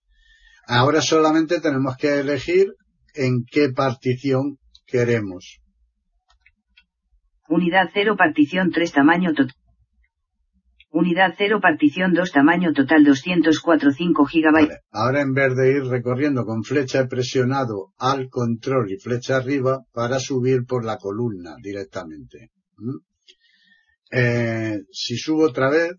Ahora 0.66 1.02
solamente 1.02 1.62
tenemos 1.62 1.96
que 1.98 2.20
elegir 2.20 2.74
en 3.14 3.44
qué 3.50 3.70
partición 3.70 4.58
queremos. 4.86 5.60
Unidad 7.50 7.90
0 7.94 8.16
partición 8.18 8.72
3 8.72 8.92
tamaño 8.92 9.34
total. 9.34 9.56
Unidad 10.90 11.36
0 11.38 11.60
partición 11.62 12.14
2 12.14 12.32
tamaño 12.32 12.72
total 12.74 13.04
204 13.04 13.92
5 13.92 14.26
GB. 14.26 14.52
Vale, 14.54 14.80
ahora 14.92 15.22
en 15.22 15.34
vez 15.34 15.54
de 15.56 15.72
ir 15.72 15.84
recorriendo 15.84 16.46
con 16.46 16.64
flecha 16.64 17.08
presionado 17.08 17.94
al 17.98 18.30
control 18.30 18.92
y 18.92 18.98
flecha 18.98 19.38
arriba 19.38 19.82
para 19.92 20.20
subir 20.20 20.66
por 20.66 20.86
la 20.86 20.98
columna 20.98 21.56
directamente. 21.62 22.52
¿Mm? 22.78 22.98
Eh, 24.12 24.80
si 24.92 25.18
subo 25.18 25.44
otra 25.44 25.70
vez. 25.70 25.92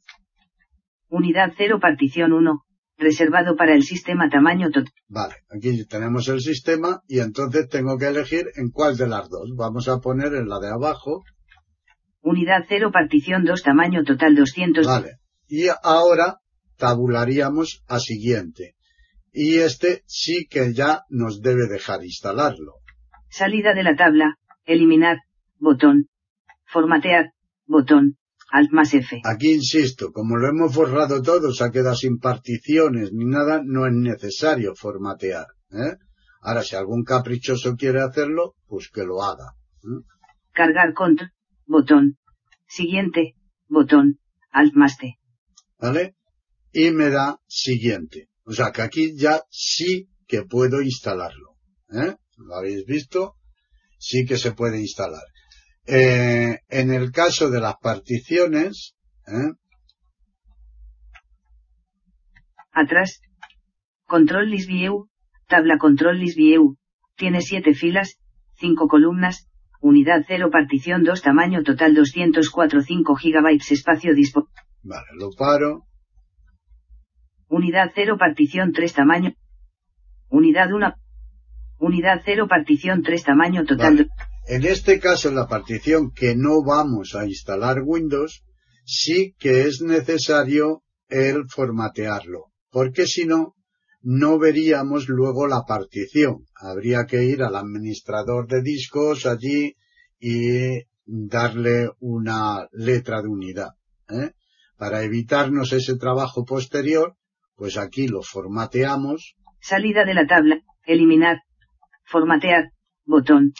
Unidad 1.10 1.52
0 1.56 1.78
partición 1.80 2.32
1. 2.32 2.64
Reservado 2.96 3.56
para 3.56 3.74
el 3.74 3.82
sistema 3.82 4.28
tamaño 4.28 4.70
total. 4.70 4.92
Vale, 5.06 5.34
aquí 5.50 5.86
tenemos 5.86 6.28
el 6.28 6.40
sistema 6.40 7.02
y 7.06 7.20
entonces 7.20 7.68
tengo 7.68 7.96
que 7.96 8.08
elegir 8.08 8.46
en 8.56 8.70
cuál 8.70 8.96
de 8.96 9.06
las 9.06 9.28
dos. 9.28 9.50
Vamos 9.54 9.88
a 9.88 9.98
poner 9.98 10.34
en 10.34 10.48
la 10.48 10.58
de 10.58 10.70
abajo. 10.70 11.22
Unidad 12.22 12.64
0 12.68 12.90
partición 12.92 13.44
2 13.44 13.62
tamaño 13.62 14.04
total 14.04 14.34
200. 14.34 14.86
Vale. 14.86 15.18
Y 15.46 15.66
ahora 15.82 16.38
tabularíamos 16.76 17.82
a 17.88 17.98
siguiente. 17.98 18.74
Y 19.32 19.58
este 19.58 20.02
sí 20.06 20.46
que 20.48 20.72
ya 20.72 21.02
nos 21.08 21.40
debe 21.40 21.68
dejar 21.68 22.04
instalarlo. 22.04 22.74
Salida 23.28 23.74
de 23.74 23.82
la 23.82 23.96
tabla. 23.96 24.36
Eliminar. 24.64 25.18
Botón. 25.58 26.08
Formatear. 26.66 27.32
Botón. 27.66 28.16
Alt 28.50 28.72
más 28.72 28.94
F. 28.94 29.20
Aquí 29.24 29.52
insisto, 29.52 30.10
como 30.10 30.36
lo 30.36 30.48
hemos 30.48 30.74
borrado 30.74 31.20
todo, 31.20 31.52
se 31.52 31.64
ha 31.64 31.70
quedado 31.70 31.94
sin 31.94 32.18
particiones 32.18 33.12
ni 33.12 33.26
nada, 33.26 33.60
no 33.62 33.86
es 33.86 33.92
necesario 33.92 34.74
formatear. 34.74 35.46
¿eh? 35.70 35.96
Ahora, 36.40 36.62
si 36.62 36.74
algún 36.74 37.04
caprichoso 37.04 37.74
quiere 37.76 38.00
hacerlo, 38.00 38.54
pues 38.66 38.88
que 38.90 39.04
lo 39.04 39.22
haga. 39.22 39.52
¿eh? 39.82 40.02
Cargar 40.52 40.94
control. 40.94 41.30
Botón. 41.68 42.18
Siguiente. 42.66 43.34
Botón. 43.68 44.18
Alt 44.50 44.74
más 44.74 44.96
T. 44.96 45.18
¿Vale? 45.78 46.16
Y 46.72 46.90
me 46.90 47.10
da 47.10 47.38
siguiente. 47.46 48.30
O 48.44 48.52
sea 48.52 48.72
que 48.72 48.82
aquí 48.82 49.14
ya 49.16 49.42
sí 49.50 50.08
que 50.26 50.42
puedo 50.42 50.80
instalarlo. 50.80 51.56
¿eh? 51.90 52.16
¿Lo 52.38 52.56
habéis 52.56 52.86
visto? 52.86 53.36
Sí 53.98 54.24
que 54.24 54.38
se 54.38 54.52
puede 54.52 54.80
instalar. 54.80 55.22
Eh, 55.84 56.58
en 56.68 56.92
el 56.92 57.12
caso 57.12 57.50
de 57.50 57.60
las 57.60 57.74
particiones, 57.82 58.94
¿eh? 59.26 59.52
Atrás. 62.72 63.20
Control 64.06 64.50
list 64.50 64.68
view. 64.68 65.10
Tabla 65.48 65.76
control 65.76 66.18
list 66.18 66.36
view. 66.36 66.78
Tiene 67.16 67.42
7 67.42 67.74
filas, 67.74 68.18
5 68.60 68.88
columnas, 68.88 69.47
unidad 69.80 70.24
0 70.26 70.50
partición 70.50 71.04
2 71.04 71.22
tamaño 71.22 71.62
total 71.62 71.94
204 71.94 72.82
5 72.82 73.14
GB 73.14 73.60
espacio 73.70 74.14
dispo. 74.14 74.48
Vale, 74.82 75.06
lo 75.18 75.30
paro. 75.30 75.84
Unidad 77.48 77.92
0 77.94 78.16
partición 78.18 78.72
3 78.72 78.92
tamaño. 78.92 79.32
Unidad 80.28 80.72
1. 80.72 80.94
Unidad 81.78 82.22
0 82.24 82.46
partición 82.48 83.02
3 83.02 83.24
tamaño 83.24 83.64
total. 83.64 83.94
Vale. 83.96 84.08
En 84.46 84.64
este 84.64 84.98
caso, 84.98 85.28
en 85.28 85.36
la 85.36 85.46
partición 85.46 86.10
que 86.10 86.34
no 86.34 86.62
vamos 86.64 87.14
a 87.14 87.26
instalar 87.26 87.82
Windows, 87.84 88.42
sí 88.84 89.34
que 89.38 89.62
es 89.62 89.82
necesario 89.82 90.82
el 91.08 91.44
formatearlo, 91.48 92.46
porque 92.70 93.06
si 93.06 93.26
no, 93.26 93.54
no 94.00 94.38
veríamos 94.38 95.08
luego 95.08 95.46
la 95.46 95.64
partición. 95.66 96.46
Habría 96.60 97.06
que 97.06 97.24
ir 97.24 97.42
al 97.42 97.54
administrador 97.54 98.48
de 98.48 98.62
discos 98.62 99.26
allí 99.26 99.76
y 100.18 100.82
darle 101.06 101.90
una 102.00 102.66
letra 102.72 103.22
de 103.22 103.28
unidad. 103.28 103.70
¿eh? 104.08 104.32
Para 104.76 105.02
evitarnos 105.02 105.72
ese 105.72 105.96
trabajo 105.96 106.44
posterior, 106.44 107.16
pues 107.54 107.78
aquí 107.78 108.08
lo 108.08 108.22
formateamos. 108.22 109.36
Salida 109.60 110.04
de 110.04 110.14
la 110.14 110.26
tabla, 110.26 110.60
eliminar, 110.84 111.42
formatear, 112.04 112.72
botón. 113.04 113.52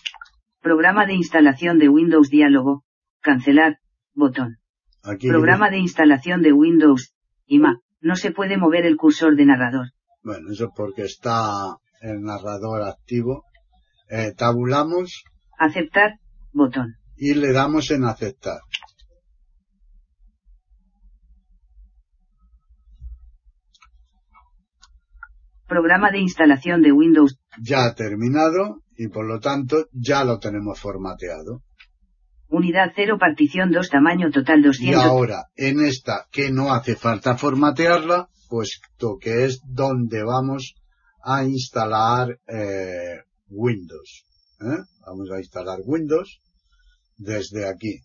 Programa 0.61 1.07
de 1.07 1.14
instalación 1.14 1.78
de 1.78 1.88
Windows 1.88 2.30
Diálogo, 2.30 2.84
Cancelar, 3.20 3.78
botón. 4.14 4.59
Aquí 5.03 5.28
Programa 5.28 5.70
de 5.70 5.78
instalación 5.78 6.42
de 6.42 6.53
Windows 6.53 7.14
y 7.46 7.59
Mac. 7.59 7.78
No 8.01 8.16
se 8.16 8.30
puede 8.30 8.57
mover 8.57 8.86
el 8.86 8.96
cursor 8.96 9.36
de 9.36 9.46
narrador. 9.46 9.86
Bueno, 10.22 10.53
eso 10.53 10.64
es 10.66 10.70
porque 10.76 11.03
está 11.03 11.76
el 12.01 12.22
narrador 12.22 12.82
activo. 12.82 13.44
Eh, 14.11 14.32
tabulamos 14.36 15.22
Aceptar, 15.59 16.12
botón. 16.53 16.94
y 17.16 17.34
le 17.34 17.53
damos 17.53 17.90
en 17.90 18.05
aceptar. 18.05 18.61
Programa 25.66 26.11
de 26.11 26.18
instalación 26.20 26.82
de 26.82 26.92
Windows. 26.92 27.38
Ya 27.61 27.84
ha 27.84 27.94
terminado 27.94 28.80
y 28.96 29.09
por 29.09 29.26
lo 29.26 29.38
tanto 29.38 29.86
ya 29.92 30.24
lo 30.24 30.38
tenemos 30.38 30.80
formateado. 30.80 31.62
Unidad 32.49 32.92
0, 32.96 33.18
partición 33.20 33.70
2, 33.70 33.90
tamaño 33.90 34.30
total 34.30 34.61
Y 34.61 34.62
200. 34.62 35.05
ahora, 35.05 35.44
en 35.55 35.80
esta 35.84 36.24
que 36.30 36.51
no 36.51 36.72
hace 36.72 36.96
falta 36.96 37.36
formatearla, 37.36 38.28
puesto 38.49 39.18
que 39.20 39.44
es 39.44 39.61
donde 39.66 40.22
vamos 40.22 40.74
a 41.29 41.45
instalar 41.45 42.39
eh, 42.47 43.20
Windows. 43.51 44.24
¿eh? 44.61 44.83
Vamos 45.07 45.31
a 45.31 45.39
instalar 45.39 45.81
Windows 45.85 46.41
desde 47.18 47.68
aquí. 47.68 48.01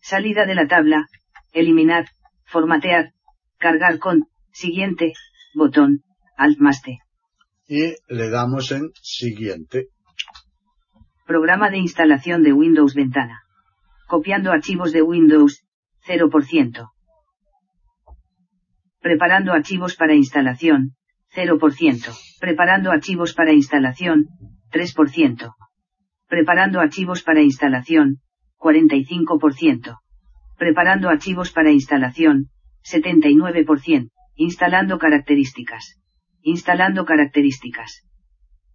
Salida 0.00 0.46
de 0.46 0.54
la 0.54 0.66
tabla. 0.66 1.06
Eliminar. 1.52 2.06
Formatear. 2.46 3.12
Cargar 3.58 3.98
con. 3.98 4.28
Siguiente. 4.50 5.12
Botón. 5.54 6.02
Alt 6.36 6.58
más 6.58 6.80
T. 6.80 6.98
Y 7.68 7.94
le 8.08 8.30
damos 8.30 8.72
en 8.72 8.92
siguiente. 9.02 9.88
Programa 11.26 11.68
de 11.68 11.78
instalación 11.78 12.42
de 12.42 12.54
Windows 12.54 12.94
ventana. 12.94 13.42
Copiando 14.08 14.52
archivos 14.52 14.92
de 14.92 15.02
Windows. 15.02 15.64
0%. 16.06 16.90
Preparando 19.00 19.52
archivos 19.52 19.96
para 19.96 20.14
instalación. 20.14 20.96
0%. 21.34 22.38
Preparando 22.40 22.90
archivos 22.90 23.34
para 23.34 23.52
instalación. 23.52 24.28
3%. 24.72 25.54
Preparando 26.28 26.80
archivos 26.80 27.22
para 27.22 27.42
instalación. 27.42 28.20
45%. 28.58 29.98
Preparando 30.58 31.08
archivos 31.08 31.50
para 31.52 31.70
instalación. 31.70 32.50
79%. 32.84 34.10
Instalando 34.36 34.98
características. 34.98 36.00
Instalando 36.42 37.04
características. 37.04 38.06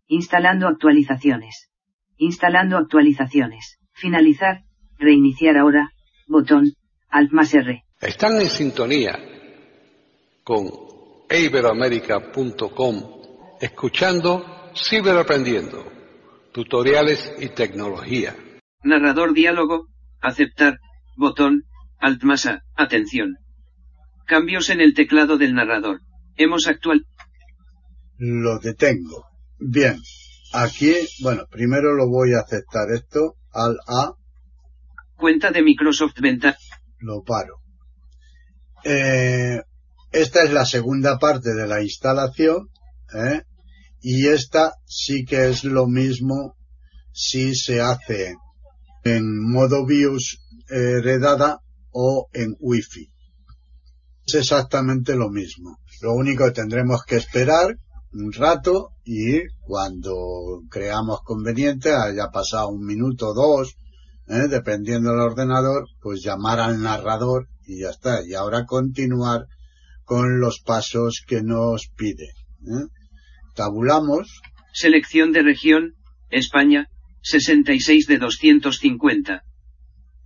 Instalando 0.08 0.68
actualizaciones. 0.68 1.70
Instalando 2.18 2.78
actualizaciones. 2.78 3.80
Finalizar. 3.94 4.64
Reiniciar 4.98 5.58
ahora. 5.58 5.92
Botón. 6.28 6.74
Alt 7.10 7.32
más 7.32 7.54
R. 7.54 7.84
Están 8.02 8.40
en 8.42 8.50
sintonía 8.50 9.18
con 10.44 10.95
iberoamerica.com 11.30 13.16
escuchando 13.62 14.46
Ciberaprendiendo, 14.76 15.90
tutoriales 16.52 17.34
y 17.40 17.48
tecnología. 17.50 18.36
Narrador 18.84 19.34
diálogo, 19.34 19.88
aceptar, 20.22 20.80
botón, 21.16 21.64
alt 21.98 22.22
más 22.24 22.46
A, 22.46 22.64
atención. 22.76 23.38
Cambios 24.28 24.70
en 24.70 24.82
el 24.82 24.94
teclado 24.94 25.38
del 25.38 25.54
narrador. 25.54 26.02
Hemos 26.36 26.68
actual. 26.68 27.06
Lo 28.18 28.60
detengo. 28.60 29.26
Bien. 29.58 29.98
Aquí, 30.54 30.94
bueno, 31.22 31.44
primero 31.50 31.94
lo 31.94 32.10
voy 32.10 32.34
a 32.34 32.40
aceptar 32.40 32.92
esto. 32.94 33.36
Al 33.52 33.78
A 33.88 34.12
Cuenta 35.16 35.52
de 35.52 35.62
Microsoft 35.62 36.20
Venta. 36.20 36.58
lo 37.00 37.24
paro. 37.24 37.62
Eh, 38.84 39.62
esta 40.16 40.44
es 40.44 40.54
la 40.54 40.66
segunda 40.66 41.20
parte 41.20 41.54
de 41.54 41.68
la 41.68 41.82
instalación. 41.82 42.70
¿eh? 43.14 43.42
Y 44.02 44.28
esta 44.28 44.74
sí 44.86 45.26
que 45.26 45.50
es 45.50 45.66
lo 45.66 45.88
mismo 45.88 46.56
si 47.12 47.54
se 47.54 47.82
hace 47.82 48.36
en 49.04 49.42
modo 49.42 49.86
BIOS 49.86 50.40
eh, 50.70 51.00
heredada 51.00 51.60
o 51.92 52.28
en 52.32 52.56
Wi-Fi. 52.60 53.12
Es 54.26 54.36
exactamente 54.36 55.16
lo 55.16 55.30
mismo. 55.30 55.80
Lo 56.02 56.14
único 56.14 56.46
que 56.46 56.52
tendremos 56.52 57.04
que 57.06 57.18
esperar 57.18 57.76
un 58.14 58.32
rato 58.32 58.92
y 59.04 59.42
cuando 59.60 60.62
creamos 60.70 61.20
conveniente, 61.24 61.94
haya 61.94 62.30
pasado 62.32 62.70
un 62.70 62.86
minuto 62.86 63.30
o 63.30 63.34
dos, 63.34 63.76
¿eh? 64.28 64.48
dependiendo 64.50 65.12
del 65.12 65.20
ordenador, 65.20 65.88
pues 66.02 66.24
llamar 66.24 66.62
al 66.62 66.82
narrador 66.82 67.50
y 67.66 67.82
ya 67.82 67.90
está. 67.90 68.26
Y 68.26 68.34
ahora 68.34 68.66
continuar 68.66 69.46
con 70.06 70.40
los 70.40 70.60
pasos 70.60 71.22
que 71.28 71.42
nos 71.42 71.88
pide. 71.96 72.26
¿eh? 72.28 72.88
Tabulamos, 73.56 74.42
Selección 74.74 75.32
de 75.32 75.42
región, 75.42 75.94
España, 76.30 76.88
66 77.22 78.08
de 78.08 78.18
250. 78.18 79.44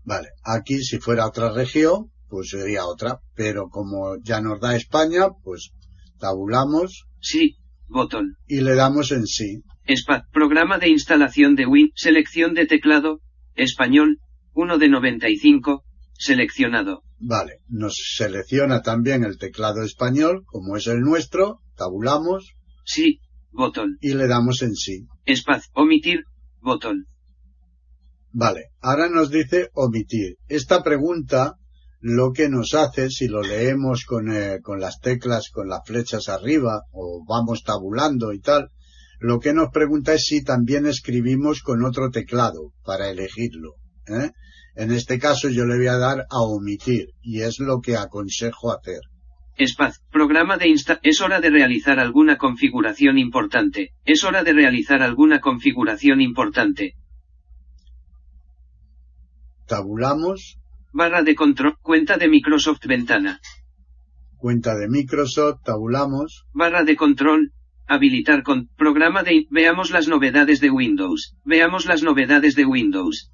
vale, 0.04 0.30
aquí 0.44 0.80
si 0.84 0.98
fuera 1.00 1.28
otra 1.28 1.52
región, 1.54 2.12
pues 2.28 2.50
sería 2.50 2.86
otra, 2.86 3.20
pero 3.36 3.70
como 3.70 4.18
ya 4.24 4.42
nos 4.42 4.60
da 4.60 4.76
España, 4.76 5.28
pues 5.44 5.72
tabulamos 6.20 7.06
Sí, 7.22 7.58
botón. 7.88 8.36
y 8.48 8.62
le 8.62 8.76
damos 8.76 9.12
en 9.12 9.26
sí. 9.28 9.62
Spa, 9.86 10.26
programa 10.32 10.78
de 10.78 10.90
instalación 10.90 11.56
de 11.56 11.66
Win, 11.66 11.92
selección 11.96 12.54
de 12.54 12.66
teclado, 12.68 13.22
español, 13.56 14.20
1 14.54 14.78
de 14.78 14.90
95, 14.90 15.84
seleccionado. 16.20 17.02
Vale, 17.18 17.60
nos 17.68 17.96
selecciona 18.16 18.82
también 18.82 19.24
el 19.24 19.38
teclado 19.38 19.82
español, 19.84 20.44
como 20.46 20.76
es 20.78 20.88
el 20.88 21.00
nuestro, 21.00 21.60
tabulamos 21.76 22.54
Sí, 22.86 23.20
botón. 23.52 23.98
y 24.02 24.14
le 24.14 24.28
damos 24.28 24.62
en 24.62 24.76
sí. 24.76 25.08
Espacio, 25.26 25.72
omitir, 25.74 26.24
botón. 26.62 27.06
Vale, 28.32 28.66
ahora 28.82 29.10
nos 29.10 29.32
dice 29.32 29.70
omitir. 29.74 30.36
Esta 30.48 30.84
pregunta 30.84 31.56
lo 32.02 32.32
que 32.32 32.48
nos 32.48 32.74
hace, 32.74 33.10
si 33.10 33.28
lo 33.28 33.42
leemos 33.42 34.06
con, 34.06 34.32
eh, 34.32 34.60
con 34.62 34.80
las 34.80 35.00
teclas, 35.00 35.50
con 35.50 35.68
las 35.68 35.82
flechas 35.86 36.30
arriba, 36.30 36.84
o 36.92 37.24
vamos 37.28 37.64
tabulando 37.64 38.32
y 38.34 38.40
tal, 38.40 38.70
lo 39.20 39.40
que 39.40 39.54
nos 39.54 39.70
pregunta 39.72 40.14
es 40.14 40.26
si 40.26 40.44
también 40.44 40.86
escribimos 40.86 41.62
con 41.62 41.84
otro 41.84 42.10
teclado 42.10 42.72
para 42.86 43.10
elegirlo. 43.10 43.74
¿eh? 44.08 44.32
En 44.80 44.94
este 44.94 45.20
caso 45.20 45.50
yo 45.50 45.66
le 45.66 45.76
voy 45.76 45.88
a 45.88 45.98
dar 45.98 46.26
a 46.30 46.40
omitir, 46.40 47.10
y 47.22 47.42
es 47.42 47.60
lo 47.60 47.82
que 47.82 47.98
aconsejo 47.98 48.72
hacer. 48.72 49.02
Espacio, 49.58 50.02
programa 50.10 50.56
de 50.56 50.70
insta, 50.70 51.02
es 51.04 51.20
hora 51.20 51.42
de 51.42 51.50
realizar 51.50 52.00
alguna 52.00 52.38
configuración 52.38 53.18
importante, 53.18 53.90
es 54.06 54.24
hora 54.24 54.42
de 54.42 54.54
realizar 54.54 55.02
alguna 55.02 55.42
configuración 55.42 56.22
importante. 56.22 56.94
Tabulamos, 59.68 60.58
Barra 60.94 61.24
de 61.24 61.36
control, 61.36 61.76
cuenta 61.82 62.16
de 62.16 62.30
Microsoft 62.30 62.86
ventana. 62.88 63.42
cuenta 64.38 64.76
de 64.76 64.88
Microsoft, 64.88 65.60
tabulamos, 65.66 66.46
Barra 66.54 66.86
de 66.86 66.96
control, 66.96 67.52
habilitar 67.86 68.44
con, 68.44 68.70
programa 68.78 69.24
de, 69.24 69.46
veamos 69.52 69.92
las 69.92 70.08
novedades 70.08 70.62
de 70.62 70.70
Windows, 70.70 71.36
veamos 71.44 71.86
las 71.86 72.02
novedades 72.02 72.56
de 72.56 72.64
Windows. 72.64 73.30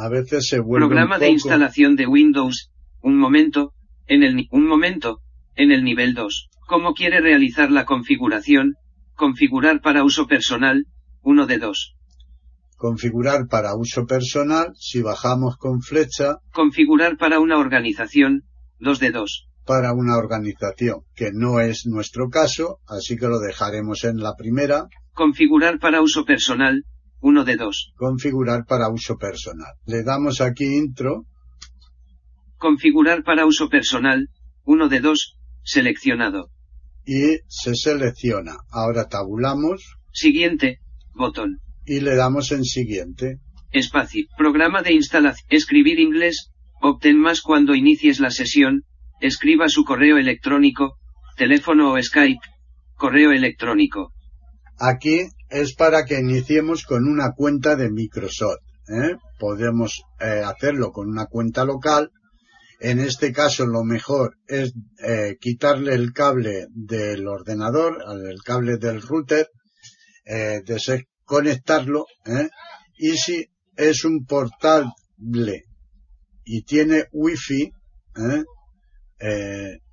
A 0.00 0.08
veces 0.08 0.46
se 0.48 0.58
vuelve 0.60 0.86
Programa 0.86 1.16
un 1.16 1.20
de 1.20 1.30
instalación 1.30 1.94
de 1.96 2.06
Windows, 2.06 2.70
un 3.02 3.18
momento, 3.18 3.72
en 4.06 4.22
el, 4.22 4.46
un 4.50 4.66
momento, 4.66 5.20
en 5.56 5.70
el 5.72 5.84
nivel 5.84 6.14
2. 6.14 6.48
¿Cómo 6.66 6.94
quiere 6.94 7.20
realizar 7.20 7.70
la 7.70 7.84
configuración? 7.84 8.76
Configurar 9.14 9.82
para 9.82 10.02
uso 10.02 10.26
personal, 10.26 10.86
1 11.22 11.46
de 11.46 11.58
2. 11.58 11.96
configurar 12.76 13.46
para 13.46 13.74
uso 13.76 14.06
personal, 14.06 14.72
si 14.78 15.02
bajamos 15.02 15.58
con 15.58 15.82
flecha, 15.82 16.36
Configurar 16.54 17.18
para 17.18 17.38
una 17.38 17.58
organización, 17.58 18.44
2 18.78 19.00
de 19.00 19.10
2. 19.10 19.48
para 19.66 19.92
una 19.92 20.16
organización, 20.16 21.00
que 21.14 21.28
no 21.30 21.60
es 21.60 21.84
nuestro 21.84 22.30
caso, 22.30 22.78
así 22.88 23.18
que 23.18 23.28
lo 23.28 23.38
dejaremos 23.38 24.04
en 24.04 24.16
la 24.16 24.34
primera, 24.34 24.86
Configurar 25.12 25.78
para 25.78 26.00
uso 26.00 26.24
personal, 26.24 26.84
1 27.20 27.44
de 27.44 27.56
2. 27.56 27.92
configurar 27.96 28.64
para 28.66 28.88
uso 28.88 29.16
personal. 29.16 29.74
Le 29.86 30.02
damos 30.02 30.40
aquí 30.40 30.64
intro, 30.64 31.26
Configurar 32.58 33.22
para 33.24 33.46
uso 33.46 33.68
personal, 33.70 34.28
1 34.64 34.88
de 34.88 35.00
2, 35.00 35.36
seleccionado. 35.62 36.50
y 37.06 37.38
se 37.48 37.74
selecciona. 37.74 38.58
Ahora 38.70 39.08
tabulamos 39.08 39.96
Siguiente, 40.12 40.78
botón. 41.14 41.60
y 41.86 42.00
le 42.00 42.14
damos 42.14 42.52
en 42.52 42.64
siguiente. 42.64 43.38
Espacio. 43.72 44.26
Programa 44.36 44.82
de 44.82 44.92
instalación. 44.92 45.46
Escribir 45.50 45.98
inglés. 45.98 46.50
Obtén 46.82 47.18
más 47.18 47.40
cuando 47.40 47.74
inicies 47.74 48.20
la 48.20 48.30
sesión. 48.30 48.82
Escriba 49.20 49.68
su 49.68 49.84
correo 49.84 50.18
electrónico, 50.18 50.98
teléfono 51.36 51.92
o 51.92 52.02
Skype. 52.02 52.40
Correo 52.96 53.32
electrónico. 53.32 54.12
Aquí 54.78 55.20
es 55.50 55.74
para 55.74 56.04
que 56.04 56.18
iniciemos 56.18 56.84
con 56.84 57.06
una 57.06 57.32
cuenta 57.32 57.76
de 57.76 57.90
Microsoft. 57.90 58.60
¿eh? 58.90 59.16
podemos 59.38 60.02
eh, 60.20 60.42
hacerlo 60.44 60.92
con 60.92 61.08
una 61.08 61.26
cuenta 61.26 61.64
local. 61.64 62.10
En 62.80 62.98
este 62.98 63.32
caso 63.32 63.66
lo 63.66 63.84
mejor 63.84 64.36
es 64.46 64.72
eh, 65.02 65.36
quitarle 65.38 65.94
el 65.94 66.12
cable 66.12 66.66
del 66.70 67.26
ordenador, 67.28 67.98
el 68.26 68.42
cable 68.42 68.78
del 68.78 69.02
router, 69.02 69.48
desconectarlo 70.64 72.06
y 72.96 73.16
si 73.16 73.46
es 73.76 74.04
un 74.04 74.24
portable 74.24 75.64
y 76.44 76.62
tiene 76.62 77.06
wifi, 77.12 77.70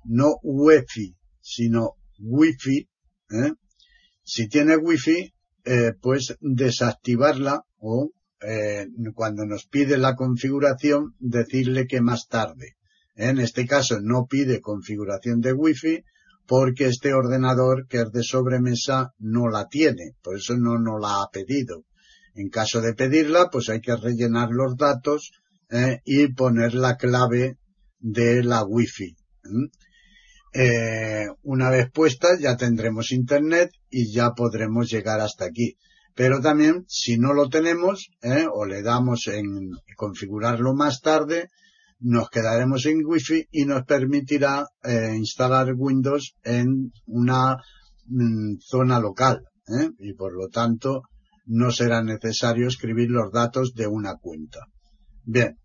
no 0.04 0.36
wifi, 0.42 1.14
sino 1.40 1.94
wifi, 2.20 2.88
si 4.22 4.48
tiene 4.48 4.76
wifi, 4.76 5.34
pues 6.00 6.36
desactivarla 6.40 7.62
o 7.78 8.10
eh, 8.40 8.86
cuando 9.14 9.44
nos 9.44 9.66
pide 9.66 9.98
la 9.98 10.14
configuración, 10.14 11.14
decirle 11.18 11.86
que 11.86 12.00
más 12.00 12.28
tarde. 12.28 12.76
En 13.16 13.40
este 13.40 13.66
caso 13.66 14.00
no 14.00 14.26
pide 14.26 14.60
configuración 14.60 15.40
de 15.40 15.52
Wi-Fi 15.52 16.04
porque 16.46 16.86
este 16.86 17.12
ordenador 17.12 17.86
que 17.88 18.00
es 18.02 18.12
de 18.12 18.22
sobremesa 18.22 19.12
no 19.18 19.48
la 19.48 19.66
tiene, 19.66 20.12
por 20.22 20.36
eso 20.36 20.56
no 20.56 20.78
nos 20.78 21.00
la 21.00 21.22
ha 21.22 21.28
pedido. 21.30 21.84
En 22.34 22.48
caso 22.48 22.80
de 22.80 22.94
pedirla, 22.94 23.48
pues 23.50 23.68
hay 23.68 23.80
que 23.80 23.96
rellenar 23.96 24.50
los 24.50 24.76
datos 24.76 25.32
eh, 25.70 26.00
y 26.04 26.28
poner 26.28 26.74
la 26.74 26.96
clave 26.96 27.58
de 27.98 28.44
la 28.44 28.64
Wi-Fi. 28.64 29.16
Eh, 30.52 31.26
una 31.42 31.70
vez 31.70 31.90
puesta 31.90 32.28
ya 32.38 32.56
tendremos 32.56 33.12
internet 33.12 33.70
y 33.90 34.12
ya 34.12 34.30
podremos 34.30 34.90
llegar 34.90 35.20
hasta 35.20 35.44
aquí 35.44 35.76
pero 36.18 36.40
también 36.40 36.84
si 36.88 37.16
no 37.16 37.32
lo 37.32 37.48
tenemos 37.48 38.10
¿eh? 38.22 38.44
o 38.52 38.66
le 38.66 38.82
damos 38.82 39.28
en 39.28 39.70
configurarlo 39.96 40.74
más 40.74 41.00
tarde, 41.00 41.48
nos 42.00 42.28
quedaremos 42.28 42.86
en 42.86 43.06
Wi-Fi 43.06 43.46
y 43.52 43.66
nos 43.66 43.84
permitirá 43.84 44.66
eh, 44.82 45.14
instalar 45.16 45.74
Windows 45.76 46.34
en 46.42 46.90
una 47.06 47.58
mm, 48.06 48.56
zona 48.58 48.98
local 48.98 49.44
¿eh? 49.68 49.90
y 50.00 50.14
por 50.14 50.32
lo 50.34 50.48
tanto 50.48 51.02
no 51.46 51.70
será 51.70 52.02
necesario 52.02 52.66
escribir 52.66 53.10
los 53.10 53.30
datos 53.30 53.74
de 53.74 53.86
una 53.86 54.16
cuenta. 54.16 54.66
Bien, 55.22 55.56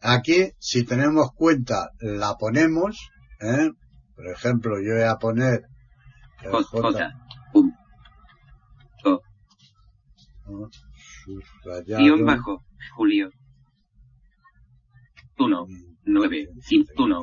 aquí 0.00 0.50
si 0.58 0.82
tenemos 0.82 1.28
cuenta 1.36 1.90
la 2.00 2.34
ponemos, 2.34 2.98
por 4.20 4.28
ejemplo 4.28 4.78
yo 4.82 4.94
voy 4.94 5.04
a 5.04 5.16
poner 5.16 5.62
Guión 11.86 12.26
bajo, 12.26 12.62
Julio. 12.96 13.30
1, 15.38 15.66
9, 16.04 16.48
1. 16.96 17.20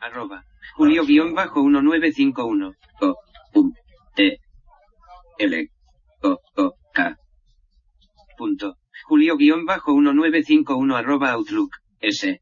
Arroba, 0.00 0.44
Julio 0.76 1.04
guion 1.04 1.34
bajo 1.34 1.64
1951. 1.64 2.74
O, 3.00 3.16
U, 3.54 3.72
T, 4.14 4.38
L, 5.38 5.70
O, 6.22 6.38
O, 6.56 6.74
K. 6.92 7.16
Punto. 8.36 8.76
Julio 9.06 9.36
guion 9.36 9.64
bajo 9.64 9.92
1951 9.92 10.96
arroba 10.96 11.32
Outlook, 11.32 11.70
S. 12.00 12.41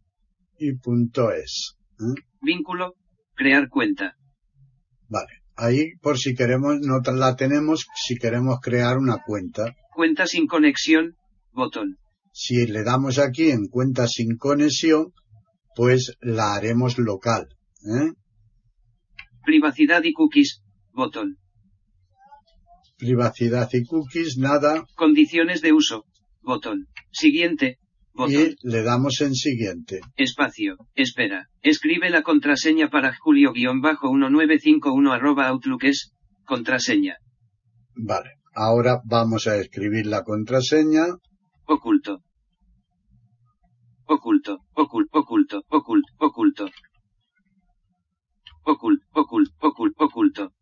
Y 0.62 0.74
punto 0.76 1.32
es. 1.32 1.78
¿eh? 1.98 2.20
Vínculo, 2.42 2.94
crear 3.34 3.70
cuenta. 3.70 4.14
Vale. 5.08 5.40
Ahí, 5.56 5.96
por 6.02 6.18
si 6.18 6.34
queremos, 6.34 6.80
no 6.80 7.00
la 7.00 7.34
tenemos 7.34 7.86
si 7.94 8.16
queremos 8.16 8.60
crear 8.60 8.98
una 8.98 9.22
cuenta. 9.24 9.74
Cuenta 9.94 10.26
sin 10.26 10.46
conexión, 10.46 11.16
botón. 11.52 11.98
Si 12.32 12.66
le 12.66 12.84
damos 12.84 13.18
aquí 13.18 13.50
en 13.50 13.68
cuenta 13.68 14.06
sin 14.06 14.36
conexión, 14.36 15.12
pues 15.74 16.16
la 16.20 16.54
haremos 16.54 16.98
local. 16.98 17.48
¿eh? 17.86 18.12
Privacidad 19.42 20.02
y 20.04 20.12
cookies, 20.12 20.62
botón. 20.92 21.38
Privacidad 22.98 23.70
y 23.72 23.84
cookies, 23.84 24.36
nada. 24.36 24.84
Condiciones 24.94 25.62
de 25.62 25.72
uso, 25.72 26.04
botón. 26.42 26.88
Siguiente, 27.10 27.78
y 28.28 28.56
le 28.62 28.82
damos 28.82 29.20
en 29.20 29.34
siguiente. 29.34 30.00
Espacio. 30.16 30.76
Espera. 30.94 31.48
Escribe 31.62 32.10
la 32.10 32.22
contraseña 32.22 32.90
para 32.90 33.16
julio-1951 33.16 35.12
arroba 35.12 35.48
outlook 35.48 35.84
es 35.84 36.12
contraseña. 36.44 37.16
Vale. 37.94 38.30
Ahora 38.54 39.00
vamos 39.04 39.46
a 39.46 39.56
escribir 39.56 40.06
la 40.06 40.22
contraseña. 40.24 41.06
Oculto. 41.66 42.22
Oculto, 44.06 44.58
oculto, 44.74 45.18
oculto, 45.20 45.62
oculto, 45.68 46.12
oculto. 46.18 46.68
Oculto, 48.64 49.06
oculto, 49.12 49.52
oculto, 49.60 50.04
oculto. 50.04 50.52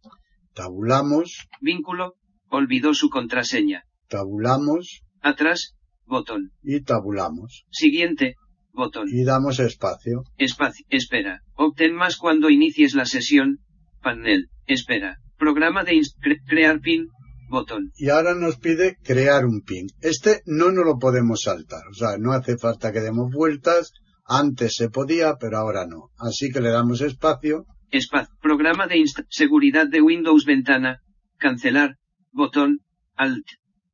Tabulamos. 0.55 1.49
Vínculo. 1.63 2.15
Olvidó 2.51 2.93
su 2.93 3.09
contraseña. 3.09 3.85
Tabulamos. 4.09 5.03
Atrás, 5.23 5.78
Botón. 6.09 6.53
Y 6.63 6.81
tabulamos. 6.81 7.67
Siguiente. 7.71 8.37
Botón. 8.73 9.09
Y 9.11 9.25
damos 9.25 9.61
espacio. 9.61 10.25
Espacio. 10.39 10.87
Espera. 10.89 11.43
Obtén 11.55 11.95
más 11.95 12.17
cuando 12.17 12.49
inicies 12.49 12.95
la 12.95 13.05
sesión. 13.05 13.59
Panel. 14.03 14.49
Espera. 14.67 15.19
Programa 15.37 15.85
de 15.85 16.01
crear 16.47 16.81
pin. 16.81 17.09
Botón. 17.51 17.93
Y 17.97 18.09
ahora 18.09 18.35
nos 18.35 18.57
pide 18.57 18.97
crear 19.03 19.45
un 19.45 19.61
pin. 19.61 19.89
Este 20.01 20.41
no 20.47 20.71
nos 20.71 20.87
lo 20.87 20.99
podemos 20.99 21.43
saltar. 21.43 21.83
O 21.91 21.95
sea, 21.95 22.17
no 22.19 22.33
hace 22.33 22.57
falta 22.57 22.93
que 22.93 23.01
demos 23.01 23.31
vueltas. 23.31 23.93
Antes 24.25 24.77
se 24.77 24.89
podía, 24.89 25.37
pero 25.39 25.59
ahora 25.59 25.87
no. 25.87 26.11
Así 26.19 26.51
que 26.51 26.61
le 26.61 26.71
damos 26.71 27.03
espacio. 27.03 27.67
Espacio. 27.91 28.35
Programa 28.41 28.87
de 28.87 29.05
seguridad 29.29 29.87
de 29.87 30.01
Windows 30.01 30.45
ventana. 30.47 31.01
Cancelar. 31.37 31.97
Botón. 32.33 32.81
Alt. 33.15 33.47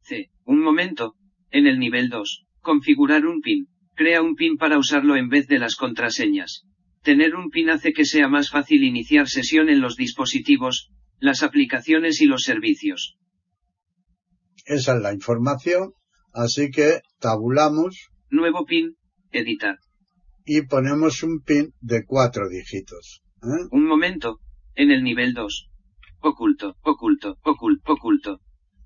C. 0.03 0.31
Un 0.45 0.61
momento. 0.61 1.15
En 1.55 1.69
el 1.69 1.79
nivel 1.79 2.09
2, 2.09 2.47
configurar 2.63 3.25
un 3.27 3.41
PIN. 3.41 3.69
Crea 3.95 4.23
un 4.23 4.35
PIN 4.35 4.57
para 4.57 4.77
usarlo 4.77 5.15
en 5.15 5.29
vez 5.29 5.47
de 5.47 5.61
las 5.61 5.77
contraseñas. 5.77 6.65
Tener 7.05 7.37
un 7.37 7.49
PIN 7.49 7.71
hace 7.71 7.93
que 7.93 8.05
sea 8.05 8.27
más 8.27 8.51
fácil 8.51 8.83
iniciar 8.83 9.29
sesión 9.29 9.69
en 9.69 9.81
los 9.81 9.95
dispositivos, 9.95 10.91
las 11.21 11.45
aplicaciones 11.45 12.21
y 12.21 12.27
los 12.27 12.43
servicios. 12.43 13.17
Esa 14.67 14.97
es 14.97 15.01
la 15.01 15.15
información, 15.15 15.93
así 16.33 16.73
que 16.73 17.03
tabulamos. 17.21 18.11
Nuevo 18.31 18.67
PIN, 18.67 18.97
editar. 19.31 19.79
Y 20.45 20.63
ponemos 20.63 21.23
un 21.23 21.41
PIN 21.41 21.73
de 21.81 22.05
cuatro 22.05 22.49
dígitos. 22.49 23.23
¿eh? 23.45 23.69
Un 23.71 23.87
momento, 23.87 24.41
en 24.75 24.91
el 24.91 25.05
nivel 25.05 25.35
2. 25.35 25.71
Oculto, 26.19 26.75
oculto, 26.83 27.39
oculto, 27.45 27.93
oculto. 27.93 28.41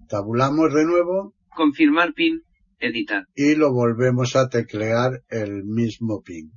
Tabulamos 0.07 0.75
de 0.75 0.85
nuevo. 0.85 1.35
Confirmar 1.57 2.12
PIN, 2.12 2.43
Editar. 2.81 3.24
Y 3.35 3.55
lo 3.55 3.72
volvemos 3.72 4.37
a 4.37 4.49
teclear 4.49 5.22
el 5.29 5.64
mismo 5.64 6.22
pin. 6.22 6.53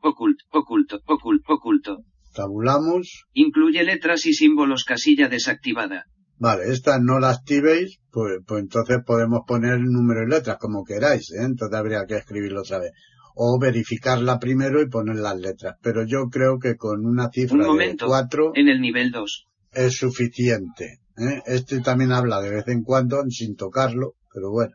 Oculto, 0.00 0.44
oculto, 0.50 1.00
oculto, 1.06 1.54
oculto. 1.54 1.98
Tabulamos. 2.34 3.24
Incluye 3.32 3.82
letras 3.84 4.26
y 4.26 4.32
símbolos 4.32 4.84
casilla 4.84 5.28
desactivada. 5.28 6.06
Vale, 6.38 6.70
esta 6.70 6.98
no 6.98 7.18
la 7.18 7.30
activéis, 7.30 7.98
pues, 8.10 8.40
pues 8.46 8.62
entonces 8.62 8.98
podemos 9.06 9.40
poner 9.46 9.80
número 9.80 10.22
y 10.22 10.30
letras 10.30 10.58
como 10.58 10.84
queráis, 10.84 11.32
¿eh? 11.32 11.44
entonces 11.44 11.78
habría 11.78 12.04
que 12.06 12.16
escribirlo 12.16 12.60
otra 12.60 12.78
vez. 12.78 12.92
O 13.34 13.58
verificarla 13.58 14.38
primero 14.38 14.82
y 14.82 14.88
poner 14.88 15.16
las 15.16 15.38
letras. 15.38 15.76
Pero 15.82 16.04
yo 16.06 16.28
creo 16.30 16.58
que 16.58 16.76
con 16.76 17.06
una 17.06 17.30
cifra 17.30 17.66
de 17.66 17.96
4 17.96 18.52
en 18.54 18.68
el 18.68 18.80
nivel 18.80 19.10
2 19.10 19.46
es 19.72 19.96
suficiente. 19.96 21.00
¿eh? 21.18 21.42
Este 21.46 21.80
también 21.80 22.12
habla 22.12 22.40
de 22.40 22.50
vez 22.50 22.68
en 22.68 22.82
cuando 22.82 23.22
sin 23.28 23.56
tocarlo, 23.56 24.14
pero 24.32 24.50
bueno. 24.50 24.74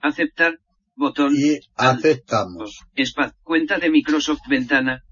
Aceptar. 0.00 0.58
Botón. 0.96 1.34
Y 1.34 1.58
aceptamos. 1.76 2.80
Espacio. 2.94 3.36
Cuenta 3.42 3.78
de 3.78 3.90
Microsoft 3.90 4.42
Ventana. 4.48 5.02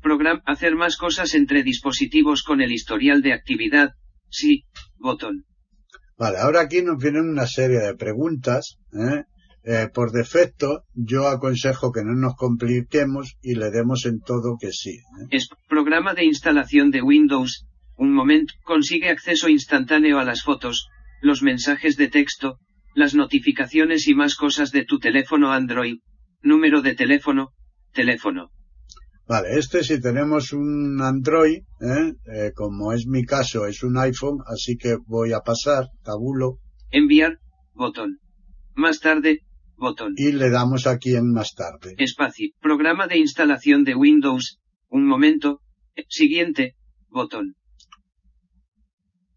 programa. 0.00 0.42
Hacer 0.46 0.74
más 0.74 0.96
cosas 0.96 1.34
entre 1.34 1.62
dispositivos 1.62 2.42
con 2.42 2.60
el 2.60 2.72
historial 2.72 3.20
de 3.22 3.32
actividad. 3.34 3.90
Sí. 4.30 4.64
Botón. 4.98 5.44
Vale, 6.16 6.38
ahora 6.38 6.62
aquí 6.62 6.82
nos 6.82 7.02
vienen 7.02 7.28
una 7.28 7.46
serie 7.46 7.80
de 7.80 7.94
preguntas. 7.94 8.78
¿eh? 8.92 9.24
Eh, 9.64 9.88
por 9.92 10.10
defecto, 10.12 10.84
yo 10.94 11.28
aconsejo 11.28 11.92
que 11.92 12.02
no 12.02 12.14
nos 12.14 12.34
compliquemos 12.34 13.36
y 13.42 13.54
le 13.54 13.70
demos 13.70 14.06
en 14.06 14.20
todo 14.20 14.56
que 14.60 14.72
sí. 14.72 14.90
¿eh? 14.90 15.26
Es 15.30 15.48
programa 15.68 16.14
de 16.14 16.24
instalación 16.24 16.90
de 16.90 17.02
Windows. 17.02 17.66
Un 17.96 18.12
momento. 18.12 18.54
Consigue 18.64 19.10
acceso 19.10 19.48
instantáneo 19.48 20.18
a 20.18 20.24
las 20.24 20.42
fotos, 20.42 20.88
los 21.20 21.42
mensajes 21.42 21.96
de 21.96 22.08
texto, 22.08 22.58
las 22.94 23.14
notificaciones 23.14 24.06
y 24.08 24.14
más 24.14 24.34
cosas 24.36 24.70
de 24.72 24.84
tu 24.84 24.98
teléfono 24.98 25.52
Android. 25.52 25.98
Número 26.42 26.82
de 26.82 26.94
teléfono, 26.94 27.52
teléfono. 27.92 28.50
Vale, 29.28 29.56
este 29.58 29.84
si 29.84 30.00
tenemos 30.00 30.52
un 30.52 31.00
Android, 31.00 31.58
¿eh? 31.80 32.12
Eh, 32.26 32.52
como 32.54 32.92
es 32.92 33.06
mi 33.06 33.24
caso, 33.24 33.66
es 33.66 33.82
un 33.82 33.96
iPhone, 33.96 34.38
así 34.46 34.76
que 34.76 34.96
voy 35.06 35.32
a 35.32 35.40
pasar, 35.40 35.86
tabulo. 36.02 36.58
Enviar, 36.90 37.38
botón. 37.72 38.18
Más 38.74 38.98
tarde, 39.00 39.40
botón. 39.76 40.14
y 40.16 40.32
le 40.32 40.50
damos 40.50 40.86
aquí 40.86 41.14
en 41.14 41.32
más 41.32 41.54
tarde. 41.54 41.94
Espacio. 41.98 42.48
Programa 42.60 43.06
de 43.06 43.18
instalación 43.18 43.84
de 43.84 43.94
Windows. 43.94 44.58
Un 44.88 45.06
momento. 45.06 45.60
Eh, 45.94 46.04
Siguiente. 46.08 46.74
Botón. 47.08 47.54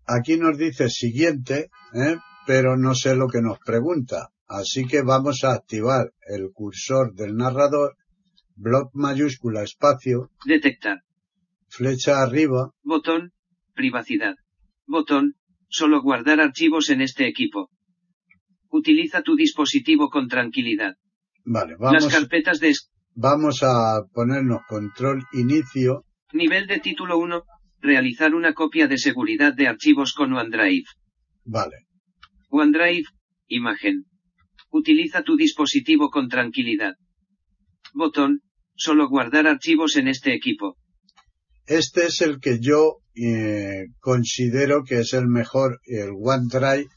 Aquí 0.08 0.38
nos 0.38 0.58
dice 0.58 0.90
siguiente, 0.90 1.70
¿eh? 1.94 2.16
Pero 2.46 2.78
no 2.78 2.96
sé 2.96 3.16
lo 3.16 3.28
que 3.28 3.42
nos 3.42 3.60
pregunta. 3.60 4.30
Así 4.48 4.86
que 4.86 5.02
vamos 5.02 5.44
a 5.44 5.54
activar 5.54 6.12
el 6.28 6.52
cursor 6.54 7.14
del 7.14 7.36
narrador, 7.36 7.96
bloc 8.56 8.92
mayúscula 8.94 9.64
espacio, 9.64 10.30
Detectar. 10.46 11.02
flecha 11.70 12.22
arriba, 12.22 12.72
Botón. 12.84 13.32
Privacidad. 13.74 14.36
Botón. 14.86 15.36
Solo 15.68 16.02
guardar 16.02 16.40
archivos 16.40 16.90
en 16.90 17.02
este 17.02 17.28
equipo. 17.28 17.70
Utiliza 18.70 19.22
tu 19.24 19.36
dispositivo 19.36 20.10
con 20.10 20.28
tranquilidad. 20.28 20.94
vale, 21.44 21.72
Las 21.72 21.80
vamos, 21.80 22.08
carpetas 22.08 22.60
de 22.60 22.74
vamos 23.16 23.64
a 23.64 24.04
ponernos 24.14 24.62
control 24.68 25.24
inicio, 25.34 26.06
nivel 26.34 26.68
de 26.68 26.80
título 26.80 27.18
1. 27.18 27.44
Realizar 27.82 28.34
una 28.36 28.54
copia 28.54 28.88
de 28.88 28.98
seguridad 28.98 29.54
de 29.54 29.68
archivos 29.68 30.14
con 30.14 30.34
OneDrive. 30.34 30.86
vale, 31.46 31.88
OneDrive. 32.62 33.06
Imagen. 33.48 34.06
Utiliza 34.72 35.24
tu 35.24 35.36
dispositivo 35.36 36.10
con 36.10 36.28
tranquilidad. 36.30 36.94
Botón. 37.94 38.42
Solo 38.76 39.08
guardar 39.08 39.48
archivos 39.48 39.96
en 39.96 40.08
este 40.08 40.34
equipo. 40.34 40.78
Este 41.66 42.06
es 42.08 42.22
el 42.22 42.40
que 42.40 42.60
yo 42.60 42.98
eh, 43.16 43.86
considero 44.00 44.84
que 44.84 45.00
es 45.00 45.14
el 45.14 45.28
mejor, 45.28 45.80
el 45.86 46.10
OneDrive. 46.22 46.88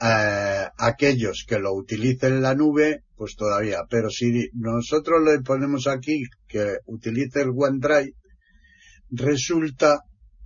eh, 0.00 0.66
aquellos 0.78 1.44
que 1.48 1.58
lo 1.58 1.74
utilicen 1.74 2.34
en 2.34 2.42
la 2.42 2.54
nube, 2.54 3.02
pues 3.16 3.34
todavía. 3.36 3.80
Pero 3.90 4.10
si 4.10 4.48
nosotros 4.54 5.18
le 5.24 5.40
ponemos 5.40 5.86
aquí 5.86 6.22
que 6.46 6.78
utilice 6.86 7.42
el 7.42 7.50
OneDrive, 7.56 8.12
resulta 9.10 10.00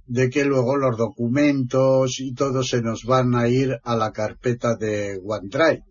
de 0.06 0.30
que 0.30 0.44
luego 0.44 0.76
los 0.76 0.96
documentos 0.96 2.20
y 2.20 2.34
todo 2.34 2.62
se 2.62 2.82
nos 2.82 3.04
van 3.04 3.34
a 3.34 3.48
ir 3.48 3.78
a 3.82 3.96
la 3.96 4.12
carpeta 4.12 4.76
de 4.76 5.18
OneDrive. 5.22 5.82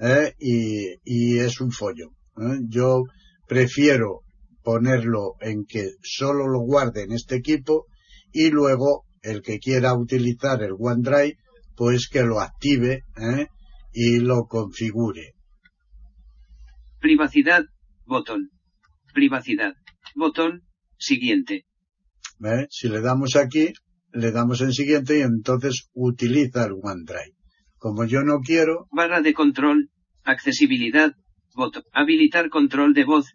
¿eh? 0.00 0.34
Y, 0.38 0.94
y 1.04 1.38
es 1.38 1.60
un 1.60 1.70
follo. 1.70 2.10
¿eh? 2.38 2.58
Yo 2.68 3.04
prefiero 3.46 4.22
ponerlo 4.62 5.34
en 5.40 5.64
que 5.64 5.92
solo 6.02 6.48
lo 6.48 6.60
guarde 6.60 7.02
en 7.02 7.12
este 7.12 7.36
equipo 7.36 7.86
y 8.32 8.50
luego 8.50 9.04
el 9.22 9.42
que 9.42 9.58
quiera 9.58 9.94
utilizar 9.94 10.62
el 10.62 10.72
OneDrive 10.78 11.36
pues 11.76 12.08
que 12.08 12.22
lo 12.22 12.40
active 12.40 13.04
¿eh? 13.16 13.46
y 13.92 14.18
lo 14.18 14.46
configure. 14.46 15.34
Privacidad. 17.00 17.64
Botón. 18.04 18.50
Privacidad. 19.14 19.74
Botón. 20.16 20.62
Siguiente. 20.98 21.67
¿Eh? 22.44 22.66
Si 22.70 22.88
le 22.88 23.00
damos 23.00 23.36
aquí, 23.36 23.72
le 24.12 24.30
damos 24.32 24.60
en 24.60 24.72
siguiente 24.72 25.18
y 25.18 25.22
entonces 25.22 25.88
utiliza 25.92 26.64
el 26.66 26.72
OneDrive. 26.82 27.34
Como 27.78 28.04
yo 28.04 28.22
no 28.22 28.40
quiero, 28.40 28.86
Barra 28.90 29.20
de 29.22 29.34
control. 29.34 29.90
Accesibilidad. 30.24 31.12
Botón. 31.54 31.84
Habilitar 31.92 32.48
control 32.50 32.92
de 32.94 33.04
voz. 33.04 33.32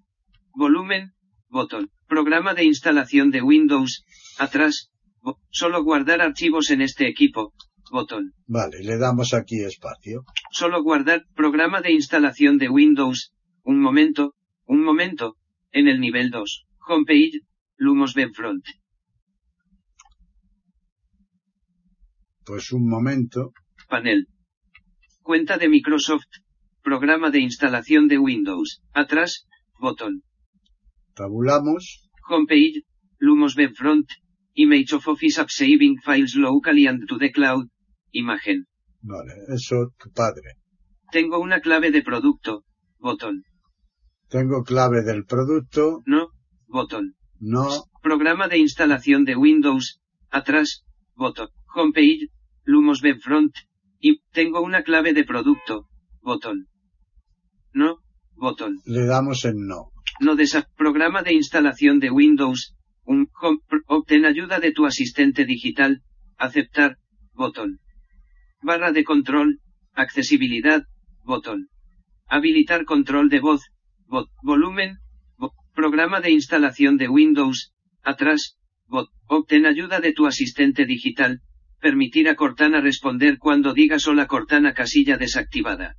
Volumen. 0.56 1.12
Botón. 1.50 1.90
Programa 2.08 2.54
de 2.54 2.64
instalación 2.66 3.32
de 3.32 3.42
Windows. 3.42 4.04
Atrás. 4.38 4.90
Bo- 5.22 5.40
Solo 5.50 5.84
guardar 5.84 6.22
archivos 6.22 6.70
en 6.70 6.82
este 6.82 7.08
equipo. 7.08 7.54
Botón. 7.92 8.34
vale, 8.48 8.80
le 8.84 8.98
damos 8.98 9.34
aquí 9.34 9.62
espacio. 9.64 10.24
Solo 10.52 10.82
guardar. 10.84 11.24
Programa 11.36 11.82
de 11.82 11.92
instalación 11.94 12.58
de 12.58 12.70
Windows. 12.70 13.34
Un 13.64 13.80
momento. 13.80 14.36
Un 14.66 14.84
momento. 14.84 15.36
En 15.72 15.88
el 15.88 16.00
nivel 16.00 16.30
2. 16.30 16.66
Homepage. 16.88 17.42
Lumos 17.78 18.16
Webfront. 18.16 18.64
Pues 22.46 22.72
un 22.72 22.88
momento, 22.88 23.52
Panel. 23.90 24.28
Cuenta 25.22 25.58
de 25.58 25.70
Microsoft. 25.70 26.28
Programa 26.82 27.30
de 27.32 27.40
instalación 27.40 28.08
de 28.08 28.18
Windows. 28.18 28.82
Atrás. 28.94 29.48
Botón. 29.80 30.24
tabulamos, 31.14 32.10
Homepage, 32.30 32.84
Lumos 33.20 33.56
Webfront, 33.58 34.08
Image 34.54 34.96
of 34.96 35.08
Office 35.08 35.40
App 35.42 35.50
Saving 35.50 35.98
Files 36.04 36.36
Locally 36.36 36.88
and 36.88 37.06
to 37.08 37.18
the 37.18 37.32
Cloud, 37.32 37.68
imagen. 38.12 38.66
vale, 39.02 39.34
eso 39.54 39.92
tu 40.00 40.10
padre. 40.12 40.56
Tengo 41.12 41.40
una 41.40 41.60
clave 41.60 41.92
de 41.92 42.02
producto, 42.02 42.64
botón. 42.98 43.44
Tengo 44.30 44.64
clave 44.64 45.04
del 45.04 45.26
producto, 45.26 46.02
No, 46.06 46.30
botón. 46.68 47.16
no, 47.40 47.68
Programa 48.02 48.48
de 48.48 48.58
instalación 48.60 49.26
de 49.26 49.36
Windows, 49.36 50.00
atrás, 50.30 50.84
botón. 51.16 51.50
Homepage, 51.74 52.28
Lumos 52.66 53.02
Webfront, 53.04 53.54
y 54.00 54.20
tengo 54.32 54.62
una 54.62 54.84
clave 54.84 55.14
de 55.14 55.24
producto, 55.24 55.88
botón. 56.22 56.68
No, 57.74 57.98
botón. 58.36 58.80
le 58.86 59.06
damos 59.06 59.46
en 59.46 59.68
no. 59.68 59.90
No 60.20 60.36
desa 60.36 60.68
programa 60.78 61.24
de 61.24 61.34
instalación 61.34 62.00
de 62.00 62.12
Windows. 62.12 62.76
Un 63.06 63.28
pr- 63.28 63.84
obtén 63.88 64.26
ayuda 64.26 64.60
de 64.60 64.72
tu 64.72 64.86
asistente 64.86 65.44
digital. 65.46 66.02
Aceptar. 66.38 66.98
Botón. 67.34 67.80
Barra 68.62 68.92
de 68.92 69.04
control. 69.04 69.60
Accesibilidad. 69.94 70.84
Botón. 71.24 71.70
Habilitar 72.28 72.86
control 72.86 73.30
de 73.30 73.40
voz. 73.40 73.62
Bot. 74.06 74.30
Volumen. 74.44 74.98
Bo- 75.38 75.54
programa 75.74 76.22
de 76.22 76.32
instalación 76.32 76.98
de 76.98 77.10
Windows. 77.10 77.74
Atrás. 78.04 78.58
Bot. 78.88 79.10
Obtén 79.28 79.66
ayuda 79.66 80.00
de 80.00 80.14
tu 80.14 80.28
asistente 80.28 80.86
digital. 80.86 81.42
Permitir 81.84 82.30
a 82.30 82.36
Cortana 82.36 82.80
responder 82.80 83.38
cuando 83.38 83.74
digas 83.74 84.08
hola 84.08 84.26
Cortana 84.26 84.74
casilla 84.74 85.18
desactivada. 85.18 85.96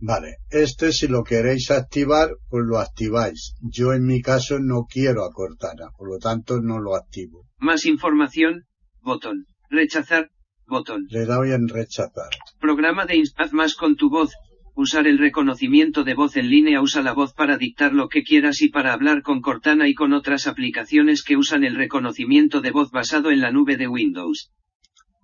Vale, 0.00 0.36
este 0.50 0.92
si 0.92 1.08
lo 1.08 1.22
queréis 1.24 1.70
activar, 1.70 2.28
pues 2.50 2.64
lo 2.66 2.78
activáis. 2.78 3.54
Yo 3.62 3.94
en 3.94 4.04
mi 4.04 4.20
caso 4.20 4.58
no 4.60 4.84
quiero 4.84 5.24
a 5.24 5.30
Cortana, 5.32 5.86
por 5.96 6.10
lo 6.10 6.18
tanto 6.18 6.60
no 6.60 6.78
lo 6.78 6.94
activo. 6.94 7.46
Más 7.58 7.86
información. 7.86 8.64
Botón. 9.00 9.46
Rechazar. 9.70 10.28
Botón. 10.66 11.06
Le 11.08 11.24
doy 11.24 11.52
en 11.52 11.68
rechazar. 11.68 12.28
Programa 12.60 13.06
de 13.06 13.14
ins- 13.16 13.32
haz 13.38 13.54
más 13.54 13.74
con 13.74 13.96
tu 13.96 14.10
voz. 14.10 14.32
Usar 14.74 15.06
el 15.06 15.18
reconocimiento 15.18 16.04
de 16.04 16.14
voz 16.14 16.36
en 16.36 16.50
línea 16.50 16.82
usa 16.82 17.00
la 17.02 17.12
voz 17.14 17.32
para 17.32 17.56
dictar 17.56 17.94
lo 17.94 18.08
que 18.08 18.22
quieras 18.24 18.60
y 18.60 18.68
para 18.68 18.92
hablar 18.92 19.22
con 19.22 19.40
Cortana 19.40 19.88
y 19.88 19.94
con 19.94 20.12
otras 20.12 20.46
aplicaciones 20.46 21.22
que 21.22 21.36
usan 21.38 21.64
el 21.64 21.76
reconocimiento 21.76 22.60
de 22.60 22.70
voz 22.72 22.90
basado 22.90 23.30
en 23.30 23.40
la 23.40 23.50
nube 23.50 23.76
de 23.78 23.88
Windows. 23.88 24.50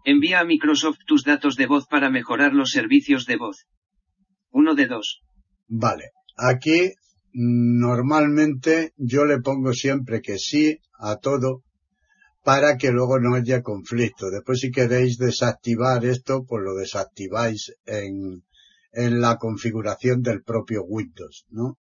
Envía 0.05 0.41
a 0.41 0.45
Microsoft 0.45 0.99
tus 1.07 1.25
datos 1.25 1.57
de 1.57 1.67
voz 1.67 1.87
para 1.87 2.11
mejorar 2.11 2.55
los 2.55 2.71
servicios 2.71 3.27
de 3.27 3.37
voz. 3.37 3.67
Uno 4.51 4.75
de 4.75 4.87
dos. 4.87 5.23
Vale, 5.67 6.11
aquí 6.37 6.93
normalmente 7.33 8.93
yo 8.97 9.25
le 9.25 9.41
pongo 9.41 9.73
siempre 9.73 10.21
que 10.21 10.39
sí 10.39 10.79
a 10.99 11.17
todo 11.17 11.63
para 12.43 12.79
que 12.79 12.91
luego 12.91 13.21
no 13.21 13.35
haya 13.35 13.63
conflicto. 13.63 14.31
Después 14.31 14.61
si 14.61 14.71
queréis 14.71 15.19
desactivar 15.19 16.05
esto, 16.05 16.45
pues 16.49 16.63
lo 16.65 16.75
desactiváis 16.75 17.75
en, 17.85 18.43
en 18.93 19.21
la 19.21 19.37
configuración 19.37 20.23
del 20.23 20.43
propio 20.43 20.83
Windows, 20.83 21.45
¿no? 21.51 21.77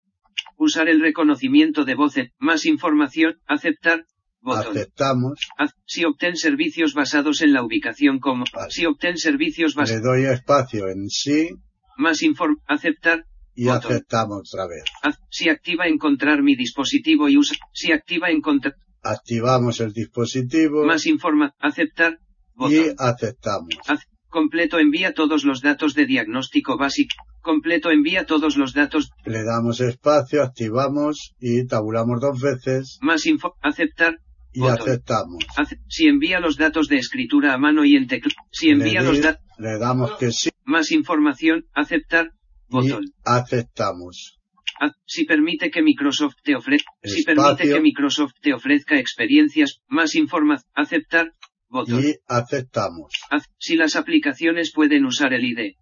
Usar 0.56 0.88
el 0.88 1.00
reconocimiento 1.00 1.84
de 1.84 1.94
voz. 1.94 2.14
Más 2.38 2.64
información. 2.64 3.40
Aceptar. 3.46 4.06
Botón. 4.44 4.76
Aceptamos, 4.76 5.38
Haz- 5.58 5.74
si 5.86 6.04
obtén 6.04 6.36
servicios 6.36 6.92
basados 6.92 7.40
en 7.40 7.52
la 7.54 7.62
ubicación 7.64 8.20
como. 8.20 8.44
Vale. 8.52 8.70
Si 8.70 8.84
obtén 8.84 9.16
servicios 9.16 9.74
le 9.74 9.80
basados. 9.82 10.02
doy 10.02 10.24
espacio 10.26 10.88
en 10.88 11.08
sí 11.08 11.48
Más 11.96 12.22
inform. 12.22 12.56
Aceptar. 12.68 13.24
y 13.56 13.66
Botón. 13.66 13.92
aceptamos 13.92 14.52
otra 14.52 14.66
vez. 14.66 14.84
Si 15.30 15.48
activa 15.48 15.86
encontrar 15.86 16.42
mi 16.42 16.54
dispositivo 16.56 17.28
y 17.28 17.38
usa. 17.38 17.56
Si 17.72 17.90
activa 17.92 18.30
encontrar. 18.30 18.74
Activamos 19.02 19.80
el 19.80 19.92
dispositivo 19.92 20.84
Más 20.84 21.06
informa. 21.06 21.54
Aceptar. 21.58 22.18
y 22.56 22.58
Botón. 22.58 22.94
aceptamos. 22.98 23.74
Haz- 23.86 24.06
completo 24.28 24.78
envía 24.78 25.14
todos 25.14 25.44
los 25.44 25.60
datos 25.62 25.94
de 25.94 26.04
diagnóstico 26.06 26.76
básico. 26.76 27.14
Completo 27.40 27.90
envía 27.90 28.26
todos 28.26 28.56
los 28.56 28.72
datos. 28.74 29.10
Le 29.24 29.42
damos 29.44 29.80
espacio, 29.80 30.42
activamos 30.42 31.34
y 31.38 31.66
tabulamos 31.66 32.20
dos 32.20 32.40
veces 32.40 32.98
Más 33.00 33.24
info. 33.26 33.54
Aceptar. 33.62 34.18
Y 34.54 34.60
Botón. 34.60 34.78
aceptamos. 34.88 35.44
Ace- 35.56 35.78
si 35.88 36.06
envía 36.06 36.40
los 36.40 36.56
datos 36.56 36.88
de 36.88 36.96
escritura 36.96 37.52
a 37.52 37.58
mano 37.58 37.84
y 37.84 37.96
en 37.96 38.06
tecla. 38.06 38.32
Si 38.50 38.70
envía 38.70 39.00
le, 39.02 39.08
los 39.08 39.20
datos. 39.20 39.42
le 39.58 39.78
damos 39.78 40.16
que 40.16 40.30
sí 40.32 40.50
Más 40.64 40.90
información. 40.92 41.64
Aceptar. 41.74 42.30
y 42.70 42.72
Botón. 42.74 43.04
aceptamos. 43.24 44.38
Haz- 44.80 44.96
si 45.06 45.24
permite 45.24 45.70
que 45.70 45.82
Microsoft 45.82 46.34
te 46.42 46.56
ofrezca. 46.56 46.90
Si 47.02 47.20
Espacio. 47.20 47.34
permite 47.56 47.74
que 47.74 47.80
Microsoft 47.80 48.32
te 48.40 48.54
ofrezca 48.54 48.98
experiencias. 48.98 49.80
Más 49.88 50.14
información. 50.14 50.68
Aceptar. 50.74 51.32
Botón. 51.68 52.02
Y 52.04 52.14
aceptamos. 52.28 53.12
Haz- 53.30 53.50
si 53.58 53.76
las 53.76 53.96
aplicaciones 53.96 54.72
pueden 54.72 55.04
usar 55.04 55.32
el 55.32 55.44
ID. 55.44 55.74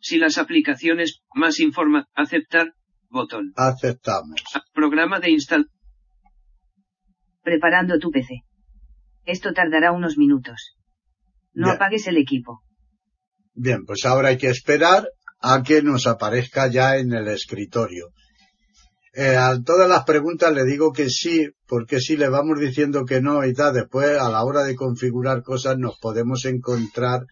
Si 0.00 0.16
las 0.18 0.38
aplicaciones, 0.38 1.20
más 1.34 1.60
informa, 1.60 2.06
aceptar, 2.14 2.72
botón. 3.10 3.52
Aceptamos. 3.56 4.40
Programa 4.72 5.20
de 5.20 5.30
install. 5.30 5.66
Preparando 7.42 7.98
tu 7.98 8.10
PC. 8.10 8.42
Esto 9.24 9.52
tardará 9.52 9.92
unos 9.92 10.16
minutos. 10.18 10.76
No 11.52 11.66
Bien. 11.66 11.76
apagues 11.76 12.06
el 12.06 12.16
equipo. 12.16 12.62
Bien, 13.54 13.84
pues 13.84 14.04
ahora 14.04 14.28
hay 14.28 14.38
que 14.38 14.48
esperar 14.48 15.08
a 15.40 15.62
que 15.62 15.82
nos 15.82 16.06
aparezca 16.06 16.68
ya 16.68 16.96
en 16.96 17.12
el 17.12 17.28
escritorio. 17.28 18.10
Eh, 19.12 19.36
a 19.36 19.60
todas 19.62 19.88
las 19.88 20.04
preguntas 20.04 20.52
le 20.52 20.64
digo 20.64 20.92
que 20.92 21.10
sí, 21.10 21.48
porque 21.66 22.00
si 22.00 22.16
le 22.16 22.28
vamos 22.28 22.60
diciendo 22.60 23.04
que 23.04 23.20
no 23.20 23.44
y 23.44 23.52
tal, 23.54 23.74
después 23.74 24.18
a 24.18 24.28
la 24.30 24.44
hora 24.44 24.62
de 24.62 24.76
configurar 24.76 25.42
cosas 25.42 25.78
nos 25.78 25.98
podemos 25.98 26.44
encontrar 26.44 27.26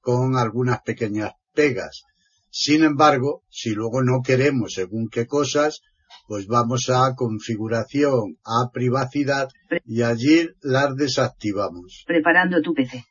con 0.00 0.36
algunas 0.36 0.80
pequeñas 0.82 1.32
pegas. 1.52 2.02
Sin 2.50 2.84
embargo, 2.84 3.42
si 3.50 3.70
luego 3.70 4.02
no 4.02 4.20
queremos 4.22 4.74
según 4.74 5.08
qué 5.08 5.26
cosas, 5.26 5.80
pues 6.26 6.46
vamos 6.46 6.88
a 6.90 7.14
configuración, 7.14 8.36
a 8.44 8.70
privacidad 8.72 9.48
y 9.84 10.02
allí 10.02 10.48
las 10.62 10.94
desactivamos. 10.96 12.04
Preparando 12.06 12.60
tu 12.62 12.74
PC. 12.74 13.04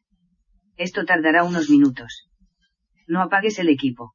Esto 0.78 1.06
tardará 1.06 1.44
unos 1.44 1.70
minutos. 1.70 2.28
No 3.08 3.22
apagues 3.22 3.60
el 3.60 3.70
equipo. 3.70 4.14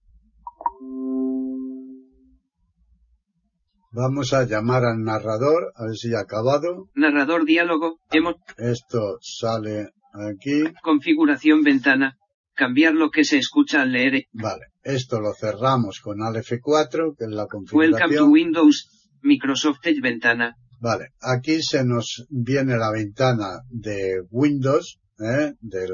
Vamos 3.90 4.32
a 4.32 4.44
llamar 4.44 4.84
al 4.84 5.03
narrador, 5.03 5.72
a 5.74 5.86
ver 5.86 5.96
si 5.96 6.14
ha 6.14 6.20
acabado. 6.20 6.88
Narrador 6.94 7.44
diálogo. 7.44 7.99
Hemos. 8.11 8.36
Esto 8.59 9.18
sale 9.20 9.88
aquí. 10.12 10.64
Configuración 10.82 11.62
ventana. 11.62 12.18
Cambiar 12.59 12.92
lo 12.94 13.11
que 13.11 13.22
se 13.24 13.38
escucha 13.38 13.82
al 13.82 13.92
leer. 13.92 14.24
Vale. 14.32 14.64
Esto 14.82 15.20
lo 15.20 15.32
cerramos 15.32 16.00
con 16.00 16.20
Alt 16.22 16.38
F4, 16.44 17.14
que 17.16 17.24
es 17.26 17.30
la 17.30 17.42
Welcome 17.44 17.66
to 17.66 17.76
configuración. 17.76 18.30
Windows. 18.32 18.76
Microsoft 19.22 19.78
Edge 19.84 20.00
ventana. 20.02 20.56
Vale. 20.80 21.11
Aquí 21.20 21.62
se 21.62 21.84
nos 21.84 22.26
viene 22.30 22.76
la 22.76 22.90
ventana 22.90 23.61
de 23.68 24.22
Windows, 24.30 24.98
¿eh? 25.20 25.52
del, 25.61 25.90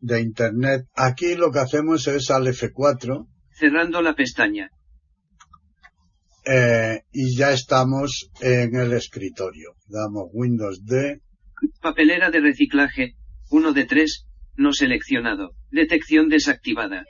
de 0.00 0.20
Internet. 0.20 0.86
Aquí 0.94 1.36
lo 1.36 1.52
que 1.52 1.60
hacemos 1.60 2.08
es 2.08 2.28
Alt 2.32 2.48
F4, 2.48 3.28
Cerrando 3.52 4.02
la 4.02 4.14
pestaña. 4.14 4.70
eh, 6.44 7.02
y 7.12 7.36
ya 7.36 7.52
estamos 7.52 8.30
en 8.40 8.74
el 8.74 8.92
escritorio. 8.94 9.74
Damos 9.86 10.28
Windows 10.32 10.84
D. 10.84 11.20
Papelera 11.80 12.30
de 12.30 12.40
reciclaje. 12.40 13.14
1 13.50 13.72
de 13.72 13.84
3. 13.84 14.24
No 14.58 14.74
seleccionado. 14.74 15.52
Detección 15.70 16.28
desactivada. 16.28 17.04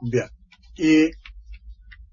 Bien. 0.00 0.28
Y 0.76 1.10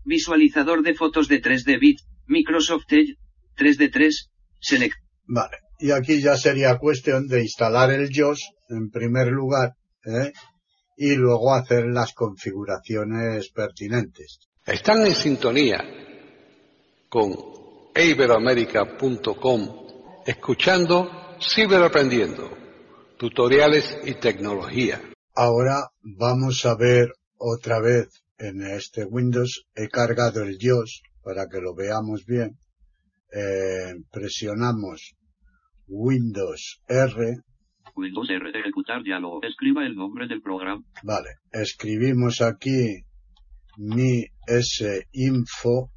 Visualizador 0.03 0.81
de 0.83 0.95
fotos 0.95 1.27
de 1.27 1.41
3D 1.41 1.79
bit. 1.79 1.99
Microsoft 2.25 2.85
Edge. 2.89 3.17
3 3.55 3.77
de 3.77 3.89
3. 3.89 4.29
Select. 4.59 4.95
Vale. 5.25 5.57
Y 5.79 5.91
aquí 5.91 6.21
ya 6.21 6.37
sería 6.37 6.77
cuestión 6.77 7.27
de 7.27 7.41
instalar 7.41 7.91
el 7.91 8.09
JOS 8.11 8.39
en 8.69 8.89
primer 8.89 9.27
lugar, 9.27 9.73
¿eh? 10.05 10.31
y 10.97 11.13
luego 11.15 11.53
hacer 11.53 11.85
las 11.85 12.13
configuraciones 12.13 13.49
pertinentes. 13.49 14.39
Están 14.65 15.05
en 15.05 15.13
sintonía 15.13 15.83
con 17.07 17.35
iberoamérica.com 17.95 19.87
escuchando 20.25 21.37
Ciberaprendiendo, 21.39 22.49
tutoriales 23.17 23.99
y 24.05 24.13
tecnología. 24.15 25.01
Ahora 25.35 25.89
vamos 26.01 26.65
a 26.65 26.75
ver 26.75 27.09
otra 27.37 27.79
vez 27.79 28.23
en 28.37 28.61
este 28.61 29.05
Windows. 29.05 29.65
He 29.75 29.87
cargado 29.87 30.43
el 30.43 30.57
JOS 30.59 31.01
para 31.23 31.47
que 31.47 31.59
lo 31.59 31.75
veamos 31.75 32.25
bien. 32.25 32.57
Eh, 33.33 33.93
presionamos 34.11 35.15
Windows 35.87 36.81
R. 36.87 37.37
Windows 37.95 38.29
R. 38.29 38.59
Ejecutar 38.59 39.03
diálogo. 39.03 39.39
Escriba 39.43 39.85
el 39.85 39.95
nombre 39.95 40.27
del 40.27 40.41
programa. 40.41 40.83
Vale. 41.03 41.29
Escribimos 41.51 42.41
aquí 42.41 43.03
mi 43.77 44.25
S 44.47 45.07
info 45.11 45.91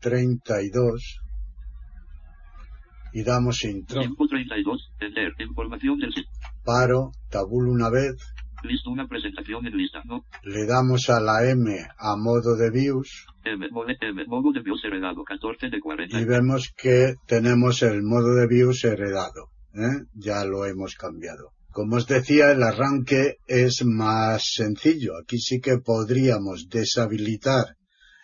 32 0.00 1.20
y 3.12 3.22
damos 3.22 3.64
intro. 3.64 4.00
Tiempo 4.00 4.26
32. 4.26 4.92
Enter. 5.00 5.32
Información 5.38 5.98
del 5.98 6.12
sitio. 6.12 6.30
Paro, 6.64 7.12
tabulo 7.30 7.72
una 7.72 7.90
vez, 7.90 8.16
Listo 8.62 8.90
una 8.90 9.08
presentación 9.08 9.66
en 9.66 9.76
lista. 9.76 10.02
No. 10.04 10.24
le 10.44 10.66
damos 10.66 11.08
a 11.08 11.18
la 11.18 11.48
M 11.48 11.78
a 11.98 12.16
modo 12.16 12.56
de 12.56 12.70
views 12.70 13.26
M. 13.44 13.66
Mode, 13.70 13.96
M. 14.02 14.24
Modo 14.26 14.52
de 14.52 14.62
Dios 14.62 14.84
heredado. 14.84 15.24
14 15.24 15.70
de 15.70 15.80
40. 15.80 16.20
y 16.20 16.24
vemos 16.26 16.72
que 16.76 17.14
tenemos 17.26 17.82
el 17.82 18.02
modo 18.02 18.34
de 18.34 18.46
views 18.46 18.84
heredado. 18.84 19.48
¿eh? 19.74 20.04
Ya 20.14 20.44
lo 20.44 20.66
hemos 20.66 20.94
cambiado. 20.94 21.52
Como 21.72 21.96
os 21.96 22.06
decía, 22.06 22.50
el 22.50 22.62
arranque 22.62 23.36
es 23.46 23.84
más 23.86 24.44
sencillo. 24.54 25.12
Aquí 25.16 25.38
sí 25.38 25.60
que 25.60 25.78
podríamos 25.78 26.68
deshabilitar 26.68 27.76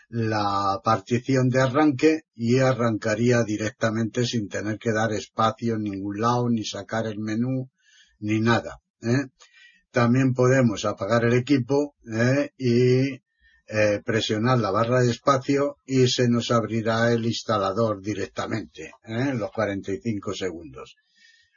la 0.08 0.80
partición 0.84 1.48
de 1.48 1.60
arranque 1.60 2.22
y 2.34 2.58
arrancaría 2.58 3.42
directamente 3.42 4.24
sin 4.24 4.48
tener 4.48 4.78
que 4.78 4.92
dar 4.92 5.12
espacio 5.12 5.74
en 5.74 5.82
ningún 5.82 6.20
lado, 6.20 6.48
ni 6.48 6.64
sacar 6.64 7.06
el 7.06 7.18
menú, 7.18 7.70
ni 8.20 8.40
nada. 8.40 8.80
¿eh? 9.02 9.30
También 9.90 10.34
podemos 10.34 10.84
apagar 10.84 11.24
el 11.24 11.34
equipo 11.34 11.96
¿eh? 12.06 12.50
y 12.56 13.14
eh, 13.68 14.00
presionar 14.04 14.58
la 14.58 14.70
barra 14.70 15.00
de 15.00 15.10
espacio 15.10 15.78
y 15.84 16.06
se 16.06 16.28
nos 16.28 16.50
abrirá 16.50 17.12
el 17.12 17.26
instalador 17.26 18.00
directamente 18.00 18.92
en 19.02 19.38
los 19.38 19.50
45 19.50 20.34
segundos. 20.34 20.96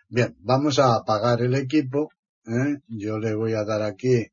Bien, 0.07 0.35
vamos 0.39 0.79
a 0.79 0.95
apagar 0.95 1.41
el 1.41 1.53
equipo. 1.53 2.09
Yo 2.87 3.19
le 3.19 3.35
voy 3.35 3.53
a 3.53 3.63
dar 3.63 3.83
aquí 3.83 4.25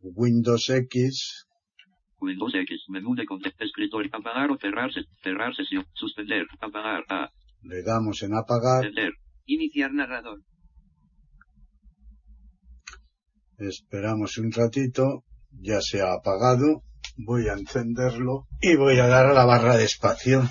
Windows 0.00 0.68
X. 0.68 1.46
Windows 2.22 2.54
X. 2.54 2.84
Menú 2.88 3.14
de 3.14 3.26
contexto. 3.26 3.64
Escritorio. 3.64 4.10
Apagar 4.12 4.50
o 4.50 4.56
cerrar. 4.58 4.92
se- 4.92 5.04
Cerrar 5.22 5.54
sesión. 5.54 5.84
Suspender. 5.94 6.46
Apagar. 6.60 7.04
A. 7.08 7.30
Le 7.62 7.82
damos 7.82 8.22
en 8.22 8.34
apagar. 8.34 8.84
Enter. 8.86 9.12
Iniciar 9.46 9.92
narrador. 9.92 10.38
Esperamos 13.58 14.38
un 14.38 14.50
ratito. 14.52 15.24
Ya 15.50 15.80
se 15.80 16.00
ha 16.00 16.12
apagado. 16.14 16.82
Voy 17.16 17.48
a 17.48 17.52
encenderlo 17.54 18.46
y 18.60 18.76
voy 18.76 18.98
a 18.98 19.06
dar 19.06 19.26
a 19.26 19.34
la 19.34 19.44
barra 19.44 19.76
de 19.76 19.84
espacio 19.84 20.42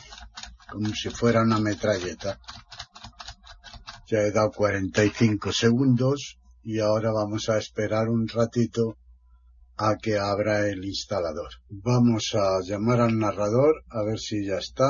como 0.69 0.89
si 0.93 1.09
fuera 1.09 1.41
una 1.41 1.59
metralleta. 1.59 2.39
Ya 4.07 4.19
he 4.19 4.31
dado 4.31 4.51
45 4.51 5.51
segundos 5.53 6.37
y 6.61 6.79
ahora 6.79 7.11
vamos 7.11 7.49
a 7.49 7.57
esperar 7.57 8.09
un 8.09 8.27
ratito 8.27 8.97
a 9.77 9.95
que 10.01 10.17
abra 10.17 10.67
el 10.67 10.85
instalador. 10.85 11.49
Vamos 11.69 12.35
a 12.35 12.59
llamar 12.63 13.01
al 13.01 13.17
narrador 13.17 13.83
a 13.89 14.03
ver 14.03 14.19
si 14.19 14.45
ya 14.45 14.57
está. 14.57 14.87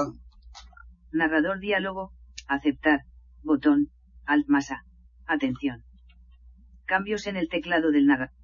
Narrador 1.11 1.59
diálogo. 1.59 2.11
Aceptar. 2.47 3.01
Botón. 3.43 3.89
Alt 4.25 4.47
más 4.47 4.71
A. 4.71 4.83
Atención. 5.25 5.83
Cambios 6.85 7.27
en 7.27 7.37
el 7.37 7.49
teclado 7.49 7.91
del 7.91 8.05
narrador. 8.05 8.35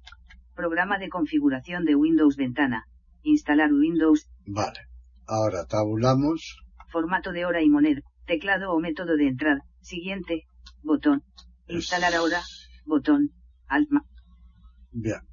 Programa 0.54 0.98
de 0.98 1.08
configuración 1.08 1.84
de 1.84 1.94
Windows 1.94 2.36
ventana. 2.36 2.84
Instalar 3.22 3.72
Windows. 3.72 4.28
Vale. 4.46 4.80
Ahora 5.26 5.66
tabulamos. 5.66 6.58
Formato 6.90 7.32
de 7.32 7.44
hora 7.44 7.62
y 7.62 7.68
moneda. 7.68 8.00
Teclado 8.26 8.72
o 8.72 8.80
método 8.80 9.16
de 9.16 9.28
entrada. 9.28 9.60
Siguiente. 9.80 10.44
Botón. 10.82 11.22
Instalar 11.68 12.14
ahora. 12.14 12.40
Botón. 12.86 13.30
Alt. 13.66 13.88
Bien. 14.92 15.27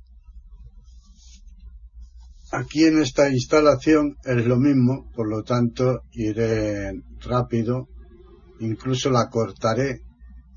Aquí 2.51 2.85
en 2.85 3.01
esta 3.01 3.29
instalación 3.29 4.17
es 4.23 4.45
lo 4.45 4.57
mismo, 4.57 5.09
por 5.15 5.27
lo 5.27 5.43
tanto 5.43 6.01
iré 6.11 6.91
rápido, 7.21 7.87
incluso 8.59 9.09
la 9.09 9.29
cortaré, 9.29 10.01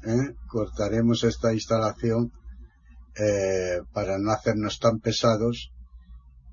¿eh? 0.04 0.34
cortaremos 0.46 1.24
esta 1.24 1.52
instalación 1.52 2.30
eh, 3.18 3.80
para 3.92 4.18
no 4.18 4.30
hacernos 4.30 4.78
tan 4.78 4.98
pesados 5.00 5.72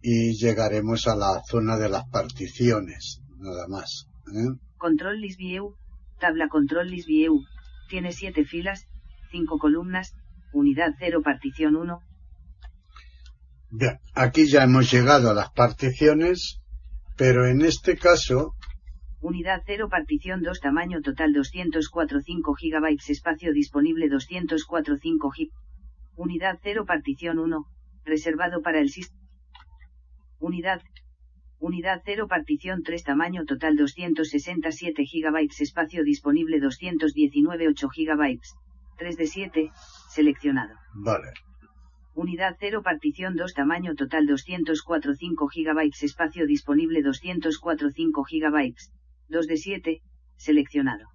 y 0.01 0.33
llegaremos 0.35 1.07
a 1.07 1.15
la 1.15 1.41
zona 1.47 1.77
de 1.77 1.89
las 1.89 2.07
particiones, 2.09 3.21
nada 3.37 3.67
más. 3.67 4.07
¿eh? 4.33 4.57
Control 4.77 5.19
list 5.19 5.37
view. 5.37 5.75
Tabla 6.19 6.47
control 6.47 6.89
list 6.89 7.07
view. 7.07 7.41
Tiene 7.89 8.13
7 8.13 8.45
filas, 8.45 8.87
5 9.31 9.57
columnas. 9.57 10.13
Unidad 10.53 10.93
0 10.99 11.21
partición 11.23 11.75
1. 11.75 11.99
Bien, 13.77 13.99
aquí 14.13 14.47
ya 14.47 14.63
hemos 14.63 14.89
llegado 14.89 15.31
a 15.31 15.33
las 15.33 15.51
particiones, 15.51 16.61
pero 17.17 17.45
en 17.45 17.61
este 17.61 17.97
caso 17.97 18.55
Unidad 19.19 19.63
0 19.65 19.89
partición 19.89 20.43
2 20.43 20.61
tamaño 20.61 21.01
total 21.01 21.33
204.5 21.33 22.55
GB 22.61 22.97
espacio 23.09 23.51
disponible 23.51 24.07
204.5 24.07 25.29
GB. 25.35 25.51
Unidad 26.15 26.57
0 26.63 26.85
partición 26.85 27.37
1, 27.37 27.65
reservado 28.05 28.61
para 28.61 28.79
el 28.79 28.89
sistema. 28.89 29.27
Unidad. 30.39 30.81
Unidad 31.59 32.01
0 32.05 32.27
partición 32.29 32.81
3 32.81 33.03
tamaño 33.03 33.43
total 33.43 33.75
267 33.75 35.03
GB 35.03 35.49
espacio 35.59 36.03
disponible 36.05 36.61
219 36.61 37.67
8 37.67 37.87
GB. 37.89 38.39
3 38.97 39.17
de 39.17 39.27
7, 39.27 39.71
seleccionado. 40.07 40.75
Vale. 40.93 41.33
Unidad 42.15 42.55
0 42.57 42.81
partición 42.81 43.35
2 43.35 43.53
tamaño 43.53 43.93
total 43.93 44.25
204 44.25 45.15
5 45.15 45.47
GB 45.53 45.91
espacio 46.01 46.47
disponible 46.47 47.01
204 47.01 47.89
5 47.91 48.23
GB. 48.23 48.73
2 49.27 49.47
de 49.47 49.57
7, 49.57 50.01
seleccionado. 50.37 51.05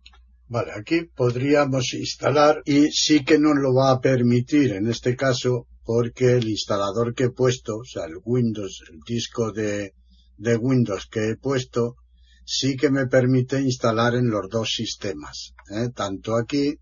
Vale, 0.48 0.72
aquí 0.72 1.05
podríamos 1.16 1.94
instalar 1.94 2.61
y 2.66 2.90
sí 2.90 3.24
que 3.24 3.38
nos 3.38 3.57
lo 3.57 3.72
va 3.72 3.92
a 3.92 4.01
permitir 4.01 4.72
en 4.72 4.88
este 4.88 5.16
caso 5.16 5.66
porque 5.84 6.32
el 6.32 6.48
instalador 6.48 7.14
que 7.14 7.24
he 7.24 7.30
puesto, 7.30 7.78
o 7.78 7.84
sea, 7.84 8.05
el 8.05 8.18
Windows, 8.22 8.82
el 8.90 8.98
disco 9.07 9.53
de, 9.53 9.94
de 10.36 10.57
Windows 10.57 11.07
que 11.07 11.30
he 11.30 11.36
puesto, 11.36 11.96
sí 12.44 12.76
que 12.76 12.90
me 12.90 13.07
permite 13.07 13.59
instalar 13.61 14.16
en 14.16 14.28
los 14.28 14.51
dos 14.51 14.70
sistemas, 14.74 15.55
¿eh? 15.70 15.88
tanto 15.94 16.36
aquí 16.36 16.74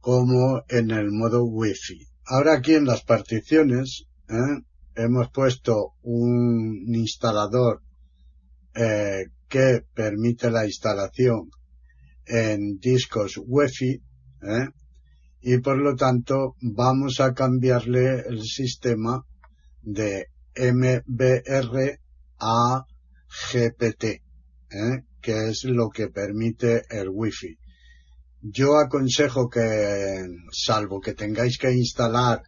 como 0.00 0.62
en 0.68 0.90
el 0.90 1.10
modo 1.12 1.44
Wi-Fi. 1.44 2.13
Ahora 2.26 2.54
aquí 2.54 2.74
en 2.74 2.86
las 2.86 3.02
particiones 3.02 4.06
¿eh? 4.30 4.62
hemos 4.94 5.30
puesto 5.30 5.92
un 6.02 6.82
instalador 6.94 7.82
eh, 8.74 9.26
que 9.46 9.82
permite 9.92 10.50
la 10.50 10.64
instalación 10.64 11.50
en 12.24 12.78
discos 12.78 13.38
Wi-Fi 13.44 13.90
¿eh? 14.42 14.68
y 15.42 15.58
por 15.58 15.76
lo 15.76 15.96
tanto 15.96 16.56
vamos 16.62 17.20
a 17.20 17.34
cambiarle 17.34 18.20
el 18.26 18.42
sistema 18.42 19.22
de 19.82 20.28
MBR 20.56 22.00
a 22.38 22.84
GPT, 23.52 24.04
¿eh? 24.04 24.22
que 25.20 25.48
es 25.50 25.64
lo 25.64 25.90
que 25.90 26.08
permite 26.08 26.84
el 26.88 27.10
Wi-Fi. 27.10 27.58
Yo 28.46 28.76
aconsejo 28.76 29.48
que, 29.48 30.26
salvo 30.52 31.00
que 31.00 31.14
tengáis 31.14 31.56
que 31.56 31.72
instalar 31.72 32.42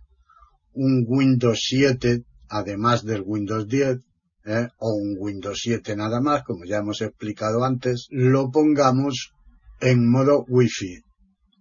un 0.74 1.06
Windows 1.08 1.58
7, 1.66 2.22
además 2.50 3.02
del 3.02 3.22
Windows 3.24 3.66
10, 3.66 4.00
¿eh? 4.44 4.68
o 4.78 4.94
un 4.94 5.16
Windows 5.18 5.58
7 5.62 5.96
nada 5.96 6.20
más, 6.20 6.44
como 6.44 6.66
ya 6.66 6.78
hemos 6.80 7.00
explicado 7.00 7.64
antes, 7.64 8.08
lo 8.10 8.50
pongamos 8.50 9.32
en 9.80 10.06
modo 10.10 10.44
Wi-Fi. 10.46 11.00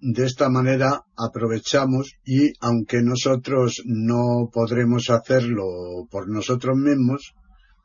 De 0.01 0.25
esta 0.25 0.49
manera 0.49 1.05
aprovechamos 1.15 2.11
y 2.25 2.51
aunque 2.59 3.01
nosotros 3.01 3.83
no 3.85 4.49
podremos 4.51 5.09
hacerlo 5.11 5.63
por 6.11 6.27
nosotros 6.27 6.75
mismos, 6.75 7.33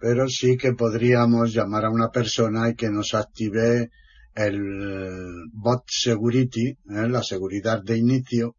pero 0.01 0.29
sí 0.29 0.57
que 0.57 0.73
podríamos 0.73 1.53
llamar 1.53 1.85
a 1.85 1.91
una 1.91 2.09
persona 2.09 2.71
y 2.71 2.75
que 2.75 2.91
nos 2.91 3.15
active 3.15 3.91
el 4.35 5.49
bot 5.53 5.85
security, 5.89 6.69
¿eh? 6.69 6.77
la 7.09 7.23
seguridad 7.23 7.83
de 7.83 7.99
inicio, 7.99 8.57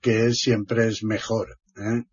que 0.00 0.32
siempre 0.32 0.88
es 0.88 1.02
mejor. 1.02 1.58
¿eh? 1.76 2.04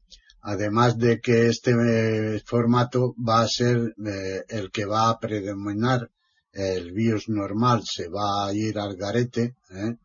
Además 0.41 0.97
de 0.97 1.19
que 1.19 1.47
este 1.47 1.71
eh, 1.71 2.41
formato 2.45 3.15
va 3.17 3.41
a 3.41 3.47
ser 3.47 3.95
eh, 4.05 4.43
el 4.49 4.71
que 4.71 4.85
va 4.85 5.09
a 5.09 5.19
predominar 5.19 6.09
el 6.53 6.91
BIOS 6.91 7.29
normal 7.29 7.83
se 7.85 8.07
va 8.07 8.47
a 8.47 8.53
ir 8.53 8.79
al 8.79 8.95
garete, 8.95 9.55
¿eh? 9.69 9.95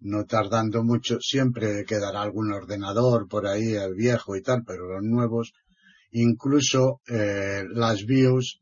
no 0.00 0.24
tardando 0.24 0.84
mucho, 0.84 1.18
siempre 1.20 1.84
quedará 1.84 2.22
algún 2.22 2.52
ordenador 2.52 3.26
por 3.26 3.46
ahí, 3.46 3.72
el 3.72 3.94
viejo 3.94 4.36
y 4.36 4.42
tal, 4.42 4.62
pero 4.64 4.86
los 4.86 5.02
nuevos, 5.02 5.52
incluso 6.12 7.00
las 7.08 8.04
BIOS, 8.04 8.60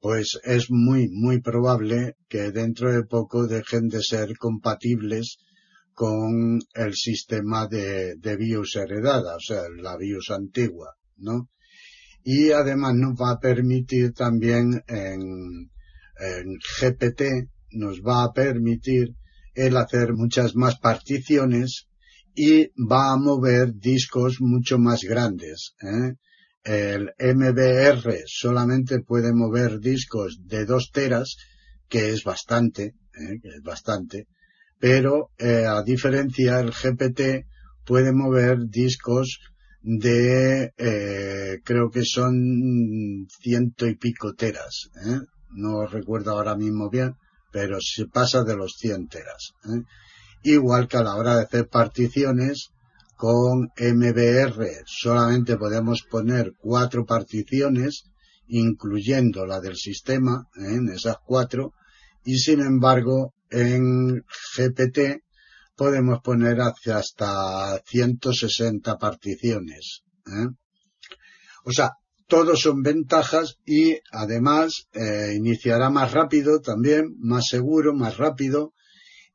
pues 0.00 0.38
es 0.44 0.70
muy, 0.70 1.08
muy 1.10 1.40
probable 1.40 2.16
que 2.28 2.50
dentro 2.50 2.92
de 2.92 3.04
poco 3.04 3.46
dejen 3.46 3.88
de 3.88 4.02
ser 4.02 4.36
compatibles 4.38 5.38
con 5.92 6.60
el 6.74 6.94
sistema 6.94 7.66
de, 7.66 8.14
de 8.16 8.36
BIOS 8.36 8.76
heredada, 8.76 9.36
o 9.36 9.40
sea, 9.40 9.62
la 9.76 9.96
BIOS 9.96 10.30
antigua, 10.30 10.94
¿no? 11.16 11.50
Y 12.24 12.50
además 12.50 12.94
nos 12.94 13.14
va 13.14 13.32
a 13.32 13.38
permitir 13.38 14.12
también 14.12 14.82
en, 14.88 15.70
en 16.18 16.58
GPT 16.80 17.50
nos 17.72 18.00
va 18.00 18.24
a 18.24 18.32
permitir 18.32 19.14
el 19.54 19.76
hacer 19.76 20.12
muchas 20.14 20.54
más 20.54 20.78
particiones 20.78 21.88
y 22.34 22.68
va 22.82 23.12
a 23.12 23.16
mover 23.16 23.74
discos 23.74 24.40
mucho 24.40 24.78
más 24.78 25.02
grandes. 25.02 25.74
¿eh? 25.82 26.14
El 26.62 27.12
MBR 27.18 28.24
solamente 28.26 29.00
puede 29.00 29.32
mover 29.32 29.80
discos 29.80 30.38
de 30.44 30.64
2 30.64 30.90
teras, 30.92 31.36
que 31.88 32.10
es 32.10 32.22
bastante, 32.22 32.94
¿eh? 33.14 33.40
que 33.42 33.48
es 33.48 33.62
bastante, 33.62 34.26
pero 34.78 35.30
eh, 35.38 35.64
a 35.66 35.82
diferencia 35.82 36.60
el 36.60 36.70
GPT 36.70 37.46
puede 37.84 38.12
mover 38.12 38.66
discos 38.68 39.40
de 39.82 40.72
creo 41.64 41.90
que 41.90 42.04
son 42.04 43.26
ciento 43.40 43.86
y 43.86 43.96
pico 43.96 44.34
teras, 44.34 44.90
¿eh? 45.06 45.20
no 45.52 45.86
recuerdo 45.86 46.32
ahora 46.32 46.56
mismo 46.56 46.88
bien, 46.90 47.16
pero 47.50 47.78
se 47.80 48.06
pasa 48.06 48.44
de 48.44 48.56
los 48.56 48.74
100 48.78 49.08
teras. 49.08 49.52
¿eh? 49.64 49.82
Igual 50.42 50.88
que 50.88 50.96
a 50.96 51.02
la 51.02 51.16
hora 51.16 51.36
de 51.36 51.42
hacer 51.42 51.68
particiones, 51.68 52.70
con 53.20 53.68
MBR 53.76 54.82
solamente 54.86 55.58
podemos 55.58 56.04
poner 56.10 56.54
cuatro 56.58 57.04
particiones, 57.04 58.04
incluyendo 58.46 59.44
la 59.44 59.60
del 59.60 59.76
sistema, 59.76 60.48
¿eh? 60.56 60.76
en 60.76 60.88
esas 60.88 61.18
cuatro, 61.22 61.74
y 62.24 62.38
sin 62.38 62.60
embargo 62.60 63.34
en 63.50 64.24
GPT 64.56 65.22
podemos 65.76 66.22
poner 66.22 66.62
hasta 66.62 67.78
160 67.84 68.96
particiones. 68.96 70.00
¿eh? 70.26 70.48
O 71.66 71.72
sea, 71.72 71.92
todos 72.26 72.58
son 72.58 72.80
ventajas 72.80 73.58
y 73.66 73.98
además 74.12 74.88
eh, 74.94 75.34
iniciará 75.36 75.90
más 75.90 76.12
rápido 76.12 76.62
también, 76.62 77.16
más 77.18 77.48
seguro, 77.48 77.92
más 77.92 78.16
rápido 78.16 78.72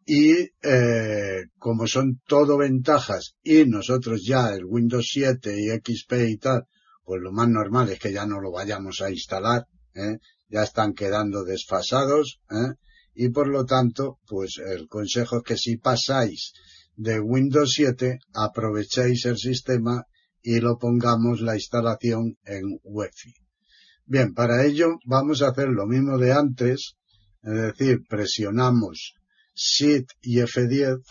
y 0.05 0.51
eh, 0.61 1.45
como 1.57 1.87
son 1.87 2.21
todo 2.27 2.57
ventajas 2.57 3.35
y 3.41 3.65
nosotros 3.65 4.23
ya 4.23 4.53
el 4.53 4.63
Windows 4.63 5.09
7 5.11 5.59
y 5.59 5.69
XP 5.69 6.13
y 6.29 6.37
tal, 6.37 6.67
pues 7.03 7.21
lo 7.21 7.31
más 7.31 7.49
normal 7.49 7.89
es 7.89 7.99
que 7.99 8.13
ya 8.13 8.25
no 8.27 8.39
lo 8.39 8.51
vayamos 8.51 9.01
a 9.01 9.09
instalar, 9.09 9.65
¿eh? 9.95 10.19
ya 10.47 10.63
están 10.63 10.93
quedando 10.93 11.43
desfasados 11.43 12.39
¿eh? 12.51 12.75
y 13.15 13.29
por 13.29 13.47
lo 13.47 13.65
tanto, 13.65 14.19
pues 14.27 14.59
el 14.63 14.87
consejo 14.87 15.37
es 15.37 15.43
que 15.43 15.57
si 15.57 15.77
pasáis 15.77 16.53
de 16.95 17.19
Windows 17.19 17.73
7 17.73 18.19
aprovechéis 18.33 19.25
el 19.25 19.37
sistema 19.37 20.05
y 20.43 20.59
lo 20.59 20.77
pongamos 20.77 21.41
la 21.41 21.55
instalación 21.55 22.37
en 22.45 22.79
UEFI. 22.83 23.33
Bien, 24.05 24.35
para 24.35 24.63
ello 24.63 24.99
vamos 25.03 25.41
a 25.41 25.47
hacer 25.47 25.69
lo 25.69 25.87
mismo 25.87 26.19
de 26.19 26.31
antes, 26.31 26.95
es 27.41 27.53
decir, 27.53 28.03
presionamos 28.07 29.15
SHIFT 29.55 30.11
y 30.21 30.41
F10. 30.41 31.01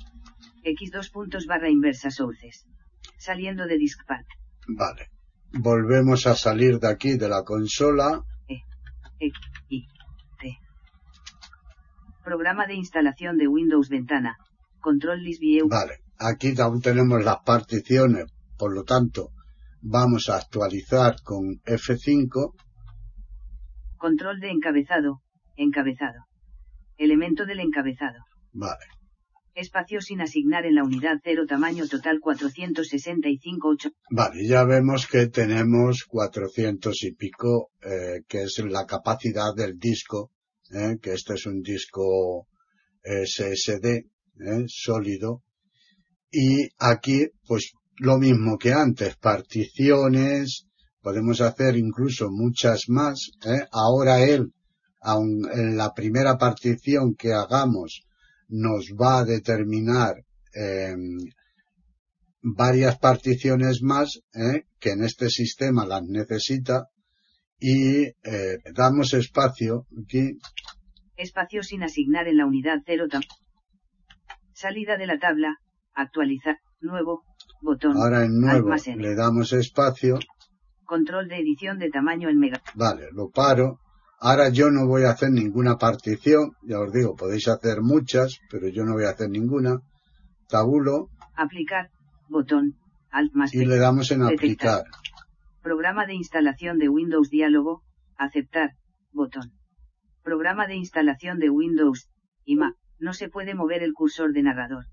X 0.63 0.91
dos 0.91 1.09
puntos 1.09 1.45
barra 1.45 1.69
inversa 1.69 2.09
sources. 2.09 2.65
Saliendo 3.25 3.65
de 3.65 3.77
Diskpad. 3.77 4.23
vale. 4.67 5.07
Volvemos 5.57 6.27
a 6.27 6.35
salir 6.35 6.79
de 6.79 6.89
aquí 6.89 7.17
de 7.17 7.29
la 7.29 7.43
consola, 7.43 8.21
E, 8.47 9.31
I, 9.69 9.87
T. 10.39 10.57
Programa 12.23 12.67
de 12.67 12.75
instalación 12.75 13.37
de 13.37 13.47
Windows 13.47 13.87
Ventana. 13.89 14.35
Control 14.81 15.23
List 15.23 15.39
View. 15.41 15.67
vale. 15.69 15.95
Aquí 16.19 16.53
aún 16.61 16.81
tenemos 16.81 17.23
las 17.23 17.37
particiones, 17.45 18.25
por 18.57 18.73
lo 18.73 18.83
tanto, 18.83 19.29
vamos 19.81 20.29
a 20.29 20.37
actualizar 20.37 21.15
con 21.23 21.55
F5, 21.65 22.53
Control 23.97 24.39
de 24.39 24.49
encabezado. 24.51 25.21
Encabezado. 25.57 26.25
Elemento 26.97 27.45
del 27.45 27.59
encabezado. 27.59 28.19
vale. 28.53 28.85
Espacio 29.55 30.01
sin 30.01 30.19
asignar 30.19 30.65
en 30.65 30.75
la 30.75 30.83
unidad 30.83 31.21
0 31.23 31.45
tamaño 31.47 31.87
total 31.87 32.19
465 32.19 33.69
8. 33.69 33.89
Vale, 34.11 34.45
ya 34.45 34.65
vemos 34.65 35.07
que 35.07 35.27
tenemos 35.27 36.03
400 36.03 37.03
y 37.03 37.13
pico, 37.13 37.69
eh, 37.81 38.23
que 38.27 38.43
es 38.43 38.59
la 38.59 38.85
capacidad 38.85 39.55
del 39.55 39.79
disco, 39.79 40.31
eh, 40.71 40.97
que 41.01 41.13
este 41.13 41.35
es 41.35 41.45
un 41.45 41.61
disco 41.61 42.47
SSD, 43.01 43.85
eh, 43.85 44.65
sólido. 44.67 45.41
Y 46.29 46.67
aquí, 46.77 47.25
pues, 47.47 47.71
lo 47.99 48.17
mismo 48.17 48.57
que 48.57 48.73
antes, 48.73 49.15
particiones, 49.15 50.67
podemos 50.99 51.39
hacer 51.39 51.77
incluso 51.77 52.29
muchas 52.29 52.89
más. 52.89 53.31
Ahora 53.71 54.21
él, 54.21 54.51
aun 54.99 55.47
en 55.53 55.77
la 55.77 55.93
primera 55.93 56.37
partición 56.37 57.15
que 57.15 57.31
hagamos, 57.31 58.01
nos 58.47 58.91
va 58.99 59.19
a 59.19 59.25
determinar 59.25 60.15
em, 60.53 61.17
varias 62.41 62.97
particiones 62.99 63.81
más 63.81 64.21
¿eh? 64.33 64.65
que 64.79 64.91
en 64.91 65.03
este 65.03 65.29
sistema 65.29 65.85
las 65.85 66.03
necesita 66.03 66.87
y 67.59 68.03
eh, 68.03 68.57
damos 68.73 69.13
espacio 69.13 69.87
aquí 70.03 70.37
Espacio 71.17 71.63
sin 71.63 71.81
asignar 71.83 72.27
en 72.27 72.37
la 72.37 72.45
unidad 72.45 72.79
0 72.85 73.05
tamaño. 73.09 73.29
Salida 74.53 74.97
de 74.97 75.07
la 75.07 75.17
tabla. 75.17 75.55
Actualizar. 75.93 76.59
Nuevo. 76.81 77.23
Botón. 77.61 77.95
ahora 77.95 78.25
en 78.25 78.39
nuevo 78.39 78.69
le 78.97 79.15
damos 79.15 79.53
espacio 79.53 80.19
Control 80.83 81.27
de 81.29 81.37
edición 81.37 81.79
de 81.79 81.89
tamaño 81.89 82.29
en 82.29 82.37
mega. 82.37 82.61
vale 82.75 83.07
lo 83.11 83.29
paro 83.29 83.79
ahora 84.19 84.49
yo 84.49 84.71
no 84.71 84.87
voy 84.87 85.03
a 85.03 85.11
hacer 85.11 85.31
ninguna 85.31 85.77
partición 85.77 86.51
ya 86.63 86.79
os 86.79 86.91
digo 86.91 87.15
podéis 87.15 87.47
hacer 87.47 87.81
muchas 87.81 88.39
pero 88.49 88.67
yo 88.69 88.83
no 88.83 88.93
voy 88.93 89.05
a 89.05 89.11
hacer 89.11 89.29
ninguna 89.29 89.79
tabulo 90.47 91.09
Aplicar. 91.35 91.91
Botón. 92.29 92.75
Alt 93.11 93.33
más 93.33 93.53
y 93.53 93.65
le 93.65 93.77
damos 93.77 94.11
en 94.11 94.21
Detectar. 94.21 94.79
aplicar 94.79 94.85
Programa 95.61 96.05
de 96.05 96.13
instalación 96.13 96.77
de 96.77 96.89
Windows 96.89 97.29
Diálogo. 97.29 97.83
Aceptar. 98.17 98.71
Botón. 99.11 99.51
Programa 100.23 100.67
de 100.67 100.75
instalación 100.75 101.39
de 101.39 101.49
Windows. 101.49 102.09
IMA. 102.45 102.75
No 102.99 103.13
se 103.13 103.27
puede 103.29 103.53
mover 103.53 103.83
el 103.83 103.93
cursor 103.93 104.31
de 104.31 104.43
narrador. 104.43 104.85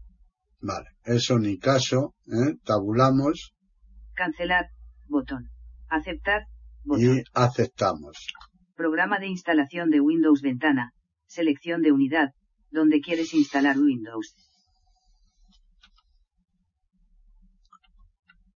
vale 0.61 0.89
eso 1.05 1.39
ni 1.39 1.59
caso 1.59 2.15
¿eh? 2.27 2.57
tabulamos 2.65 3.55
Cancelar. 4.15 4.67
Botón. 5.07 5.51
Aceptar. 5.89 6.47
Botón. 6.85 7.19
y 7.19 7.23
aceptamos 7.35 8.27
Programa 8.83 9.21
de 9.21 9.29
instalación 9.29 9.91
de 9.91 10.01
Windows 10.01 10.43
Ventana. 10.43 10.93
Selección 11.29 11.83
de 11.83 11.93
unidad. 11.93 12.35
Donde 12.73 13.01
quieres 13.01 13.33
instalar 13.33 13.79
Windows. 13.79 14.35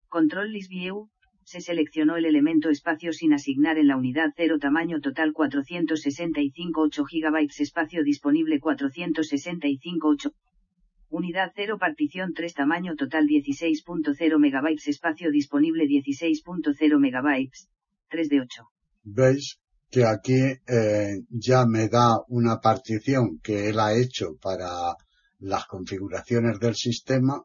Control 0.08 0.54
List 0.54 0.70
View. 0.70 1.10
Se 1.44 1.60
seleccionó 1.60 2.16
el 2.16 2.24
elemento 2.24 2.70
espacio 2.70 3.12
sin 3.12 3.34
asignar 3.34 3.78
en 3.78 3.90
la 3.90 3.98
unidad 3.98 4.30
0 4.38 4.60
tamaño 4.60 5.02
total 5.02 5.34
465 5.34 6.82
8 6.82 7.04
GB 7.04 7.50
espacio 7.60 8.02
disponible 8.02 8.62
465 8.62 10.08
8. 10.08 10.32
Unidad 11.10 11.52
0 11.54 11.78
partición 11.78 12.32
3 12.34 12.54
tamaño 12.54 12.96
total 12.96 13.28
16.0 13.28 14.38
MB 14.40 14.80
espacio 14.88 15.32
disponible 15.32 15.84
16.0 15.84 16.98
MB. 16.98 17.50
3 18.08 18.30
de 18.30 18.40
8. 18.40 18.64
veis 19.04 19.60
que 19.94 20.06
aquí 20.06 20.42
eh, 20.68 21.22
ya 21.30 21.68
me 21.68 21.88
da 21.88 22.18
una 22.28 22.60
partición 22.60 23.40
que 23.44 23.70
él 23.70 23.80
ha 23.80 23.94
hecho 23.94 24.36
para 24.42 24.98
las 25.38 25.68
configuraciones 25.68 26.60
del 26.60 26.74
sistema 26.74 27.44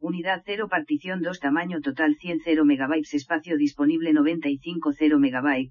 Unidad 0.00 0.42
0 0.44 0.68
partición 0.68 1.22
2 1.22 1.38
tamaño 1.38 1.80
total 1.80 2.16
100 2.16 2.40
0 2.44 2.64
MB 2.64 2.92
espacio 3.12 3.56
disponible 3.56 4.12
95 4.12 4.92
0 4.92 5.18
MB. 5.18 5.70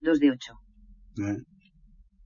2 0.00 0.18
de 0.20 0.30
8. 0.30 0.52
¿eh? 1.18 1.42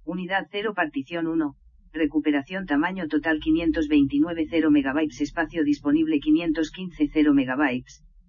Unidad 0.05 0.47
0 0.51 0.72
partición 0.74 1.26
1. 1.26 1.57
Recuperación 1.93 2.64
tamaño 2.64 3.07
total 3.07 3.39
529 3.41 4.47
0 4.49 4.70
MB 4.70 4.99
espacio 5.20 5.62
disponible 5.62 6.20
515 6.20 7.11
0 7.12 7.34
MB. 7.34 7.82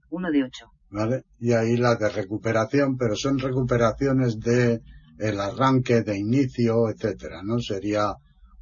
1 0.10 0.32
de 0.32 0.43
8. 0.43 0.79
¿Vale? 0.92 1.24
Y 1.40 1.54
ahí 1.54 1.78
la 1.78 1.96
de 1.96 2.10
recuperación, 2.10 2.98
pero 2.98 3.16
son 3.16 3.40
recuperaciones 3.40 4.40
de 4.40 4.82
el 5.18 5.40
arranque 5.40 6.02
de 6.02 6.18
inicio, 6.18 6.90
etcétera, 6.90 7.42
¿no? 7.44 7.60
Sería 7.60 8.14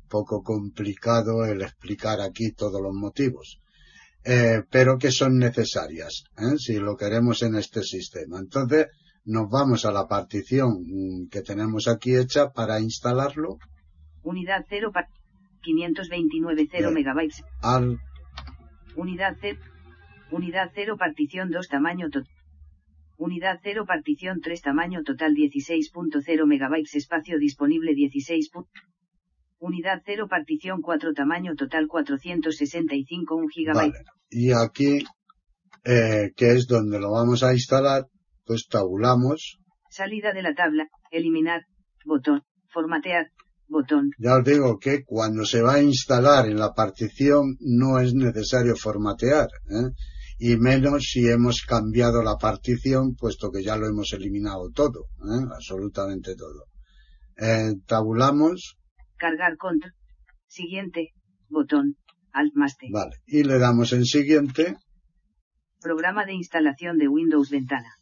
poco 0.10 0.42
complicado 0.42 1.46
el 1.46 1.62
explicar 1.62 2.22
aquí 2.22 2.52
todos 2.52 2.82
los 2.82 2.94
motivos. 2.94 3.60
Eh, 4.24 4.64
pero 4.70 4.98
que 4.98 5.12
son 5.12 5.38
necesarias, 5.38 6.24
¿eh? 6.38 6.58
si 6.58 6.80
lo 6.80 6.98
queremos 6.98 7.44
en 7.44 7.56
este 7.56 7.82
sistema. 7.84 8.40
Entonces, 8.40 8.88
nos 9.26 9.50
vamos 9.50 9.86
a 9.86 9.92
la 9.92 10.08
partición 10.08 11.28
que 11.30 11.42
tenemos 11.42 11.88
aquí 11.88 12.16
hecha 12.16 12.50
para 12.50 12.80
instalarlo 12.80 13.58
Unidad 14.24 14.66
0 14.70 14.92
par 14.94 15.08
529 15.62 16.68
0 16.72 16.92
Bien. 16.94 17.08
MB. 17.08 17.32
al 17.62 18.00
Unidad 18.96 19.38
0. 19.40 19.60
Unidad 20.32 20.72
0 20.76 20.98
partición 20.98 21.50
2 21.52 21.68
tamaño 21.68 22.10
total. 22.10 22.32
Unidad 23.18 23.60
0 23.64 23.86
partición 23.88 24.42
3 24.42 24.62
tamaño 24.62 25.02
total 25.04 25.34
16.0 25.34 26.46
MB 26.46 26.84
espacio 26.94 27.40
disponible 27.40 27.94
16. 27.96 28.52
pu- 28.52 28.68
Unidad 29.60 30.02
0 30.06 30.28
partición 30.30 30.82
4 30.82 31.14
tamaño 31.14 31.56
total 31.56 31.88
465 31.88 33.36
1 33.36 33.48
GB. 33.48 33.74
Vale. 33.74 33.94
Y 34.30 34.52
aquí, 34.52 35.00
eh, 35.86 36.32
que 36.36 36.52
es 36.52 36.68
donde 36.68 37.00
lo 37.00 37.12
vamos 37.12 37.44
a 37.44 37.54
instalar, 37.54 38.06
pues 38.46 38.68
tabulamos. 38.70 39.58
Salida 39.90 40.34
de 40.34 40.44
la 40.44 40.54
tabla, 40.54 40.88
eliminar, 41.10 41.62
botón, 42.06 42.44
formatear, 42.72 43.32
botón, 43.68 44.12
Ya 44.20 44.36
os 44.36 44.44
digo 44.44 44.78
que 44.78 45.04
cuando 45.06 45.44
se 45.46 45.62
va 45.62 45.76
a 45.76 45.82
instalar 45.82 46.48
en 46.48 46.60
la 46.60 46.74
partición 46.74 47.56
no 47.62 47.98
es 48.00 48.14
necesario 48.14 48.76
formatear, 48.76 49.48
¿eh? 49.72 49.90
Y 50.40 50.58
menos 50.58 51.10
si 51.12 51.28
hemos 51.28 51.62
cambiado 51.62 52.22
la 52.22 52.38
partición, 52.38 53.16
puesto 53.16 53.52
que 53.52 53.64
ya 53.64 53.76
lo 53.76 53.88
hemos 53.88 54.14
eliminado 54.14 54.70
todo, 54.74 55.06
¿eh? 55.22 55.46
absolutamente 55.54 56.36
todo. 56.36 56.66
Eh, 57.38 57.74
tabulamos, 57.86 58.78
cargar 59.18 59.58
contra, 59.58 59.94
siguiente, 60.48 61.14
botón, 61.50 61.98
alt 62.32 62.54
más 62.56 62.78
T. 62.78 62.88
vale, 62.92 63.18
y 63.26 63.44
le 63.44 63.58
damos 63.58 63.94
en 63.94 64.06
siguiente, 64.06 64.78
Programa 65.80 66.26
de 66.26 66.34
instalación 66.34 66.98
de 66.98 67.08
Windows 67.08 67.52
Ventana. 67.52 67.94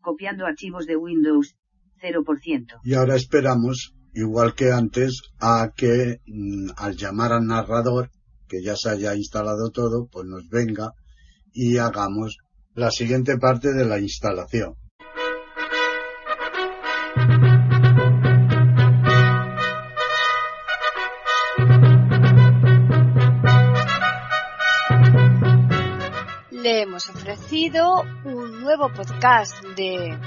Copiando 0.00 0.44
archivos 0.44 0.86
de 0.86 0.96
Windows, 0.96 1.56
0%. 2.02 2.80
y 2.84 2.94
ahora 2.94 3.16
esperamos 3.16 3.94
igual 4.12 4.54
que 4.54 4.70
antes, 4.70 5.22
a 5.40 5.72
que 5.74 6.20
mm, 6.26 6.70
al 6.76 6.96
llamar 6.96 7.32
al 7.32 7.46
narrador, 7.46 8.10
que 8.46 8.62
ya 8.62 8.76
se 8.76 8.90
haya 8.90 9.14
instalado 9.14 9.70
todo, 9.70 10.08
pues 10.10 10.26
nos 10.26 10.48
venga 10.48 10.92
y 11.56 11.78
hagamos 11.78 12.38
la 12.74 12.90
siguiente 12.90 13.38
parte 13.38 13.72
de 13.72 13.86
la 13.86 13.98
instalación. 13.98 14.74
Le 26.50 26.82
hemos 26.82 27.08
ofrecido 27.08 28.02
un 28.24 28.60
nuevo 28.60 28.92
podcast 28.92 29.64
de 29.76 30.18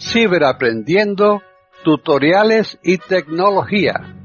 Ciberaprendiendo, 0.00 1.42
tutoriales 1.84 2.78
y 2.82 2.96
tecnología, 2.96 4.16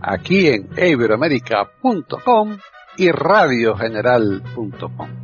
aquí 0.00 0.48
en 0.48 0.68
iberoamerica.com 0.76 2.58
y 2.96 3.10
radiogeneral.com. 3.10 5.23